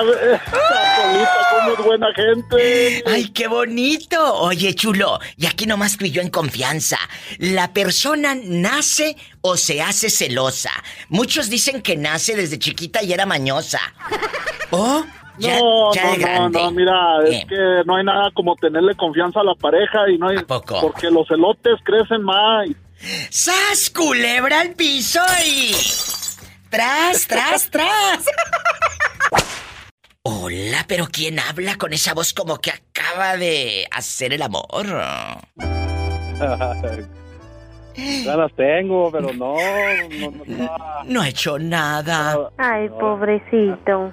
Polita, 0.00 1.38
cómo 1.50 1.72
es 1.72 1.84
buena 1.84 2.06
gente. 2.14 3.02
¡Ay, 3.06 3.28
qué 3.30 3.48
bonito! 3.48 4.34
Oye, 4.36 4.74
chulo, 4.74 5.18
y 5.36 5.46
aquí 5.46 5.66
nomás 5.66 5.96
tú 5.96 6.04
y 6.04 6.10
yo 6.10 6.22
en 6.22 6.30
confianza. 6.30 6.98
¿La 7.38 7.72
persona 7.72 8.36
nace 8.42 9.16
o 9.40 9.56
se 9.56 9.82
hace 9.82 10.10
celosa? 10.10 10.70
Muchos 11.08 11.50
dicen 11.50 11.82
que 11.82 11.96
nace 11.96 12.36
desde 12.36 12.58
chiquita 12.58 13.02
y 13.02 13.12
era 13.12 13.26
mañosa. 13.26 13.80
¿O? 14.70 15.04
Ya, 15.38 15.58
no, 15.58 15.92
ya 15.92 16.04
no, 16.04 16.10
no, 16.10 16.18
grande. 16.18 16.58
no, 16.62 16.70
mira, 16.70 17.20
Bien. 17.22 17.34
es 17.34 17.44
que 17.46 17.82
no 17.86 17.96
hay 17.96 18.04
nada 18.04 18.30
como 18.34 18.54
tenerle 18.56 18.94
confianza 18.94 19.40
a 19.40 19.44
la 19.44 19.54
pareja 19.54 20.08
y 20.08 20.18
no 20.18 20.28
hay... 20.28 20.38
poco? 20.44 20.80
Porque 20.80 21.10
los 21.10 21.28
elotes 21.30 21.74
crecen 21.82 22.22
más. 22.22 22.68
¡Sas, 23.30 23.90
culebra 23.90 24.60
al 24.60 24.70
piso 24.74 25.20
y... 25.44 25.74
¡Tras, 26.70 27.26
tras, 27.26 27.70
tras! 27.70 28.26
Hola, 30.22 30.84
pero 30.88 31.06
¿quién 31.12 31.38
habla 31.38 31.76
con 31.76 31.92
esa 31.92 32.14
voz 32.14 32.32
como 32.32 32.58
que 32.58 32.70
acaba 32.70 33.36
de 33.36 33.86
hacer 33.90 34.32
el 34.32 34.42
amor? 34.42 34.86
Ganas 38.24 38.52
tengo, 38.56 39.12
pero 39.12 39.32
no, 39.34 39.54
no, 39.54 40.30
no, 40.30 40.44
no. 40.46 41.04
No 41.04 41.20
ha 41.22 41.28
hecho 41.28 41.58
nada. 41.58 42.50
Ay, 42.56 42.88
pobrecito. 42.88 44.12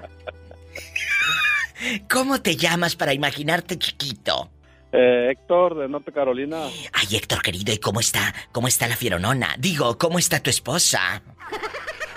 ¿Cómo 2.10 2.42
te 2.42 2.56
llamas 2.56 2.96
para 2.96 3.14
imaginarte 3.14 3.78
chiquito? 3.78 4.50
Eh, 4.92 5.30
Héctor 5.32 5.80
de 5.80 5.88
Norte 5.88 6.12
Carolina. 6.12 6.66
Ay, 6.94 7.16
Héctor 7.16 7.42
querido, 7.42 7.74
¿y 7.74 7.78
cómo 7.78 8.00
está? 8.00 8.34
¿Cómo 8.52 8.68
está 8.68 8.88
la 8.88 8.96
fieronona? 8.96 9.56
Digo, 9.58 9.98
¿cómo 9.98 10.20
está 10.20 10.42
tu 10.42 10.50
esposa? 10.50 11.22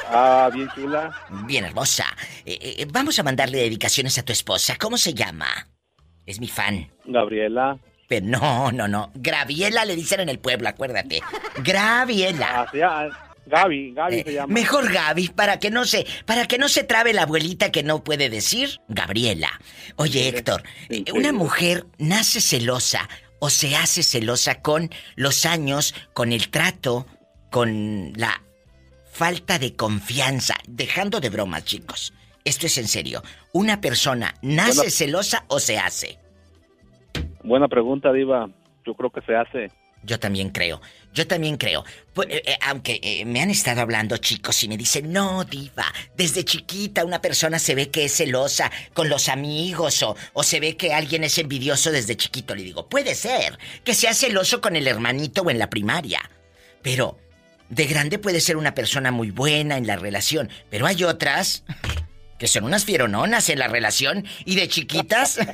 Ah, 0.09 0.51
bien 0.53 0.69
chula. 0.75 1.13
Bien 1.47 1.65
hermosa. 1.65 2.05
Eh, 2.45 2.77
eh, 2.79 2.87
vamos 2.91 3.19
a 3.19 3.23
mandarle 3.23 3.59
dedicaciones 3.59 4.19
a 4.19 4.25
tu 4.25 4.33
esposa. 4.33 4.77
¿Cómo 4.79 4.97
se 4.97 5.15
llama? 5.15 5.47
Es 6.27 6.41
mi 6.41 6.49
fan. 6.49 6.91
Gabriela. 7.05 7.79
Pero 8.09 8.27
no, 8.27 8.73
no, 8.73 8.87
no. 8.87 9.13
Graviela 9.15 9.85
le 9.85 9.97
dicen 9.97 10.21
en 10.21 10.29
el 10.29 10.39
pueblo, 10.39 10.69
acuérdate. 10.69 11.23
Graviela. 11.63 12.49
Ah, 12.51 12.67
sí, 12.71 12.81
ah, 12.83 13.09
Gaby, 13.47 13.93
Gaby 13.93 14.15
Eh, 14.17 14.23
se 14.25 14.33
llama. 14.33 14.53
Mejor 14.53 14.93
Gaby, 14.93 15.29
para 15.29 15.59
que 15.59 15.71
no 15.71 15.85
se, 15.85 16.07
para 16.27 16.47
que 16.47 16.59
no 16.59 16.69
se 16.69 16.85
trabe 16.85 17.13
la 17.13 17.23
abuelita 17.23 17.71
que 17.71 17.83
no 17.83 18.03
puede 18.05 18.31
decir 18.31 18.81
Gabriela. 18.89 19.61
Oye, 19.97 20.29
Héctor, 20.29 20.63
eh, 20.89 21.05
una 21.15 21.33
mujer 21.33 21.87
nace 21.99 22.41
celosa 22.41 23.09
o 23.41 23.51
se 23.51 23.77
hace 23.77 24.03
celosa 24.03 24.63
con 24.63 24.91
los 25.17 25.45
años, 25.45 25.95
con 26.15 26.33
el 26.33 26.49
trato, 26.49 27.07
con 27.51 28.13
la 28.17 28.43
falta 29.13 29.59
de 29.59 29.77
confianza. 29.77 30.55
Dejando 30.67 31.21
de 31.21 31.31
bromas, 31.31 31.65
chicos. 31.65 32.13
Esto 32.45 32.67
es 32.67 32.79
en 32.79 32.89
serio. 32.89 33.23
¿Una 33.53 33.81
persona 33.81 34.35
nace 34.43 34.91
celosa 34.91 35.45
o 35.49 35.61
se 35.61 35.79
hace? 35.79 36.19
Buena 37.43 37.69
pregunta, 37.69 38.13
Diva. 38.13 38.49
Yo 38.87 38.95
creo 38.95 39.11
que 39.11 39.21
se 39.23 39.35
hace. 39.35 39.71
Yo 40.05 40.19
también 40.21 40.51
creo. 40.51 40.81
Yo 41.13 41.27
también 41.27 41.57
creo. 41.57 41.85
Pu- 42.15 42.27
eh, 42.29 42.43
eh, 42.45 42.59
aunque 42.63 42.99
eh, 43.03 43.25
me 43.25 43.41
han 43.41 43.49
estado 43.51 43.81
hablando 43.81 44.17
chicos 44.17 44.63
y 44.65 44.69
me 44.69 44.77
dicen, 44.77 45.13
no, 45.13 45.45
diva, 45.45 45.87
desde 46.17 46.45
chiquita 46.45 47.05
una 47.05 47.23
persona 47.23 47.59
se 47.59 47.75
ve 47.75 47.91
que 47.91 48.05
es 48.07 48.17
celosa 48.17 48.71
con 48.93 49.09
los 49.09 49.29
amigos 49.29 50.03
o, 50.03 50.17
o 50.33 50.43
se 50.43 50.59
ve 50.61 50.77
que 50.77 50.93
alguien 50.93 51.23
es 51.25 51.39
envidioso 51.39 51.91
desde 51.93 52.17
chiquito. 52.17 52.55
Le 52.55 52.65
digo, 52.65 52.89
puede 52.89 53.15
ser 53.15 53.59
que 53.85 53.95
sea 53.95 54.13
celoso 54.13 54.61
con 54.61 54.77
el 54.77 54.87
hermanito 54.89 55.43
o 55.43 55.51
en 55.51 55.59
la 55.59 55.71
primaria. 55.71 56.21
Pero 56.83 57.17
de 57.71 57.87
grande 57.87 58.19
puede 58.19 58.41
ser 58.41 58.57
una 58.57 58.75
persona 58.75 59.11
muy 59.11 59.31
buena 59.31 59.77
en 59.79 59.87
la 59.87 59.97
relación. 59.97 60.51
Pero 60.69 60.87
hay 60.87 61.05
otras 61.05 61.63
que 62.39 62.49
son 62.49 62.65
unas 62.65 62.85
fierononas 62.85 63.49
en 63.49 63.61
la 63.61 63.69
relación 63.69 64.27
y 64.45 64.57
de 64.57 64.69
chiquitas... 64.69 65.39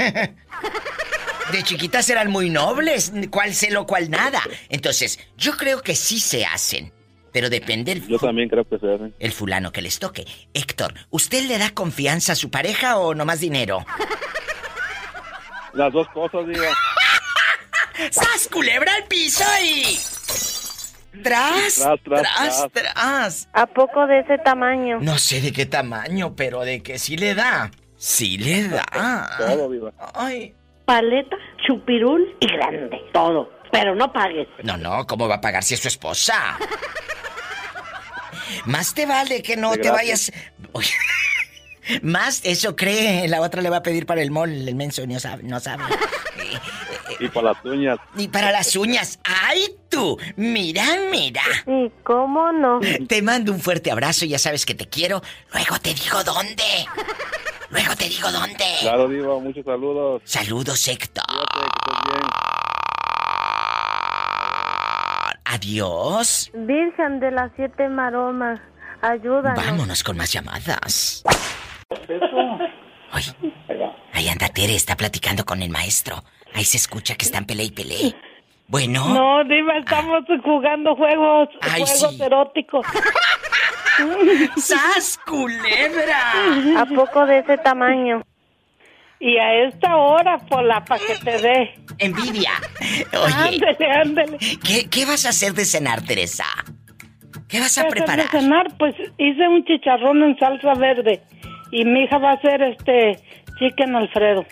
De 1.52 1.62
chiquitas 1.62 2.08
eran 2.10 2.30
muy 2.30 2.50
nobles, 2.50 3.12
cuál 3.30 3.54
celo, 3.54 3.86
cuál 3.86 4.10
nada. 4.10 4.42
Entonces, 4.68 5.18
yo 5.36 5.56
creo 5.56 5.82
que 5.82 5.94
sí 5.94 6.20
se 6.20 6.44
hacen. 6.44 6.92
Pero 7.32 7.48
depende 7.48 7.92
el, 7.92 8.06
Yo 8.08 8.18
también 8.18 8.48
creo 8.48 8.64
que 8.68 8.78
se 8.78 8.92
hace. 8.92 9.12
el 9.18 9.32
fulano 9.32 9.70
que 9.72 9.82
les 9.82 9.98
toque. 10.00 10.26
Héctor, 10.52 10.94
¿usted 11.10 11.44
le 11.44 11.58
da 11.58 11.70
confianza 11.70 12.32
a 12.32 12.36
su 12.36 12.50
pareja 12.50 12.98
o 12.98 13.14
nomás 13.14 13.38
dinero? 13.40 13.84
Las 15.74 15.92
dos 15.92 16.08
cosas, 16.08 16.46
Diva. 16.46 16.66
¡Sas, 18.10 18.48
culebra 18.50 18.92
al 18.94 19.04
piso 19.04 19.44
y... 19.64 19.98
Tras, 21.22 21.74
Tras, 21.74 22.00
tras, 22.04 22.22
tras, 22.22 22.66
tras. 22.72 23.48
¿A 23.52 23.66
poco 23.66 24.06
de 24.06 24.20
ese 24.20 24.38
tamaño? 24.38 24.98
No 25.00 25.18
sé 25.18 25.40
de 25.40 25.52
qué 25.52 25.66
tamaño, 25.66 26.34
pero 26.36 26.60
de 26.62 26.82
que 26.82 26.98
sí 26.98 27.16
le 27.16 27.34
da. 27.34 27.70
Sí 27.96 28.38
le 28.38 28.68
da. 28.68 29.36
Todo, 29.38 29.70
Diva. 29.70 29.92
Ay. 30.14 30.54
Paleta, 30.90 31.36
chupirul 31.64 32.36
y 32.40 32.48
grande. 32.48 33.00
Todo. 33.12 33.48
Pero 33.70 33.94
no 33.94 34.12
pagues. 34.12 34.48
No, 34.64 34.76
no, 34.76 35.06
¿cómo 35.06 35.28
va 35.28 35.36
a 35.36 35.40
pagar 35.40 35.62
si 35.62 35.74
es 35.74 35.80
su 35.80 35.86
esposa? 35.86 36.58
Más 38.64 38.92
te 38.92 39.06
vale 39.06 39.40
que 39.40 39.56
no 39.56 39.70
te 39.76 39.88
vayas. 39.88 40.32
Oye, 40.72 40.90
Más 42.02 42.40
eso 42.44 42.74
cree, 42.74 43.28
la 43.28 43.40
otra 43.40 43.62
le 43.62 43.70
va 43.70 43.76
a 43.78 43.82
pedir 43.84 44.04
para 44.04 44.20
el 44.20 44.32
mall, 44.32 44.50
el 44.50 44.74
menso 44.74 45.06
no 45.06 45.20
sabe, 45.20 45.44
no 45.44 45.60
sabe. 45.60 45.84
Y 47.18 47.28
para 47.28 47.52
las 47.52 47.64
uñas. 47.66 47.98
Ni 48.14 48.28
para 48.28 48.50
las 48.50 48.76
uñas. 48.76 49.18
¡Ay 49.24 49.76
tú! 49.90 50.18
Mira, 50.36 50.86
mira. 51.10 51.42
Sí, 51.66 51.92
¿cómo 52.02 52.50
no? 52.50 52.80
Te 53.08 53.20
mando 53.20 53.52
un 53.52 53.60
fuerte 53.60 53.90
abrazo, 53.90 54.24
ya 54.24 54.38
sabes 54.38 54.64
que 54.64 54.74
te 54.74 54.88
quiero. 54.88 55.20
Luego 55.52 55.78
te 55.80 55.92
digo 55.92 56.24
dónde. 56.24 56.64
Luego 57.70 57.94
te 57.96 58.08
digo 58.08 58.30
dónde. 58.32 58.64
Claro, 58.80 59.08
Diva, 59.08 59.38
muchos 59.38 59.64
saludos. 59.64 60.22
Saludos, 60.24 60.88
Héctor. 60.88 61.24
Cuídate, 61.26 61.58
que 61.60 61.66
estés 61.66 62.12
bien. 62.12 62.30
Adiós. 65.44 66.50
Virgen 66.54 67.20
de 67.20 67.30
las 67.30 67.50
siete 67.56 67.88
maromas, 67.88 68.60
ayúdanos. 69.02 69.64
Vámonos 69.64 70.02
con 70.02 70.16
más 70.16 70.32
llamadas. 70.32 71.24
Ay, 73.12 73.24
ahí 74.12 74.28
anda 74.28 74.48
Tere, 74.48 74.76
está 74.76 74.96
platicando 74.96 75.44
con 75.44 75.62
el 75.62 75.70
maestro. 75.70 76.22
Ahí 76.54 76.64
se 76.64 76.76
escucha 76.76 77.16
que 77.16 77.24
están 77.24 77.46
pele 77.46 77.64
y 77.64 77.70
pele. 77.70 78.14
Bueno. 78.68 79.08
No, 79.08 79.42
Diva, 79.44 79.78
estamos 79.78 80.22
jugando 80.44 80.94
juegos, 80.94 81.48
juegos 81.60 82.20
eróticos. 82.20 82.86
¡Sas, 84.56 85.18
culebra! 85.26 86.80
¿A 86.80 86.86
poco 86.86 87.26
de 87.26 87.38
ese 87.38 87.58
tamaño? 87.58 88.22
Y 89.18 89.36
a 89.36 89.68
esta 89.68 89.96
hora, 89.96 90.38
por 90.38 90.64
la 90.64 90.82
pa' 90.84 90.98
que 90.98 91.14
te 91.22 91.38
dé. 91.42 91.74
Envidia. 91.98 92.52
Oye. 93.12 93.34
Ándele, 93.34 93.92
ándele. 94.02 94.38
¿Qué, 94.64 94.88
¿Qué 94.88 95.04
vas 95.04 95.26
a 95.26 95.30
hacer 95.30 95.52
de 95.52 95.66
cenar, 95.66 96.02
Teresa? 96.02 96.46
¿Qué 97.46 97.60
vas 97.60 97.76
a 97.78 97.88
preparar? 97.88 98.30
De 98.30 98.40
cenar, 98.40 98.66
pues 98.78 98.94
hice 99.18 99.48
un 99.48 99.64
chicharrón 99.64 100.22
en 100.22 100.38
salsa 100.38 100.72
verde. 100.74 101.20
Y 101.70 101.84
mi 101.84 102.04
hija 102.04 102.18
va 102.18 102.30
a 102.30 102.34
hacer 102.34 102.62
este 102.62 103.18
chicken 103.58 103.94
Alfredo. 103.94 104.46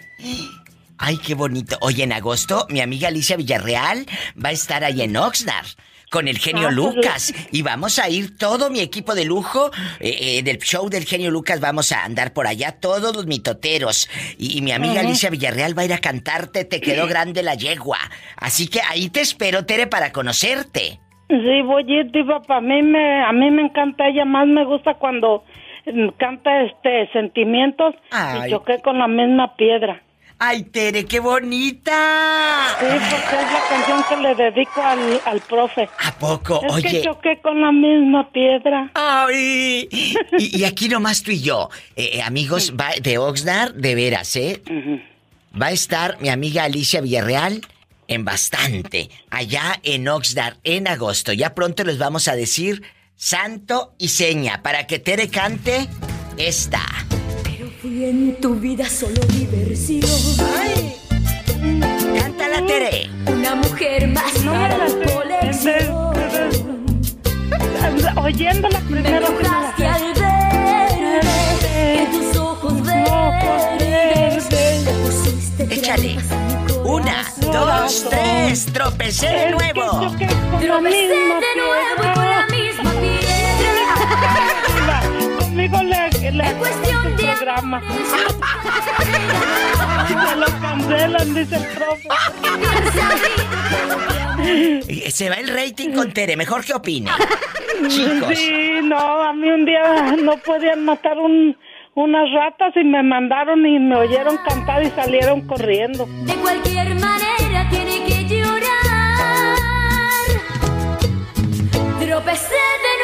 Ay, 0.99 1.17
qué 1.17 1.35
bonito. 1.35 1.79
Oye, 1.81 2.05
en 2.05 2.13
agosto, 2.13 2.67
mi 2.69 2.81
amiga 2.81 3.09
Alicia 3.09 3.37
Villarreal 3.37 4.05
va 4.45 4.51
a 4.51 4.53
estar 4.53 4.85
ahí 4.85 5.01
en 5.01 5.17
Oxnard 5.17 5.67
con 6.11 6.29
el 6.29 6.39
genio 6.39 6.69
ah, 6.69 6.73
Lucas. 6.73 7.35
Y 7.53 7.63
vamos 7.63 7.99
a 7.99 8.09
ir 8.09 8.37
todo 8.37 8.71
mi 8.71 8.81
equipo 8.81 9.15
de 9.15 9.25
lujo. 9.25 9.71
Eh, 10.01 10.39
eh, 10.39 10.43
del 10.43 10.59
show 10.59 10.89
del 10.89 11.05
genio 11.05 11.31
Lucas 11.31 11.61
vamos 11.61 11.93
a 11.93 12.05
andar 12.05 12.33
por 12.33 12.47
allá, 12.47 12.73
todos 12.81 13.15
los 13.15 13.27
mitoteros. 13.27 14.09
Y, 14.39 14.63
mi 14.63 14.73
amiga 14.73 15.01
Alicia 15.01 15.31
Villarreal 15.31 15.77
va 15.77 15.83
a 15.83 15.85
ir 15.87 15.93
a 15.93 15.99
cantarte 15.99 16.65
Te 16.65 16.81
quedó 16.81 17.07
grande 17.09 17.43
la 17.43 17.55
yegua. 17.55 17.99
Así 18.37 18.69
que 18.69 18.81
ahí 18.89 19.09
te 19.11 19.21
espero, 19.21 19.65
Tere, 19.65 19.87
para 19.87 20.13
conocerte. 20.13 21.01
Sí, 21.29 21.63
voy 21.63 21.85
a 21.93 22.01
ir, 22.01 22.11
A 22.49 22.61
mí 22.61 22.83
me, 22.83 23.23
a 23.23 23.33
mí 23.33 23.51
me 23.51 23.63
encanta 23.63 24.09
ella, 24.09 24.25
más 24.25 24.47
me 24.47 24.65
gusta 24.65 24.95
cuando 24.95 25.45
mm, 25.87 26.09
canta 26.17 26.63
este 26.63 27.11
sentimientos 27.13 27.95
y 28.47 28.51
choqué 28.51 28.81
con 28.81 28.99
la 28.99 29.09
misma 29.09 29.55
piedra. 29.57 30.03
¡Ay, 30.41 30.63
Tere, 30.63 31.05
qué 31.05 31.19
bonita! 31.19 32.77
Sí, 32.79 32.87
porque 32.87 33.37
es 33.43 33.53
la 33.53 33.69
canción 33.69 34.05
que 34.09 34.17
le 34.17 34.35
dedico 34.37 34.81
al, 34.81 35.21
al 35.25 35.41
profe. 35.41 35.89
¿A 35.99 36.17
poco? 36.17 36.61
Es 36.65 36.73
Oye. 36.73 36.91
que 36.91 37.03
choqué 37.03 37.41
con 37.43 37.61
la 37.61 37.73
misma 37.73 38.31
piedra. 38.31 38.89
¡Ay! 38.95 39.89
Y, 40.39 40.63
aquí 40.63 40.89
nomás 40.89 41.25
tú 41.25 41.33
y 41.33 41.41
yo. 41.41 41.71
Eh, 41.97 42.11
eh, 42.15 42.23
amigos 42.23 42.73
va, 42.79 42.91
de 43.03 43.19
Oxnard, 43.19 43.75
de 43.75 43.95
veras, 43.97 44.37
¿eh? 44.37 44.63
Va 45.61 45.67
a 45.67 45.73
estar 45.73 46.21
mi 46.21 46.29
amiga 46.29 46.63
Alicia 46.63 47.01
Villarreal 47.01 47.61
en 48.07 48.25
bastante. 48.25 49.11
Allá 49.31 49.81
en 49.83 50.07
Oxnard, 50.07 50.59
en 50.63 50.87
agosto. 50.87 51.33
Ya 51.33 51.53
pronto 51.53 51.83
les 51.83 51.99
vamos 51.99 52.29
a 52.29 52.37
decir 52.37 52.83
santo 53.17 53.95
y 53.99 54.09
seña 54.09 54.63
para 54.63 54.87
que 54.87 55.01
Tere 55.01 55.29
cante 55.29 55.89
esta. 56.37 56.83
Fui 57.89 58.05
en 58.05 58.37
tu 58.39 58.55
vida 58.57 58.87
solo 58.87 59.19
diversión. 59.33 60.03
Ay. 60.61 60.95
Cántala, 62.21 62.67
Tere. 62.67 63.09
Una 63.33 63.55
mujer 63.55 64.09
más 64.09 64.45
no 64.45 64.53
para 64.53 64.77
la 64.77 64.89
colección. 65.11 66.13
Oyéndola 68.23 68.81
primero. 68.81 69.29
Me 69.79 69.87
al 69.87 70.13
ver 70.21 71.25
en 71.65 72.11
tus 72.13 72.37
ojos 72.37 72.75
verdes. 72.85 74.49
Échale. 75.59 76.19
Una, 76.85 77.25
dos, 77.41 78.05
tres. 78.11 78.67
Tropecé 78.67 79.29
de 79.29 79.51
nuevo. 79.53 80.15
Tropecé 80.61 81.09
de 81.09 81.53
nuevo 81.57 82.03
y 82.03 82.13
con 82.15 82.27
la 82.29 82.47
misma 82.49 82.91
piedra. 83.01 83.41
Conmigo 85.39 85.83
le, 85.85 86.18
le 86.33 86.53
cuestión 86.55 87.17
de 87.17 87.25
programa. 87.25 87.83
Se 90.07 90.37
lo 90.37 90.47
cancelan, 90.61 91.35
dice 91.35 91.57
el 91.57 91.67
profe. 91.67 92.09
Se 95.11 95.29
va 95.29 95.37
el 95.37 95.49
rating 95.49 95.91
con 95.91 96.13
Tere, 96.13 96.37
mejor 96.37 96.65
que 96.65 96.75
opine. 96.75 97.11
Chicos. 97.89 98.37
Sí, 98.37 98.81
no, 98.83 99.23
a 99.23 99.33
mí 99.33 99.51
un 99.51 99.65
día 99.65 100.17
no 100.23 100.37
podían 100.39 100.85
matar 100.85 101.19
un, 101.19 101.57
unas 101.95 102.31
ratas 102.33 102.73
y 102.77 102.85
me 102.85 103.03
mandaron 103.03 103.67
y 103.67 103.79
me 103.79 103.97
oyeron 103.97 104.37
cantar 104.49 104.83
y 104.83 104.91
salieron 104.91 105.47
corriendo. 105.47 106.07
De 106.23 106.35
cualquier 106.35 106.95
manera 106.95 107.69
tiene 107.71 108.05
que 108.05 108.25
llorar. 108.27 109.57
Tropecé 112.01 112.55
de 112.55 112.98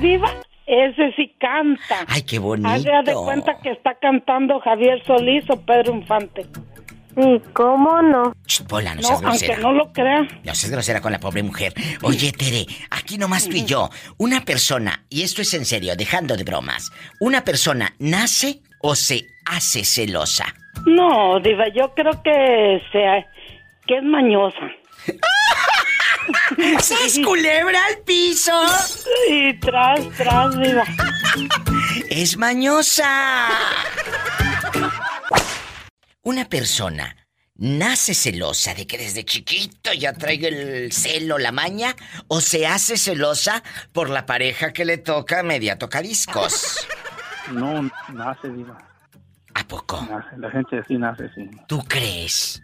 viva 0.00 0.32
ese 0.66 1.12
sí 1.16 1.34
canta. 1.40 2.04
Ay, 2.06 2.22
qué 2.22 2.38
bonito. 2.38 2.68
Haga 2.68 3.02
de 3.02 3.14
cuenta 3.14 3.58
que 3.60 3.70
está 3.70 3.94
cantando 4.00 4.60
Javier 4.60 5.02
Solís 5.04 5.44
o 5.50 5.60
Pedro 5.60 5.94
Infante. 5.94 6.46
¿Y 7.16 7.40
cómo 7.52 8.00
no? 8.02 8.32
Pola, 8.68 8.94
no, 8.94 9.00
no 9.00 9.08
seas 9.08 9.20
grosera. 9.20 9.54
aunque 9.54 9.62
no 9.62 9.72
lo 9.72 9.92
crea. 9.92 10.22
No 10.44 10.54
seas 10.54 10.70
grosera 10.70 11.00
con 11.00 11.10
la 11.10 11.18
pobre 11.18 11.42
mujer. 11.42 11.74
Oye, 12.02 12.30
Tere, 12.30 12.66
aquí 12.90 13.18
nomás 13.18 13.48
tú 13.48 13.56
y 13.56 13.64
yo. 13.64 13.90
Una 14.18 14.44
persona, 14.44 15.04
y 15.08 15.22
esto 15.22 15.42
es 15.42 15.52
en 15.54 15.64
serio, 15.64 15.96
dejando 15.96 16.36
de 16.36 16.44
bromas, 16.44 16.92
¿una 17.18 17.42
persona 17.44 17.92
nace 17.98 18.60
o 18.80 18.94
se 18.94 19.26
hace 19.46 19.84
celosa? 19.84 20.54
No, 20.86 21.40
Diva, 21.40 21.64
yo 21.74 21.92
creo 21.94 22.22
que 22.22 22.80
sea, 22.92 23.26
que 23.88 23.96
es 23.96 24.04
mañosa. 24.04 24.70
¡Sas 26.80 27.18
culebra 27.24 27.78
al 27.86 27.98
piso! 27.98 28.52
Y 29.28 29.58
tras, 29.60 30.08
tras, 30.16 30.58
viva. 30.58 30.84
¡Es 32.08 32.36
mañosa! 32.36 33.48
Una 36.22 36.48
persona 36.48 37.16
nace 37.54 38.14
celosa 38.14 38.74
de 38.74 38.86
que 38.86 38.98
desde 38.98 39.24
chiquito 39.24 39.92
ya 39.92 40.12
traiga 40.14 40.48
el 40.48 40.92
celo, 40.92 41.38
la 41.38 41.52
maña, 41.52 41.94
o 42.28 42.40
se 42.40 42.66
hace 42.66 42.96
celosa 42.96 43.62
por 43.92 44.08
la 44.10 44.26
pareja 44.26 44.72
que 44.72 44.84
le 44.84 44.98
toca 44.98 45.42
media 45.42 45.78
tocadiscos. 45.78 46.86
No, 47.52 47.90
nace, 48.12 48.48
viva. 48.48 48.78
¿A 49.54 49.64
poco? 49.66 50.06
La 50.36 50.50
gente 50.50 50.78
así 50.78 50.96
nace, 50.96 51.28
sí. 51.34 51.50
¿Tú 51.66 51.82
crees? 51.84 52.62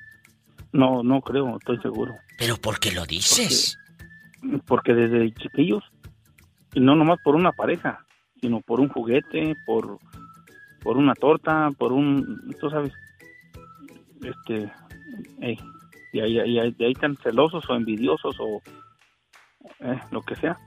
No, 0.77 1.03
no 1.03 1.23
creo, 1.23 1.57
estoy 1.57 1.79
seguro. 1.79 2.15
¿Pero 2.39 2.57
por 2.59 2.79
qué 2.79 2.93
lo 2.93 3.07
dices? 3.07 3.79
Porque, 4.67 4.93
desde 4.93 5.33
chiquillos, 5.33 5.83
y 6.75 6.81
no 6.81 6.95
nomás 6.95 7.19
por 7.25 7.35
una 7.35 7.53
pareja, 7.53 8.05
sino 8.43 8.61
por 8.61 8.81
un 8.81 8.91
juguete, 8.91 9.57
por, 9.65 9.99
por 10.83 10.99
una 10.99 11.15
torta, 11.15 11.71
por 11.79 11.93
un, 11.93 12.55
tú 12.61 12.69
sabes, 12.69 12.93
este, 14.23 14.71
y 16.13 16.21
ahí, 16.21 16.39
ahí, 16.39 16.59
ahí, 16.59 16.93
están 16.93 17.17
celosos 17.17 17.69
o 17.71 17.75
envidiosos 17.75 18.37
o 18.39 18.61
eh, 19.81 20.01
lo 20.11 20.21
que 20.21 20.37
sea. 20.37 20.59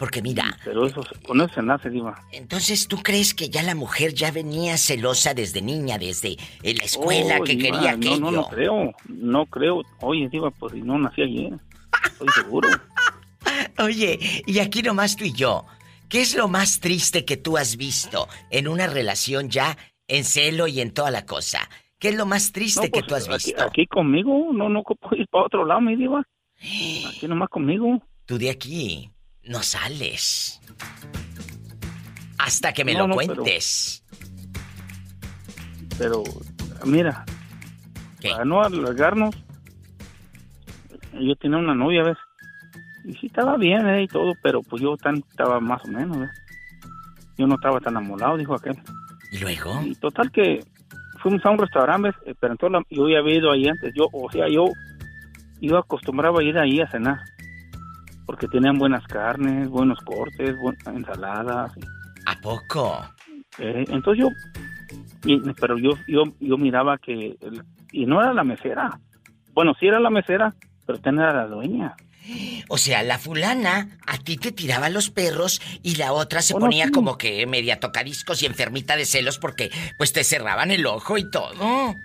Porque 0.00 0.22
mira. 0.22 0.56
Pero 0.64 0.86
eso, 0.86 1.02
con 1.26 1.42
eso 1.42 1.56
se 1.56 1.62
nace, 1.62 1.90
Diva. 1.90 2.18
Entonces, 2.32 2.88
¿tú 2.88 3.02
crees 3.02 3.34
que 3.34 3.50
ya 3.50 3.62
la 3.62 3.74
mujer 3.74 4.14
ya 4.14 4.30
venía 4.30 4.78
celosa 4.78 5.34
desde 5.34 5.60
niña, 5.60 5.98
desde 5.98 6.38
la 6.62 6.84
escuela, 6.84 7.40
que 7.40 7.58
quería 7.58 7.90
aquello? 7.90 8.18
No, 8.18 8.30
no, 8.30 8.40
no 8.40 8.48
creo. 8.48 8.94
No 9.08 9.44
creo. 9.44 9.82
Oye, 10.00 10.30
Diva, 10.30 10.50
pues 10.52 10.72
no 10.72 10.98
nací 10.98 11.20
ayer. 11.20 11.52
Estoy 12.02 12.28
seguro. 12.28 12.70
Oye, 13.78 14.18
y 14.46 14.60
aquí 14.60 14.80
nomás 14.80 15.16
tú 15.16 15.24
y 15.24 15.34
yo. 15.34 15.66
¿Qué 16.08 16.22
es 16.22 16.34
lo 16.34 16.48
más 16.48 16.80
triste 16.80 17.26
que 17.26 17.36
tú 17.36 17.58
has 17.58 17.76
visto 17.76 18.26
en 18.48 18.68
una 18.68 18.86
relación 18.86 19.50
ya 19.50 19.76
en 20.08 20.24
celo 20.24 20.66
y 20.66 20.80
en 20.80 20.94
toda 20.94 21.10
la 21.10 21.26
cosa? 21.26 21.68
¿Qué 21.98 22.08
es 22.08 22.14
lo 22.14 22.24
más 22.24 22.52
triste 22.52 22.90
que 22.90 23.02
pues, 23.02 23.06
tú 23.06 23.14
has 23.16 23.28
visto? 23.28 23.62
Aquí, 23.62 23.86
conmigo, 23.86 24.48
no, 24.50 24.70
no 24.70 24.82
puedo 24.82 25.20
ir 25.20 25.28
para 25.28 25.44
otro 25.44 25.66
lado, 25.66 25.82
mi 25.82 25.94
diva. 25.94 26.26
Aquí 27.06 27.28
nomás 27.28 27.50
conmigo. 27.50 28.02
Tú 28.24 28.38
de 28.38 28.48
aquí 28.48 29.10
no 29.44 29.62
sales. 29.62 30.60
Hasta 32.38 32.72
que 32.72 32.84
me 32.84 32.94
lo 32.94 33.08
cuentes. 33.08 34.04
Pero, 35.98 36.22
mira, 36.84 37.24
para 38.22 38.44
no 38.44 38.62
alargarnos, 38.62 39.34
yo 41.12 41.36
tenía 41.36 41.58
una 41.58 41.74
novia, 41.74 42.02
¿ves? 42.02 42.16
Y 43.04 43.14
sí 43.14 43.26
estaba 43.26 43.56
bien, 43.56 43.86
¿eh? 43.88 44.02
Y 44.02 44.08
todo, 44.08 44.32
pero 44.42 44.62
pues 44.62 44.82
yo 44.82 44.96
tan, 44.96 45.16
estaba 45.16 45.60
más 45.60 45.84
o 45.84 45.88
menos, 45.88 46.18
¿ves? 46.18 46.30
Yo 47.36 47.46
no 47.46 47.56
estaba 47.56 47.80
tan 47.80 47.96
amolado, 47.96 48.36
dijo 48.36 48.54
aquel. 48.54 48.78
¿Y 49.32 49.38
luego? 49.38 49.82
Y 49.84 49.94
total 49.96 50.30
que 50.30 50.64
fuimos 51.22 51.44
a 51.44 51.50
un 51.50 51.58
restaurante, 51.58 52.10
eh, 52.26 52.34
pero 52.40 52.54
entonces 52.54 52.86
yo 52.90 53.04
había 53.04 53.36
ido 53.36 53.52
ahí 53.52 53.68
antes, 53.68 53.92
yo, 53.94 54.08
o 54.12 54.30
sea, 54.30 54.48
yo, 54.48 54.66
yo 55.60 55.78
acostumbraba 55.78 56.40
a 56.40 56.44
ir 56.44 56.58
ahí 56.58 56.80
a 56.80 56.90
cenar 56.90 57.20
porque 58.30 58.46
tenían 58.46 58.78
buenas 58.78 59.04
carnes, 59.08 59.68
buenos 59.68 59.98
cortes, 60.04 60.56
buenas 60.56 60.86
ensaladas. 60.86 61.72
¿A 62.26 62.40
poco? 62.40 63.04
Eh, 63.58 63.84
entonces 63.88 64.24
yo, 64.24 65.40
pero 65.60 65.76
yo, 65.76 65.94
yo, 66.06 66.22
yo 66.38 66.56
miraba 66.56 66.96
que, 66.98 67.36
y 67.90 68.06
no 68.06 68.22
era 68.22 68.32
la 68.32 68.44
mesera. 68.44 69.00
Bueno, 69.52 69.74
sí 69.80 69.88
era 69.88 69.98
la 69.98 70.10
mesera, 70.10 70.54
pero 70.86 71.00
tenía 71.00 71.24
era 71.24 71.42
la 71.42 71.46
dueña. 71.48 71.96
O 72.68 72.78
sea, 72.78 73.02
la 73.02 73.18
fulana 73.18 73.98
a 74.06 74.18
ti 74.18 74.36
te 74.36 74.52
tiraba 74.52 74.90
los 74.90 75.10
perros 75.10 75.60
y 75.82 75.96
la 75.96 76.12
otra 76.12 76.40
se 76.40 76.54
ponía 76.54 76.92
como 76.92 77.18
que 77.18 77.44
media 77.48 77.80
tocadiscos 77.80 78.44
y 78.44 78.46
enfermita 78.46 78.94
de 78.94 79.06
celos 79.06 79.40
porque 79.40 79.72
pues 79.98 80.12
te 80.12 80.22
cerraban 80.22 80.70
el 80.70 80.86
ojo 80.86 81.18
y 81.18 81.28
todo. 81.28 81.96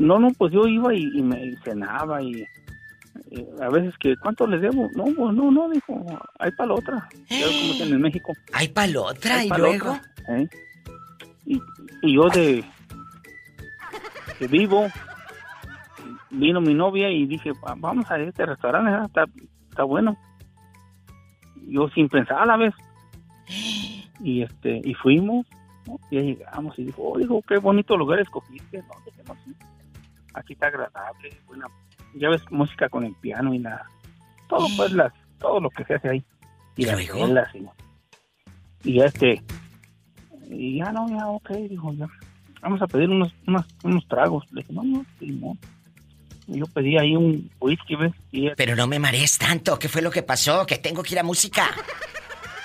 No, 0.00 0.18
no, 0.18 0.32
pues 0.32 0.52
yo 0.52 0.66
iba 0.66 0.92
y, 0.92 1.22
me 1.22 1.54
cenaba 1.62 2.20
y, 2.22 2.44
a 3.60 3.68
veces 3.68 3.94
que, 3.98 4.16
¿cuánto 4.16 4.46
les 4.46 4.60
debo? 4.60 4.88
No, 4.94 5.04
pues, 5.04 5.34
no, 5.34 5.50
no, 5.50 5.70
dijo, 5.70 6.04
hay 6.38 6.50
para 6.52 6.68
la 6.68 6.74
otra. 6.74 7.08
como 7.28 7.94
en 7.94 8.00
México. 8.00 8.32
¿Hay 8.52 8.68
para 8.68 8.88
la 8.88 9.00
otra? 9.02 9.44
¿Y 9.44 9.48
luego? 9.48 9.98
¿eh? 10.28 10.48
Y, 11.46 11.60
y 12.02 12.14
yo 12.14 12.28
de, 12.28 12.64
de 14.38 14.46
vivo 14.48 14.88
vino 16.30 16.60
mi 16.60 16.74
novia 16.74 17.10
y 17.10 17.26
dije, 17.26 17.52
vamos 17.76 18.10
a 18.10 18.18
este 18.18 18.46
restaurante, 18.46 19.06
está, 19.06 19.24
está 19.68 19.84
bueno. 19.84 20.16
Yo 21.68 21.88
sin 21.90 22.08
pensar 22.08 22.38
a 22.38 22.46
la 22.46 22.56
vez. 22.56 22.74
Y 24.20 24.42
este, 24.42 24.80
y 24.84 24.94
fuimos, 24.94 25.46
y 26.10 26.20
llegamos 26.20 26.78
y 26.78 26.84
dijo, 26.84 27.02
oh, 27.02 27.18
dijo, 27.18 27.42
qué 27.42 27.58
bonito 27.58 27.96
lugar 27.96 28.20
escogiste, 28.20 28.82
aquí 30.34 30.52
está 30.52 30.66
agradable, 30.66 31.30
buena, 31.46 31.66
ya 32.14 32.28
ves 32.28 32.42
música 32.50 32.88
con 32.88 33.04
el 33.04 33.14
piano 33.14 33.54
y 33.54 33.58
nada. 33.58 33.86
Todo 34.48 34.66
pues 34.76 34.92
las, 34.92 35.12
todo 35.38 35.60
lo 35.60 35.70
que 35.70 35.84
se 35.84 35.94
hace 35.94 36.08
ahí. 36.08 36.24
Y, 36.76 36.84
las 36.86 36.96
velas 36.96 37.48
y, 37.54 38.90
y 38.90 39.00
este, 39.02 39.42
y 40.48 40.78
ya 40.78 40.92
no, 40.92 41.08
ya 41.08 41.26
ok, 41.26 41.50
dijo 41.68 41.92
ya. 41.92 42.06
Vamos 42.62 42.80
a 42.82 42.86
pedir 42.86 43.08
unos, 43.08 43.34
unos, 43.46 43.66
unos 43.82 44.06
tragos. 44.08 44.44
Le 44.52 44.62
dije, 44.62 44.72
no, 44.72 44.82
no, 44.82 45.04
no 45.20 45.56
yo 46.46 46.66
pedí 46.66 46.98
ahí 46.98 47.16
un 47.16 47.50
whisky, 47.60 47.96
¿ves? 47.96 48.12
Pero 48.56 48.76
no 48.76 48.86
me 48.86 48.98
marees 48.98 49.38
tanto, 49.38 49.78
¿qué 49.78 49.88
fue 49.88 50.02
lo 50.02 50.10
que 50.10 50.22
pasó? 50.22 50.66
Que 50.66 50.78
tengo 50.78 51.02
que 51.02 51.14
ir 51.14 51.20
a 51.20 51.22
música. 51.22 51.70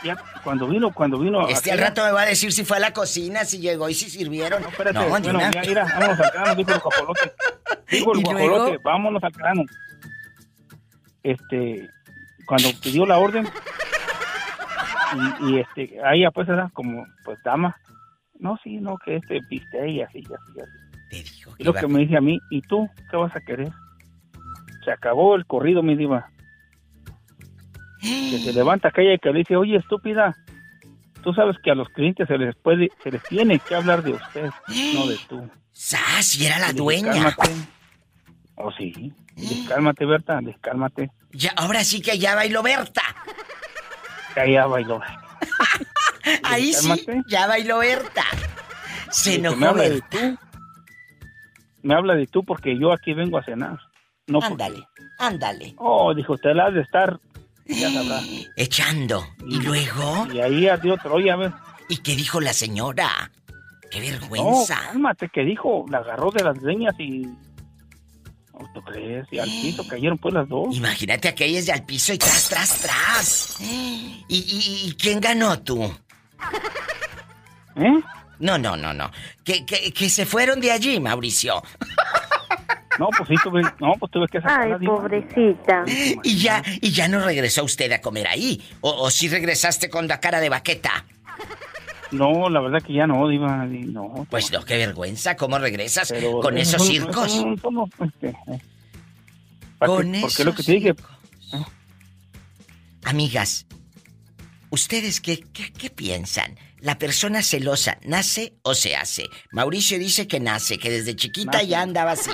Ya, 0.04 0.18
cuando 0.46 0.68
vino, 0.68 0.94
cuando 0.94 1.18
vino... 1.18 1.48
Este 1.48 1.72
al 1.72 1.80
rato 1.80 2.06
me 2.06 2.12
va 2.12 2.22
a 2.22 2.26
decir 2.28 2.54
si 2.54 2.64
fue 2.64 2.78
a 2.78 2.80
la 2.80 2.94
cocina, 2.94 3.44
si 3.46 3.58
llegó 3.58 3.90
y 3.90 3.96
si 3.96 4.12
sirvieron. 4.12 4.62
No, 4.62 4.70
espérate, 4.70 5.00
no, 5.00 5.10
bueno, 5.10 5.40
ya, 5.40 5.62
mira, 5.62 5.86
vámonos 5.86 6.20
al 6.20 6.32
grano, 6.32 6.56
dijo 6.56 6.72
el 6.72 6.80
guapolote. 6.80 7.34
Dijo 7.90 8.14
el 8.14 8.22
guapolote, 8.24 8.78
vámonos 8.84 9.24
al 9.24 9.32
grano. 9.32 9.64
Este, 11.24 11.90
cuando 12.46 12.70
pidió 12.80 13.08
la 13.08 13.18
orden, 13.18 13.50
y, 15.42 15.50
y 15.50 15.60
este, 15.60 15.98
ahí 16.06 16.24
pues 16.32 16.48
era 16.48 16.70
como, 16.74 17.08
pues, 17.24 17.40
dama. 17.44 17.76
No, 18.38 18.60
sí, 18.64 18.78
no, 18.78 18.98
que 19.04 19.16
este 19.16 19.42
piste 19.50 19.90
y 19.90 20.02
así, 20.02 20.20
así, 20.20 20.60
así. 20.62 21.00
Te 21.10 21.16
dijo 21.24 21.56
y 21.58 21.64
lo 21.64 21.74
que 21.74 21.88
me 21.88 22.02
dice 22.02 22.18
a 22.18 22.22
mí, 22.22 22.40
¿y 22.52 22.62
tú 22.62 22.88
qué 23.10 23.18
vas 23.18 23.36
a 23.36 23.42
querer? 23.42 23.72
Se 24.84 24.92
acabó 24.92 25.36
el 25.36 25.48
corrido, 25.48 25.82
mi 25.82 25.96
diva. 25.96 26.30
Que 28.06 28.40
se 28.40 28.54
levanta 28.54 28.90
aquella 28.90 29.14
y 29.14 29.20
que 29.20 29.32
le 29.32 29.40
dice, 29.40 29.56
oye, 29.56 29.78
estúpida, 29.78 30.36
tú 31.24 31.34
sabes 31.34 31.58
que 31.64 31.72
a 31.72 31.76
los 31.76 31.90
clientes 31.90 32.28
se 32.28 32.38
les 32.38 32.56
puede, 32.56 32.90
se 33.04 33.12
les 33.12 33.24
tiene 33.24 33.60
que 33.60 33.76
hablar 33.76 34.04
de 34.04 34.14
usted, 34.14 34.50
no 34.94 35.08
de 35.08 35.18
tú. 35.28 35.50
¡Sas! 35.72 36.36
Y 36.40 36.46
era 36.46 36.60
la 36.60 36.74
dueña. 36.74 37.12
Cálmate. 37.12 37.52
Oh, 38.56 38.72
sí. 38.72 39.14
Descálmate, 39.36 40.06
Berta, 40.06 40.40
descálmate. 40.42 41.12
Ya, 41.32 41.52
ahora 41.58 41.84
sí 41.84 42.02
que 42.02 42.18
ya 42.18 42.36
bailó 42.36 42.64
Berta. 42.64 43.02
Ya, 44.36 44.66
bailó. 44.66 45.02
Ahí 46.44 46.74
sí, 46.74 47.06
ya 47.28 47.48
bailó 47.48 47.80
Berta. 47.80 48.24
Se 49.12 49.36
enojó 49.36 49.74
Berta 49.74 50.40
me 51.86 51.94
habla 51.94 52.16
de 52.16 52.26
tú 52.26 52.44
porque 52.44 52.78
yo 52.78 52.92
aquí 52.92 53.14
vengo 53.14 53.38
a 53.38 53.44
cenar. 53.44 53.80
No 54.28 54.40
ándale, 54.42 54.88
ándale. 55.20 55.76
Oh, 55.78 56.16
dijo, 56.16 56.36
te 56.38 56.54
la 56.54 56.66
has 56.66 56.74
de 56.74 56.82
estar, 56.82 57.20
ya 57.66 57.92
sabrá. 57.92 58.22
Echando. 58.56 59.28
¿Y, 59.48 59.58
luego? 59.62 60.28
Y 60.34 60.40
ahí 60.40 60.68
adiós 60.68 61.00
Troya, 61.02 61.36
¿ves? 61.36 61.52
¿Y 61.90 61.98
qué 61.98 62.16
dijo 62.16 62.40
la 62.42 62.54
señora? 62.54 63.32
¡Qué 63.92 64.00
vergüenza! 64.00 64.76
No, 64.76 64.88
cálmate, 64.92 65.30
¿qué 65.34 65.42
dijo? 65.42 65.86
La 65.90 66.00
agarró 66.00 66.32
de 66.32 66.44
las 66.44 66.62
leñas 66.62 66.96
y... 67.00 67.28
¿No 68.58 68.72
te 68.74 68.82
crees? 68.92 69.28
Y 69.32 69.40
al 69.40 69.50
piso 69.50 69.86
cayeron 69.88 70.18
pues 70.18 70.34
las 70.34 70.48
dos. 70.48 70.76
Imagínate 70.76 71.28
aquellas 71.28 71.66
de 71.66 71.74
al 71.74 71.86
piso 71.86 72.14
y 72.14 72.18
tras, 72.18 72.48
tras, 72.48 72.82
tras. 72.82 73.58
¿Y, 73.60 74.24
y, 74.30 74.88
y 74.90 74.96
quién 74.96 75.20
ganó 75.20 75.60
tú? 75.60 75.84
¿Eh? 77.76 78.02
No, 78.40 78.58
no, 78.58 78.78
no, 78.78 78.94
no. 78.94 79.12
Que, 79.44 79.66
que, 79.66 79.92
que 79.92 80.10
se 80.10 80.26
fueron 80.26 80.62
de 80.62 80.72
allí, 80.72 81.00
Mauricio. 81.00 81.62
No, 83.00 83.10
pues 83.10 83.28
sí, 83.28 83.36
tuve, 83.44 83.62
no, 83.80 83.94
pues 84.00 84.12
tuve 84.12 84.28
que 84.28 84.40
sacar 84.40 84.72
Ay, 84.80 84.86
pobrecita. 84.86 85.84
Y 86.24 86.38
ya, 86.38 86.64
y 86.82 86.92
ya 86.92 87.08
no 87.08 87.20
regresó 87.20 87.64
usted 87.64 87.92
a 87.92 88.02
comer 88.02 88.28
ahí. 88.28 88.64
O, 88.82 88.90
o 88.90 89.12
sí 89.12 89.28
regresaste 89.28 89.90
con 89.90 90.08
la 90.08 90.20
cara 90.20 90.40
de 90.40 90.50
baqueta. 90.50 91.06
No, 92.12 92.50
la 92.50 92.62
verdad 92.62 92.82
que 92.82 92.94
ya 92.94 93.08
no, 93.08 93.28
Diva, 93.28 93.66
no. 93.66 94.26
Pues 94.30 94.52
no, 94.52 94.64
qué 94.64 94.78
vergüenza, 94.78 95.36
¿cómo 95.36 95.58
regresas 95.58 96.14
con 96.42 96.58
esos 96.58 96.86
circos? 96.86 97.44
No, 97.72 97.90
este, 98.04 98.28
eh. 98.28 98.60
con 99.80 100.16
esos 100.16 100.32
Porque 100.32 100.44
lo 100.46 100.56
que 100.56 100.64
te 100.64 100.72
dije... 100.72 100.90
¿eh? 100.90 101.64
Amigas, 103.04 103.68
¿ustedes 104.70 105.20
qué, 105.20 105.42
qué, 105.54 105.72
qué 105.74 105.90
piensan? 105.90 106.58
¿La 106.80 106.98
persona 106.98 107.42
celosa 107.42 107.98
nace 108.04 108.54
o 108.62 108.76
se 108.76 108.96
hace? 108.96 109.26
Mauricio 109.52 110.00
dice 110.00 110.28
que 110.28 110.40
nace, 110.40 110.78
que 110.78 110.90
desde 110.90 111.16
chiquita 111.16 111.64
ya 111.64 111.82
andaba 111.82 112.12
así. 112.12 112.32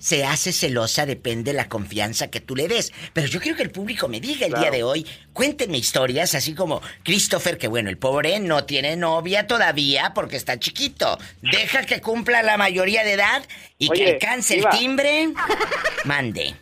se 0.00 0.24
hace 0.24 0.52
celosa 0.52 1.06
depende 1.06 1.52
de 1.52 1.56
la 1.56 1.68
confianza 1.68 2.30
que 2.30 2.40
tú 2.40 2.56
le 2.56 2.66
des. 2.66 2.92
Pero 3.12 3.28
yo 3.28 3.38
quiero 3.38 3.56
que 3.56 3.62
el 3.62 3.70
público 3.70 4.08
me 4.08 4.20
diga 4.20 4.46
el 4.46 4.54
día 4.54 4.70
de 4.70 4.82
hoy, 4.82 5.06
cuéntenme 5.32 5.78
historias, 5.78 6.34
así 6.34 6.54
como 6.54 6.80
Christopher, 7.04 7.58
que 7.58 7.68
bueno, 7.68 7.90
el 7.90 7.98
pobre 7.98 8.40
no 8.40 8.64
tiene 8.64 8.96
novia 8.96 9.46
todavía 9.46 10.12
porque 10.14 10.36
está 10.36 10.58
chiquito. 10.58 11.18
Deja 11.42 11.84
que 11.84 12.00
cumpla 12.00 12.42
la 12.42 12.56
mayoría 12.56 13.04
de 13.04 13.12
edad 13.12 13.42
y 13.78 13.90
que 13.90 14.14
alcance 14.14 14.58
el 14.58 14.68
timbre. 14.70 15.28
Mande. 16.04 16.54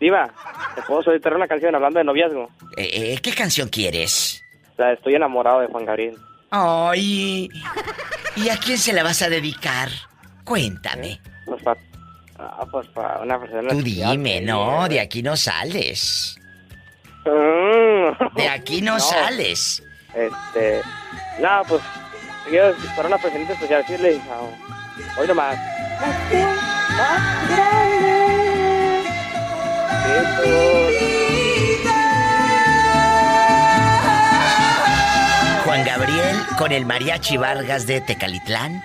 Diva, 0.00 0.32
¿te 0.74 0.82
puedo 0.82 1.02
solicitar 1.02 1.34
una 1.34 1.48
canción 1.48 1.74
hablando 1.74 1.98
de 1.98 2.04
noviazgo? 2.04 2.50
Eh, 2.76 3.14
eh, 3.14 3.18
¿Qué 3.22 3.32
canción 3.32 3.68
quieres? 3.68 4.44
La 4.76 4.92
Estoy 4.92 5.14
enamorado 5.14 5.60
de 5.60 5.66
Juan 5.66 5.84
Gabriel. 5.84 6.16
Ay, 6.50 7.48
¿y 8.36 8.48
a 8.48 8.56
quién 8.56 8.78
se 8.78 8.92
la 8.92 9.02
vas 9.02 9.20
a 9.22 9.28
dedicar? 9.28 9.88
Cuéntame. 10.44 11.20
Para 11.64 11.78
ah, 12.38 12.66
pues 12.70 12.88
una 13.22 13.38
persona... 13.40 13.68
Tú 13.70 13.82
dime, 13.82 14.40
no, 14.40 14.88
de 14.88 15.00
aquí 15.00 15.22
no 15.22 15.36
sales. 15.36 16.38
Mm. 17.24 18.36
De 18.36 18.48
aquí 18.48 18.80
no, 18.82 18.98
sales. 19.00 19.82
Este... 20.14 20.82
No, 21.40 21.62
pues... 21.68 21.82
Yo, 22.52 22.72
para 22.96 23.08
una 23.08 23.18
persona 23.18 23.44
especial, 23.44 23.82
decirle... 23.82 24.20
hoy 25.18 25.26
nomás. 25.26 25.56
Más 26.00 27.18
Juan 35.64 35.84
Gabriel 35.84 36.36
con 36.56 36.72
el 36.72 36.86
mariachi 36.86 37.36
Vargas 37.36 37.86
de 37.86 38.00
Tecalitlán. 38.00 38.82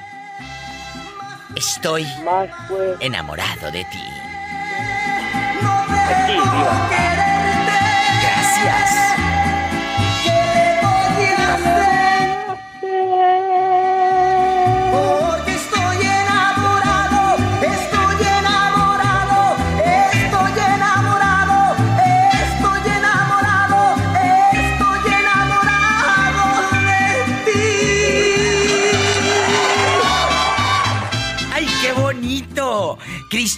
Estoy 1.55 2.07
enamorado 2.99 3.71
de 3.71 3.83
ti. 3.85 4.03
Gracias. 8.21 9.13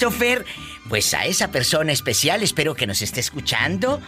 Christopher, 0.06 0.46
pues 0.88 1.16
a 1.16 1.26
esa 1.26 1.50
persona 1.50 1.92
especial 1.92 2.44
espero 2.44 2.76
que 2.76 2.86
nos 2.86 3.02
esté 3.02 3.22
escuchando 3.22 4.00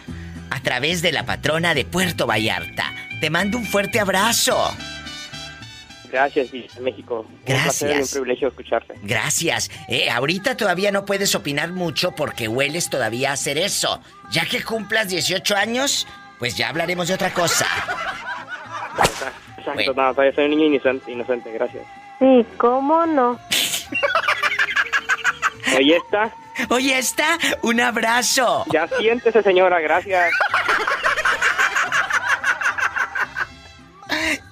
a 0.48 0.60
través 0.60 1.02
de 1.02 1.10
la 1.10 1.26
patrona 1.26 1.74
de 1.74 1.84
Puerto 1.84 2.24
Vallarta. 2.24 2.92
Te 3.20 3.30
mando 3.30 3.58
un 3.58 3.64
fuerte 3.64 3.98
abrazo. 3.98 4.56
Gracias, 6.12 6.50
México. 6.80 7.26
Gracias. 7.44 7.90
Un, 7.90 8.02
un 8.02 8.08
privilegio 8.08 8.48
escucharte. 8.48 8.94
Gracias. 9.02 9.72
Eh, 9.88 10.08
ahorita 10.08 10.56
todavía 10.56 10.92
no 10.92 11.04
puedes 11.04 11.34
opinar 11.34 11.72
mucho 11.72 12.12
porque 12.12 12.46
hueles 12.46 12.90
todavía 12.90 13.30
a 13.30 13.32
hacer 13.32 13.58
eso. 13.58 14.00
Ya 14.30 14.46
que 14.46 14.62
cumplas 14.62 15.08
18 15.08 15.56
años, 15.56 16.06
pues 16.38 16.56
ya 16.56 16.68
hablaremos 16.68 17.08
de 17.08 17.14
otra 17.14 17.34
cosa. 17.34 17.66
Exacto, 19.58 19.94
no, 19.94 20.14
todavía 20.14 20.32
soy 20.32 20.44
un 20.44 20.50
niño 20.50 20.66
inocente, 20.66 21.10
inocente, 21.10 21.50
gracias. 21.52 21.84
Sí, 22.20 22.46
¿cómo 22.56 23.04
no? 23.04 23.36
Oye, 25.76 25.96
está. 25.96 26.32
Oye, 26.70 26.98
está. 26.98 27.38
Un 27.62 27.80
abrazo. 27.80 28.64
Ya 28.72 28.88
siéntese, 28.98 29.42
señora, 29.42 29.80
gracias. 29.80 30.32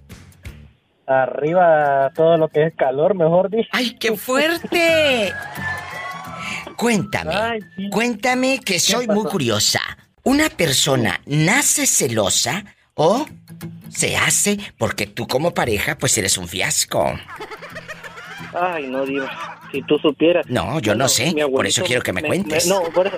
Arriba 1.07 2.11
todo 2.13 2.37
lo 2.37 2.47
que 2.47 2.67
es 2.67 2.75
calor, 2.75 3.15
mejor 3.15 3.49
dicho. 3.49 3.67
¡Ay, 3.71 3.95
qué 3.99 4.15
fuerte! 4.15 5.33
cuéntame, 6.77 7.59
cuéntame 7.89 8.59
que 8.59 8.77
soy 8.79 9.07
muy 9.07 9.25
curiosa. 9.25 9.81
¿Una 10.21 10.47
persona 10.49 11.19
nace 11.25 11.87
celosa 11.87 12.65
o 12.93 13.25
se 13.89 14.15
hace 14.15 14.59
porque 14.77 15.07
tú 15.07 15.25
como 15.27 15.55
pareja 15.55 15.97
pues 15.97 16.15
eres 16.19 16.37
un 16.37 16.47
fiasco? 16.47 17.19
Ay, 18.53 18.85
no, 18.89 19.07
digo, 19.07 19.25
si 19.71 19.81
tú 19.81 19.97
supieras. 19.97 20.45
No, 20.49 20.79
yo 20.79 20.93
no 20.93 21.09
sé, 21.09 21.33
por 21.51 21.65
eso 21.65 21.83
quiero 21.83 22.03
que 22.03 22.13
me, 22.13 22.21
cuentes. 22.21 22.67
no, 22.67 22.83
por 22.93 23.07
eso, 23.07 23.17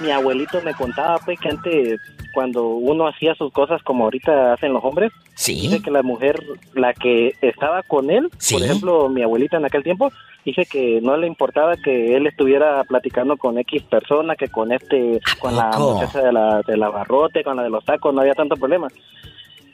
mi 0.00 0.10
abuelito 0.10 0.60
me 0.62 0.74
contaba 0.74 1.18
pues 1.18 1.38
que 1.38 1.48
antes 1.48 2.00
cuando 2.32 2.68
uno 2.68 3.08
hacía 3.08 3.34
sus 3.34 3.52
cosas 3.52 3.82
como 3.82 4.04
ahorita 4.04 4.52
hacen 4.52 4.72
los 4.72 4.84
hombres, 4.84 5.12
dice 5.36 5.82
que 5.82 5.90
la 5.90 6.02
mujer, 6.02 6.40
la 6.74 6.92
que 6.94 7.34
estaba 7.40 7.82
con 7.82 8.10
él, 8.10 8.28
por 8.50 8.62
ejemplo, 8.62 9.08
mi 9.08 9.22
abuelita 9.22 9.56
en 9.56 9.64
aquel 9.64 9.82
tiempo, 9.82 10.12
dice 10.44 10.64
que 10.64 11.00
no 11.00 11.16
le 11.16 11.26
importaba 11.26 11.76
que 11.76 12.16
él 12.16 12.26
estuviera 12.26 12.84
platicando 12.84 13.36
con 13.36 13.58
X 13.58 13.82
persona, 13.82 14.36
que 14.36 14.48
con 14.48 14.72
este, 14.72 15.20
con 15.40 15.56
la 15.56 15.70
muchacha 15.76 16.22
de 16.22 16.32
la, 16.32 16.62
de 16.62 16.76
la 16.76 16.88
barrote, 16.88 17.42
con 17.42 17.56
la 17.56 17.64
de 17.64 17.70
los 17.70 17.84
tacos, 17.84 18.14
no 18.14 18.20
había 18.20 18.34
tanto 18.34 18.56
problema. 18.56 18.88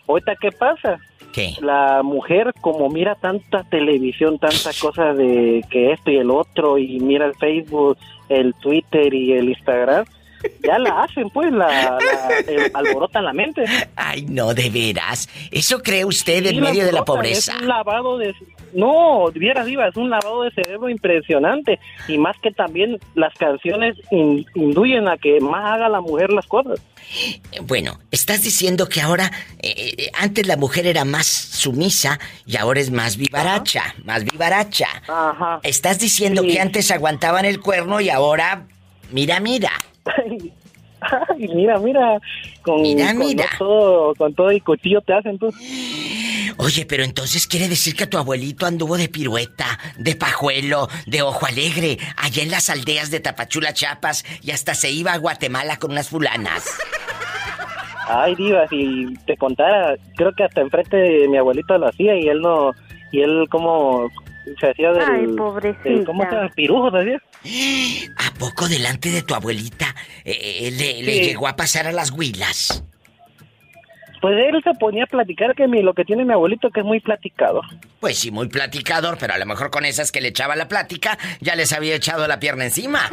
Ahorita, 0.09 0.35
¿qué 0.41 0.53
pasa? 0.53 0.99
La 1.61 2.03
mujer, 2.03 2.55
como 2.62 2.89
mira 2.89 3.14
tanta 3.14 3.62
televisión, 3.64 4.39
tantas 4.39 4.81
cosas 4.81 5.16
de 5.18 5.62
que 5.70 5.93
esto 5.93 6.11
y 6.11 6.16
el 6.16 6.31
otro, 6.31 6.79
y 6.79 6.99
mira 7.01 7.27
el 7.27 7.35
Facebook, 7.35 7.99
el 8.29 8.55
Twitter 8.55 9.12
y 9.12 9.33
el 9.33 9.51
Instagram, 9.51 10.07
ya 10.62 10.78
la 10.78 11.03
hacen, 11.03 11.30
pues, 11.30 11.53
la, 11.53 11.99
alborotan 12.74 13.24
la 13.24 13.32
mente. 13.32 13.64
Ay, 13.97 14.26
no, 14.28 14.55
de 14.55 14.70
veras. 14.70 15.28
¿Eso 15.51 15.82
cree 15.82 16.05
usted 16.05 16.47
en 16.47 16.61
medio 16.61 16.84
de 16.84 16.93
la 16.93 17.05
pobreza? 17.05 17.53
Es 17.55 17.61
un 17.62 17.68
lavado 17.68 18.18
de... 18.18 18.34
No, 18.72 19.30
viera 19.32 19.64
diva, 19.64 19.89
es 19.89 19.97
un 19.97 20.11
lavado 20.11 20.43
de 20.43 20.51
cerebro 20.51 20.89
impresionante. 20.89 21.78
Y 22.09 22.18
más 22.18 22.37
que 22.43 22.51
también 22.51 22.99
las 23.14 23.32
canciones 23.34 23.97
induyen 24.11 25.09
a 25.09 25.16
que 25.16 25.41
más 25.41 25.64
haga 25.64 25.89
la 25.89 26.01
mujer 26.01 26.30
las 26.30 26.47
cosas. 26.47 26.80
Bueno, 27.63 27.99
estás 28.11 28.42
diciendo 28.42 28.88
que 28.88 29.00
ahora, 29.00 29.30
eh, 29.61 29.95
eh, 29.99 30.11
antes 30.18 30.46
la 30.46 30.57
mujer 30.57 30.87
era 30.87 31.04
más 31.04 31.26
sumisa 31.26 32.18
y 32.45 32.57
ahora 32.57 32.80
es 32.80 32.91
más 32.91 33.17
vivaracha, 33.17 33.95
más 34.04 34.25
vivaracha. 34.25 34.88
Ajá. 35.08 35.61
Estás 35.63 35.99
diciendo 35.99 36.42
que 36.42 36.61
antes 36.61 36.91
aguantaban 36.91 37.45
el 37.45 37.61
cuerno 37.61 38.00
y 38.00 38.11
ahora, 38.11 38.67
mira, 39.11 39.41
mira. 39.41 39.71
Ay, 41.00 41.49
mira, 41.49 41.78
mira. 41.78 42.18
Con, 42.62 42.83
mira, 42.83 43.12
mira. 43.12 43.46
todo, 43.58 44.14
con 44.14 44.34
todo 44.34 44.53
y 44.53 44.61
cuchillo 44.61 45.00
te 45.00 45.12
hacen 45.12 45.38
tú. 45.38 45.53
Oye, 46.58 46.87
pero 46.87 47.04
entonces 47.04 47.46
quiere 47.46 47.68
decir 47.68 47.95
que 47.95 48.07
tu 48.07 48.16
abuelito 48.16 48.64
anduvo 48.66 48.96
de 48.96 49.08
pirueta, 49.08 49.78
de 49.99 50.16
pajuelo, 50.16 50.88
de 51.07 51.20
ojo 51.20 51.45
alegre, 51.45 51.99
allá 52.16 52.42
en 52.42 52.50
las 52.50 52.70
aldeas 52.70 53.11
de 53.11 53.20
Tapachula, 53.20 53.74
Chiapas, 53.74 54.24
y 54.42 54.53
hasta 54.53 54.74
se 54.74 54.91
iba 54.91 55.12
a 55.12 55.18
Guatemala 55.18 55.78
con 55.78 55.91
unas 55.91 56.08
fulanas. 56.08 56.64
Ay, 58.08 58.34
diva, 58.37 58.66
si 58.68 59.07
te 59.26 59.37
contara, 59.37 59.96
creo 60.16 60.33
que 60.33 60.45
hasta 60.45 60.61
enfrente 60.62 60.96
de 60.96 61.28
mi 61.28 61.37
abuelito 61.37 61.76
lo 61.76 61.88
hacía 61.88 62.16
y 62.16 62.28
él 62.28 62.41
no, 62.41 62.72
y 63.12 63.20
él 63.20 63.46
como 63.50 64.08
se 64.59 64.71
hacía 64.71 64.93
del... 64.93 65.03
Ay, 65.03 65.27
pobrecita. 65.37 66.05
¿Cómo 66.05 66.25
se 66.25 66.55
Pirujo. 66.55 66.89
¿A 66.89 68.35
poco 68.39 68.68
delante 68.68 69.11
de 69.11 69.23
tu 69.23 69.35
abuelita 69.35 69.95
eh, 70.25 70.39
eh, 70.61 70.71
le, 70.71 71.03
le 71.03 71.25
llegó 71.25 71.49
a 71.49 71.57
pasar 71.57 71.87
a 71.87 71.93
las 71.93 72.11
huilas? 72.11 72.83
Pues 74.21 74.35
él 74.39 74.61
se 74.64 74.75
ponía 74.75 75.05
a 75.05 75.07
platicar 75.07 75.55
que 75.55 75.68
mi, 75.68 75.83
lo 75.83 75.95
que 75.95 76.05
tiene 76.05 76.25
mi 76.25 76.33
abuelito 76.33 76.71
que 76.71 76.81
es 76.81 76.87
muy 76.87 77.01
platicador. 77.01 77.64
Pues 78.01 78.18
sí, 78.18 78.31
muy 78.31 78.49
platicador, 78.49 79.18
pero 79.21 79.35
a 79.35 79.39
lo 79.39 79.47
mejor 79.47 79.71
con 79.71 79.85
esas 79.85 80.11
que 80.11 80.21
le 80.21 80.29
echaba 80.29 80.57
la 80.57 80.68
plática 80.68 81.18
ya 81.41 81.55
les 81.55 81.73
había 81.73 81.95
echado 81.95 82.27
la 82.27 82.41
pierna 82.41 82.64
encima. 82.64 83.11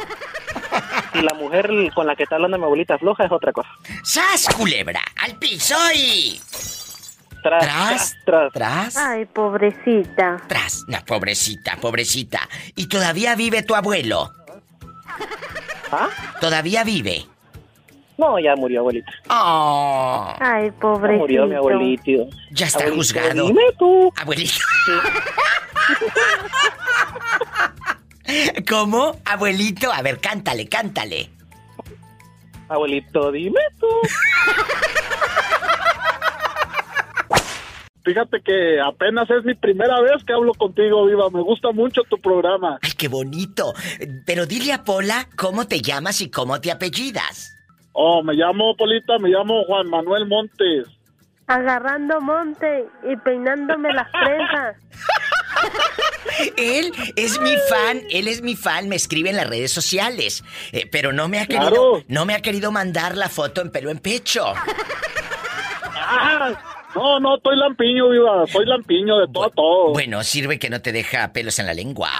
Y 1.14 1.20
la 1.20 1.34
mujer 1.34 1.70
con 1.94 2.06
la 2.06 2.16
que 2.16 2.24
está 2.24 2.36
hablando 2.36 2.58
mi 2.58 2.64
abuelita 2.64 2.98
floja 2.98 3.26
es 3.26 3.32
otra 3.32 3.52
cosa. 3.52 3.68
¡Sas, 4.02 4.48
culebra! 4.56 5.02
¡Al 5.16 5.38
piso 5.38 5.76
y... 5.94 6.40
Tras, 7.44 8.16
tras, 8.24 8.52
tras. 8.54 8.96
Ay, 8.96 9.26
pobrecita. 9.26 10.40
Tras, 10.48 10.82
no, 10.88 10.96
pobrecita, 11.04 11.76
pobrecita. 11.76 12.48
¿Y 12.74 12.88
todavía 12.88 13.36
vive 13.36 13.62
tu 13.62 13.74
abuelo? 13.74 14.32
¿Ah? 15.92 16.08
¿Todavía 16.40 16.84
vive? 16.84 17.26
No, 18.16 18.38
ya 18.38 18.56
murió, 18.56 18.80
abuelito. 18.80 19.12
Oh. 19.28 20.34
Ay, 20.40 20.70
pobrecito. 20.70 21.20
murió 21.20 21.46
mi 21.46 21.54
abuelito. 21.54 22.30
Ya 22.50 22.64
está 22.64 22.90
juzgado. 22.90 23.46
Dime 23.46 23.64
tú. 23.78 24.10
Abuelito. 24.16 24.54
¿Cómo? 28.66 29.20
Abuelito, 29.26 29.92
a 29.92 30.00
ver, 30.00 30.18
cántale, 30.18 30.66
cántale. 30.66 31.28
Abuelito, 32.70 33.30
dime 33.30 33.60
tú. 33.78 33.86
Fíjate 38.04 38.42
que 38.42 38.80
apenas 38.80 39.30
es 39.30 39.44
mi 39.44 39.54
primera 39.54 39.98
vez 40.02 40.22
que 40.24 40.34
hablo 40.34 40.52
contigo, 40.52 41.06
Viva. 41.06 41.30
Me 41.30 41.40
gusta 41.40 41.72
mucho 41.72 42.02
tu 42.02 42.18
programa. 42.18 42.78
Ay, 42.82 42.92
qué 42.98 43.08
bonito. 43.08 43.72
Pero 44.26 44.44
dile 44.44 44.74
a 44.74 44.84
Pola 44.84 45.26
cómo 45.36 45.66
te 45.66 45.80
llamas 45.80 46.20
y 46.20 46.30
cómo 46.30 46.60
te 46.60 46.70
apellidas. 46.70 47.50
Oh, 47.92 48.22
me 48.22 48.34
llamo 48.34 48.76
Polita, 48.76 49.18
me 49.18 49.30
llamo 49.30 49.64
Juan 49.64 49.88
Manuel 49.88 50.26
Montes. 50.26 50.86
Agarrando 51.46 52.20
monte 52.20 52.86
y 53.10 53.16
peinándome 53.16 53.92
las 53.92 54.10
trenzas. 54.10 54.76
él 56.56 56.92
es 57.16 57.40
mi 57.40 57.54
fan, 57.68 58.00
él 58.10 58.28
es 58.28 58.42
mi 58.42 58.56
fan, 58.56 58.88
me 58.88 58.96
escribe 58.96 59.30
en 59.30 59.36
las 59.36 59.48
redes 59.48 59.70
sociales, 59.70 60.42
eh, 60.72 60.88
pero 60.90 61.12
no 61.12 61.28
me 61.28 61.38
ha 61.38 61.46
querido, 61.46 62.02
no 62.08 62.24
me 62.24 62.34
ha 62.34 62.40
querido 62.40 62.72
mandar 62.72 63.16
la 63.16 63.28
foto 63.28 63.60
en 63.60 63.70
pelo 63.70 63.90
en 63.90 63.98
pecho. 63.98 64.44
Ah, 66.06 66.73
no, 66.94 67.20
no, 67.20 67.36
estoy 67.36 67.56
lampiño, 67.56 68.10
viva. 68.10 68.46
Soy 68.46 68.66
lampiño 68.66 69.18
de 69.18 69.26
todo 69.32 69.44
a 69.44 69.50
todo. 69.50 69.92
Bueno, 69.92 70.22
sirve 70.22 70.58
que 70.58 70.70
no 70.70 70.80
te 70.80 70.92
deja 70.92 71.32
pelos 71.32 71.58
en 71.58 71.66
la 71.66 71.74
lengua. 71.74 72.10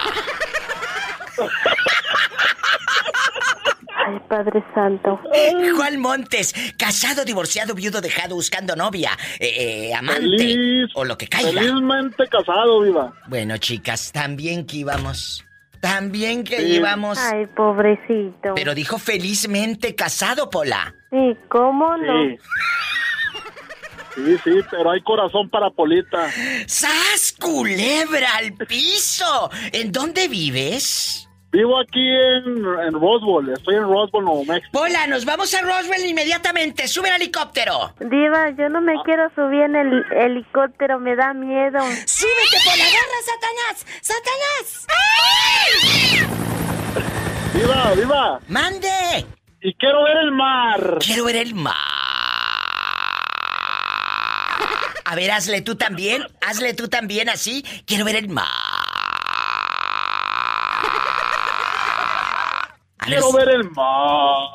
Ay, 4.07 4.19
Padre 4.29 4.63
Santo. 4.73 5.19
Juan 5.75 5.99
Montes, 5.99 6.53
casado, 6.77 7.25
divorciado, 7.25 7.73
viudo, 7.73 8.01
dejado, 8.01 8.35
buscando 8.35 8.75
novia, 8.75 9.11
eh, 9.39 9.89
eh, 9.89 9.95
amante 9.95 10.85
o 10.93 11.03
lo 11.03 11.17
que 11.17 11.27
caiga. 11.27 11.59
Felizmente 11.59 12.27
casado, 12.27 12.81
viva. 12.81 13.13
Bueno, 13.27 13.57
chicas, 13.57 14.11
también 14.11 14.65
que 14.65 14.77
íbamos. 14.77 15.43
También 15.79 16.43
que 16.43 16.61
íbamos. 16.63 17.17
Ay, 17.17 17.45
pobrecito. 17.47 18.53
Pero 18.55 18.73
dijo 18.73 18.97
felizmente 18.97 19.95
casado, 19.95 20.49
Pola. 20.49 20.93
Sí, 21.11 21.37
¿cómo 21.49 21.95
no? 21.97 22.25
Sí, 22.27 22.37
sí, 24.15 24.59
pero 24.71 24.91
hay 24.91 25.01
corazón 25.01 25.49
para 25.49 25.69
Polita. 25.69 26.29
¡Sas, 26.67 27.35
culebra 27.39 28.29
al 28.37 28.53
piso! 28.53 29.49
¿En 29.71 29.91
dónde 29.91 30.27
vives? 30.27 31.27
Vivo 31.51 31.79
aquí 31.79 32.05
en, 32.05 32.65
en 32.85 32.93
Roswell, 32.93 33.53
estoy 33.53 33.75
en 33.75 33.83
Roswell, 33.83 34.25
Nuevo 34.25 34.43
México. 34.43 34.67
Pola, 34.73 35.07
nos 35.07 35.23
vamos 35.23 35.53
a 35.53 35.61
Roswell 35.61 36.05
inmediatamente, 36.05 36.85
sube 36.89 37.07
el 37.07 37.15
helicóptero. 37.15 37.93
Diva, 38.01 38.49
yo 38.57 38.67
no 38.67 38.81
me 38.81 38.91
ah. 38.93 39.01
quiero 39.05 39.29
subir 39.35 39.61
en 39.61 39.77
el 39.77 40.03
helicóptero, 40.11 40.99
me 40.99 41.15
da 41.15 41.33
miedo. 41.33 41.79
¡Súbete, 42.05 42.57
Pola, 42.65 42.83
agarra, 42.83 43.19
Satanás! 43.25 43.85
¡Satanás! 44.01 44.87
¡Viva, 47.53 47.93
viva! 47.95 48.39
¡Mande! 48.49 49.25
Y 49.61 49.73
quiero 49.75 50.03
ver 50.03 50.17
el 50.17 50.31
mar. 50.33 50.97
Quiero 50.99 51.23
ver 51.23 51.37
el 51.37 51.55
mar. 51.55 52.04
A 55.05 55.15
ver, 55.15 55.31
hazle 55.31 55.61
tú 55.61 55.75
también. 55.75 56.23
Hazle 56.41 56.73
tú 56.73 56.87
también 56.87 57.29
así. 57.29 57.63
Quiero 57.85 58.05
ver 58.05 58.15
el 58.15 58.27
mar. 58.27 58.45
Quiero 62.97 63.31
ver 63.33 63.49
el 63.49 63.69
mar. 63.69 64.49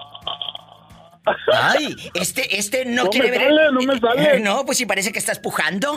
Ay, 1.52 1.94
este, 2.14 2.58
este 2.58 2.84
no, 2.84 3.06
quiere 3.06 3.30
ver. 3.30 3.42
el... 3.42 3.74
No 3.74 3.80
me 3.80 3.98
sale. 4.00 4.40
No, 4.44 4.64
pues 4.66 4.78
si 4.78 4.86
parece 4.86 5.12
que 5.12 5.20
estás 5.20 5.38
pujando. 5.38 5.96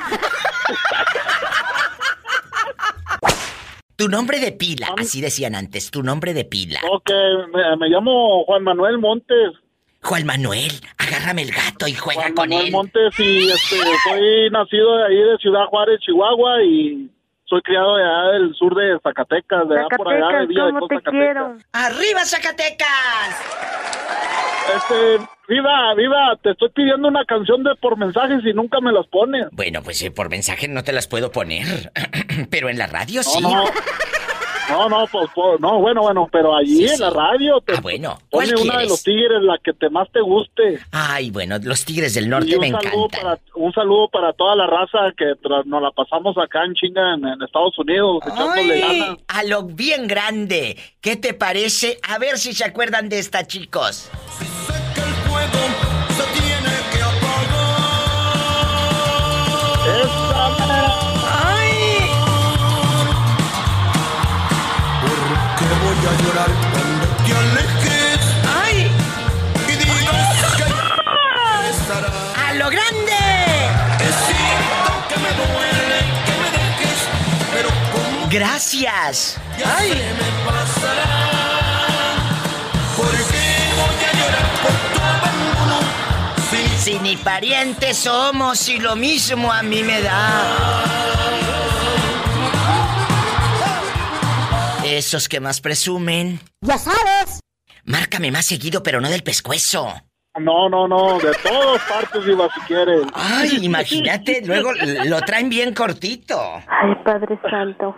tu 3.96 4.08
nombre 4.08 4.40
de 4.40 4.52
pila, 4.52 4.94
así 4.98 5.20
decían 5.20 5.56
antes, 5.56 5.90
tu 5.90 6.04
nombre 6.04 6.36
de 6.36 6.46
pila. 6.46 6.80
Ok, 6.92 7.10
me 7.80 7.88
llamo 7.88 8.44
Juan 8.46 8.64
Manuel 8.64 9.00
Montes. 9.00 9.63
Juan 10.04 10.26
Manuel, 10.26 10.72
agárrame 10.98 11.44
el 11.44 11.52
gato 11.52 11.88
y 11.88 11.94
juega 11.94 12.22
Juan 12.22 12.34
con 12.34 12.50
Manuel 12.50 12.68
él. 12.68 12.72
Montes 12.72 13.20
y 13.20 13.50
este, 13.50 13.78
soy 14.08 14.50
nacido 14.52 14.98
de 14.98 15.06
ahí 15.06 15.18
de 15.18 15.38
Ciudad 15.38 15.66
Juárez, 15.68 16.00
Chihuahua 16.02 16.64
y 16.64 17.10
soy 17.46 17.62
criado 17.62 17.96
de 17.98 18.04
allá 18.04 18.32
del 18.34 18.56
sur 18.56 18.76
de 18.76 19.00
Zacatecas, 19.02 19.70
de 19.70 19.80
allá 19.80 19.88
por 19.96 20.12
allá 20.12 20.40
de 20.40 20.48
Villa 20.48 20.66
de 20.66 20.80
Costa 20.80 21.12
Quiero. 21.12 21.58
¡Arriba 21.72 22.26
Zacatecas! 22.26 23.44
Este, 24.76 25.26
viva, 25.48 25.94
viva, 25.96 26.38
te 26.42 26.52
estoy 26.52 26.70
pidiendo 26.70 27.08
una 27.08 27.26
canción 27.26 27.64
de 27.64 27.76
por 27.76 27.98
mensajes 27.98 28.40
y 28.46 28.54
nunca 28.54 28.80
me 28.80 28.92
las 28.92 29.06
pones. 29.08 29.48
Bueno, 29.52 29.82
pues 29.84 30.02
eh, 30.02 30.12
por 30.12 30.30
mensaje 30.30 30.68
no 30.68 30.84
te 30.84 30.94
las 30.94 31.08
puedo 31.08 31.32
poner, 31.32 31.92
pero 32.50 32.70
en 32.70 32.78
la 32.78 32.88
radio 32.88 33.24
sí. 33.24 33.42
No, 33.42 33.66
no, 34.70 35.08
pues, 35.12 35.30
pues, 35.34 35.60
no, 35.60 35.80
bueno, 35.80 36.02
bueno, 36.02 36.30
pero 36.32 36.56
allí 36.56 36.88
en 36.88 37.00
la 37.00 37.10
radio 37.10 37.62
te 37.62 37.74
ah, 37.74 37.80
bueno. 37.82 38.20
pone 38.30 38.54
una 38.62 38.80
de 38.80 38.88
los 38.88 39.04
tigres, 39.04 39.42
la 39.42 39.58
que 39.64 39.74
te 39.74 39.90
más 39.90 40.10
te 40.12 40.22
guste. 40.22 40.80
Ay, 40.92 41.32
bueno, 41.32 41.58
los 41.62 41.86
tigres 41.86 42.14
del 42.14 42.30
norte 42.30 42.58
me 42.60 42.68
encantan. 42.68 43.40
un 43.56 43.74
saludo 43.74 44.10
para 44.10 44.34
toda 44.34 44.56
la 44.56 44.68
raza 44.68 45.14
que 45.18 45.34
nos 45.66 45.82
la 45.82 45.92
pasamos 45.92 46.38
acá 46.38 46.64
en 46.66 46.74
chinga 46.74 47.14
en, 47.14 47.42
Estados 47.42 47.78
Unidos, 47.78 48.24
echándole 48.26 48.80
ganas. 48.80 49.18
A 49.28 49.44
lo 49.44 49.64
bien 49.64 50.08
grande. 50.08 50.78
¿Qué 51.02 51.16
te 51.16 51.34
parece? 51.34 52.00
A 52.08 52.18
ver 52.18 52.38
si 52.38 52.54
se 52.54 52.64
acuerdan 52.64 53.10
de 53.10 53.20
esta, 53.20 53.46
chicos. 53.46 54.10
a 54.10 54.83
Gracias. 78.34 79.38
Ya 79.60 79.78
¡Ay! 79.78 79.90
Se 79.90 79.96
me 79.96 80.46
pasará. 80.46 81.30
Porque 82.98 83.44
voy 83.78 84.06
a 84.06 84.12
llorar 84.18 84.48
por 84.64 84.72
tu 84.92 85.00
abandono. 85.00 85.80
Si, 86.50 86.92
si 86.92 87.00
ni 87.00 87.16
parientes 87.16 87.96
somos 87.96 88.68
y 88.70 88.80
lo 88.80 88.96
mismo 88.96 89.54
a 89.54 89.62
mí 89.62 89.84
me 89.84 90.02
da. 90.02 90.84
Esos 94.84 95.30
que 95.30 95.40
más 95.40 95.62
presumen. 95.62 96.40
Ya 96.62 96.80
sabes. 96.80 97.40
Márcame 97.84 98.32
más 98.32 98.48
seguido, 98.48 98.82
pero 98.82 99.00
no 99.00 99.10
del 99.10 99.22
pescuezo. 99.22 99.94
No, 100.40 100.68
no, 100.68 100.88
no, 100.88 101.20
de 101.20 101.32
todas 101.44 101.82
partes 101.84 102.28
iba 102.28 102.50
si 102.56 102.62
quieres. 102.62 103.04
Ay, 103.14 103.60
imagínate, 103.62 104.42
luego 104.46 104.72
lo 105.06 105.22
traen 105.22 105.48
bien 105.48 105.76
cortito. 105.76 106.36
Ay, 106.68 106.96
Padre 107.06 107.40
Santo. 107.50 107.96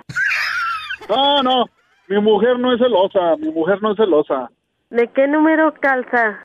No, 1.08 1.42
no, 1.42 1.66
mi 2.08 2.20
mujer 2.20 2.60
no 2.60 2.74
es 2.74 2.80
celosa, 2.80 3.38
mi 3.38 3.52
mujer 3.52 3.82
no 3.82 3.92
es 3.92 3.98
celosa. 3.98 4.50
¿De 4.90 5.10
qué 5.16 5.28
número 5.28 5.74
calza? 5.80 6.44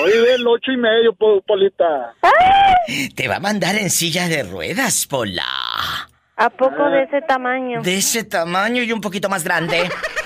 Hoy 0.00 0.12
del 0.12 0.46
ocho 0.46 0.70
y 0.70 0.76
medio, 0.76 1.14
Polita. 1.14 2.14
Te 3.14 3.26
va 3.28 3.36
a 3.36 3.40
mandar 3.40 3.74
en 3.76 3.90
silla 3.90 4.28
de 4.28 4.44
ruedas, 4.44 5.06
Pola. 5.06 5.44
¿A 6.36 6.50
poco 6.50 6.88
de 6.90 7.02
ese 7.04 7.22
tamaño? 7.22 7.82
De 7.82 7.96
ese 7.96 8.22
tamaño 8.24 8.82
y 8.82 8.92
un 8.92 9.00
poquito 9.00 9.28
más 9.28 9.42
grande. 9.42 9.88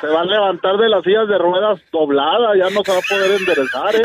Se, 0.00 0.06
va 0.06 0.22
a 0.22 0.24
levantar 0.24 0.76
de 0.78 0.88
las 0.88 1.02
sillas 1.04 1.28
de 1.28 1.36
ruedas 1.38 1.78
dobladas, 1.92 2.56
ya 2.56 2.70
no 2.70 2.82
se 2.82 2.92
va 2.92 2.98
a 2.98 3.02
poder 3.02 3.32
enderezar, 3.32 3.96
¿eh? 3.96 4.02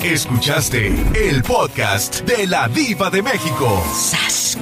Escuchaste 0.00 0.88
el 1.14 1.42
podcast 1.44 2.22
de 2.22 2.48
la 2.48 2.66
Diva 2.68 3.08
de 3.08 3.22
México. 3.22 3.84
¡Sas 3.94 4.58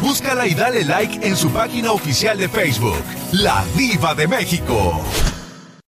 Búscala 0.00 0.46
y 0.46 0.54
dale 0.54 0.84
like 0.84 1.26
en 1.26 1.36
su 1.36 1.50
página 1.50 1.90
oficial 1.90 2.38
de 2.38 2.48
Facebook, 2.48 3.02
La 3.32 3.64
Diva 3.76 4.14
de 4.14 4.28
México. 4.28 5.02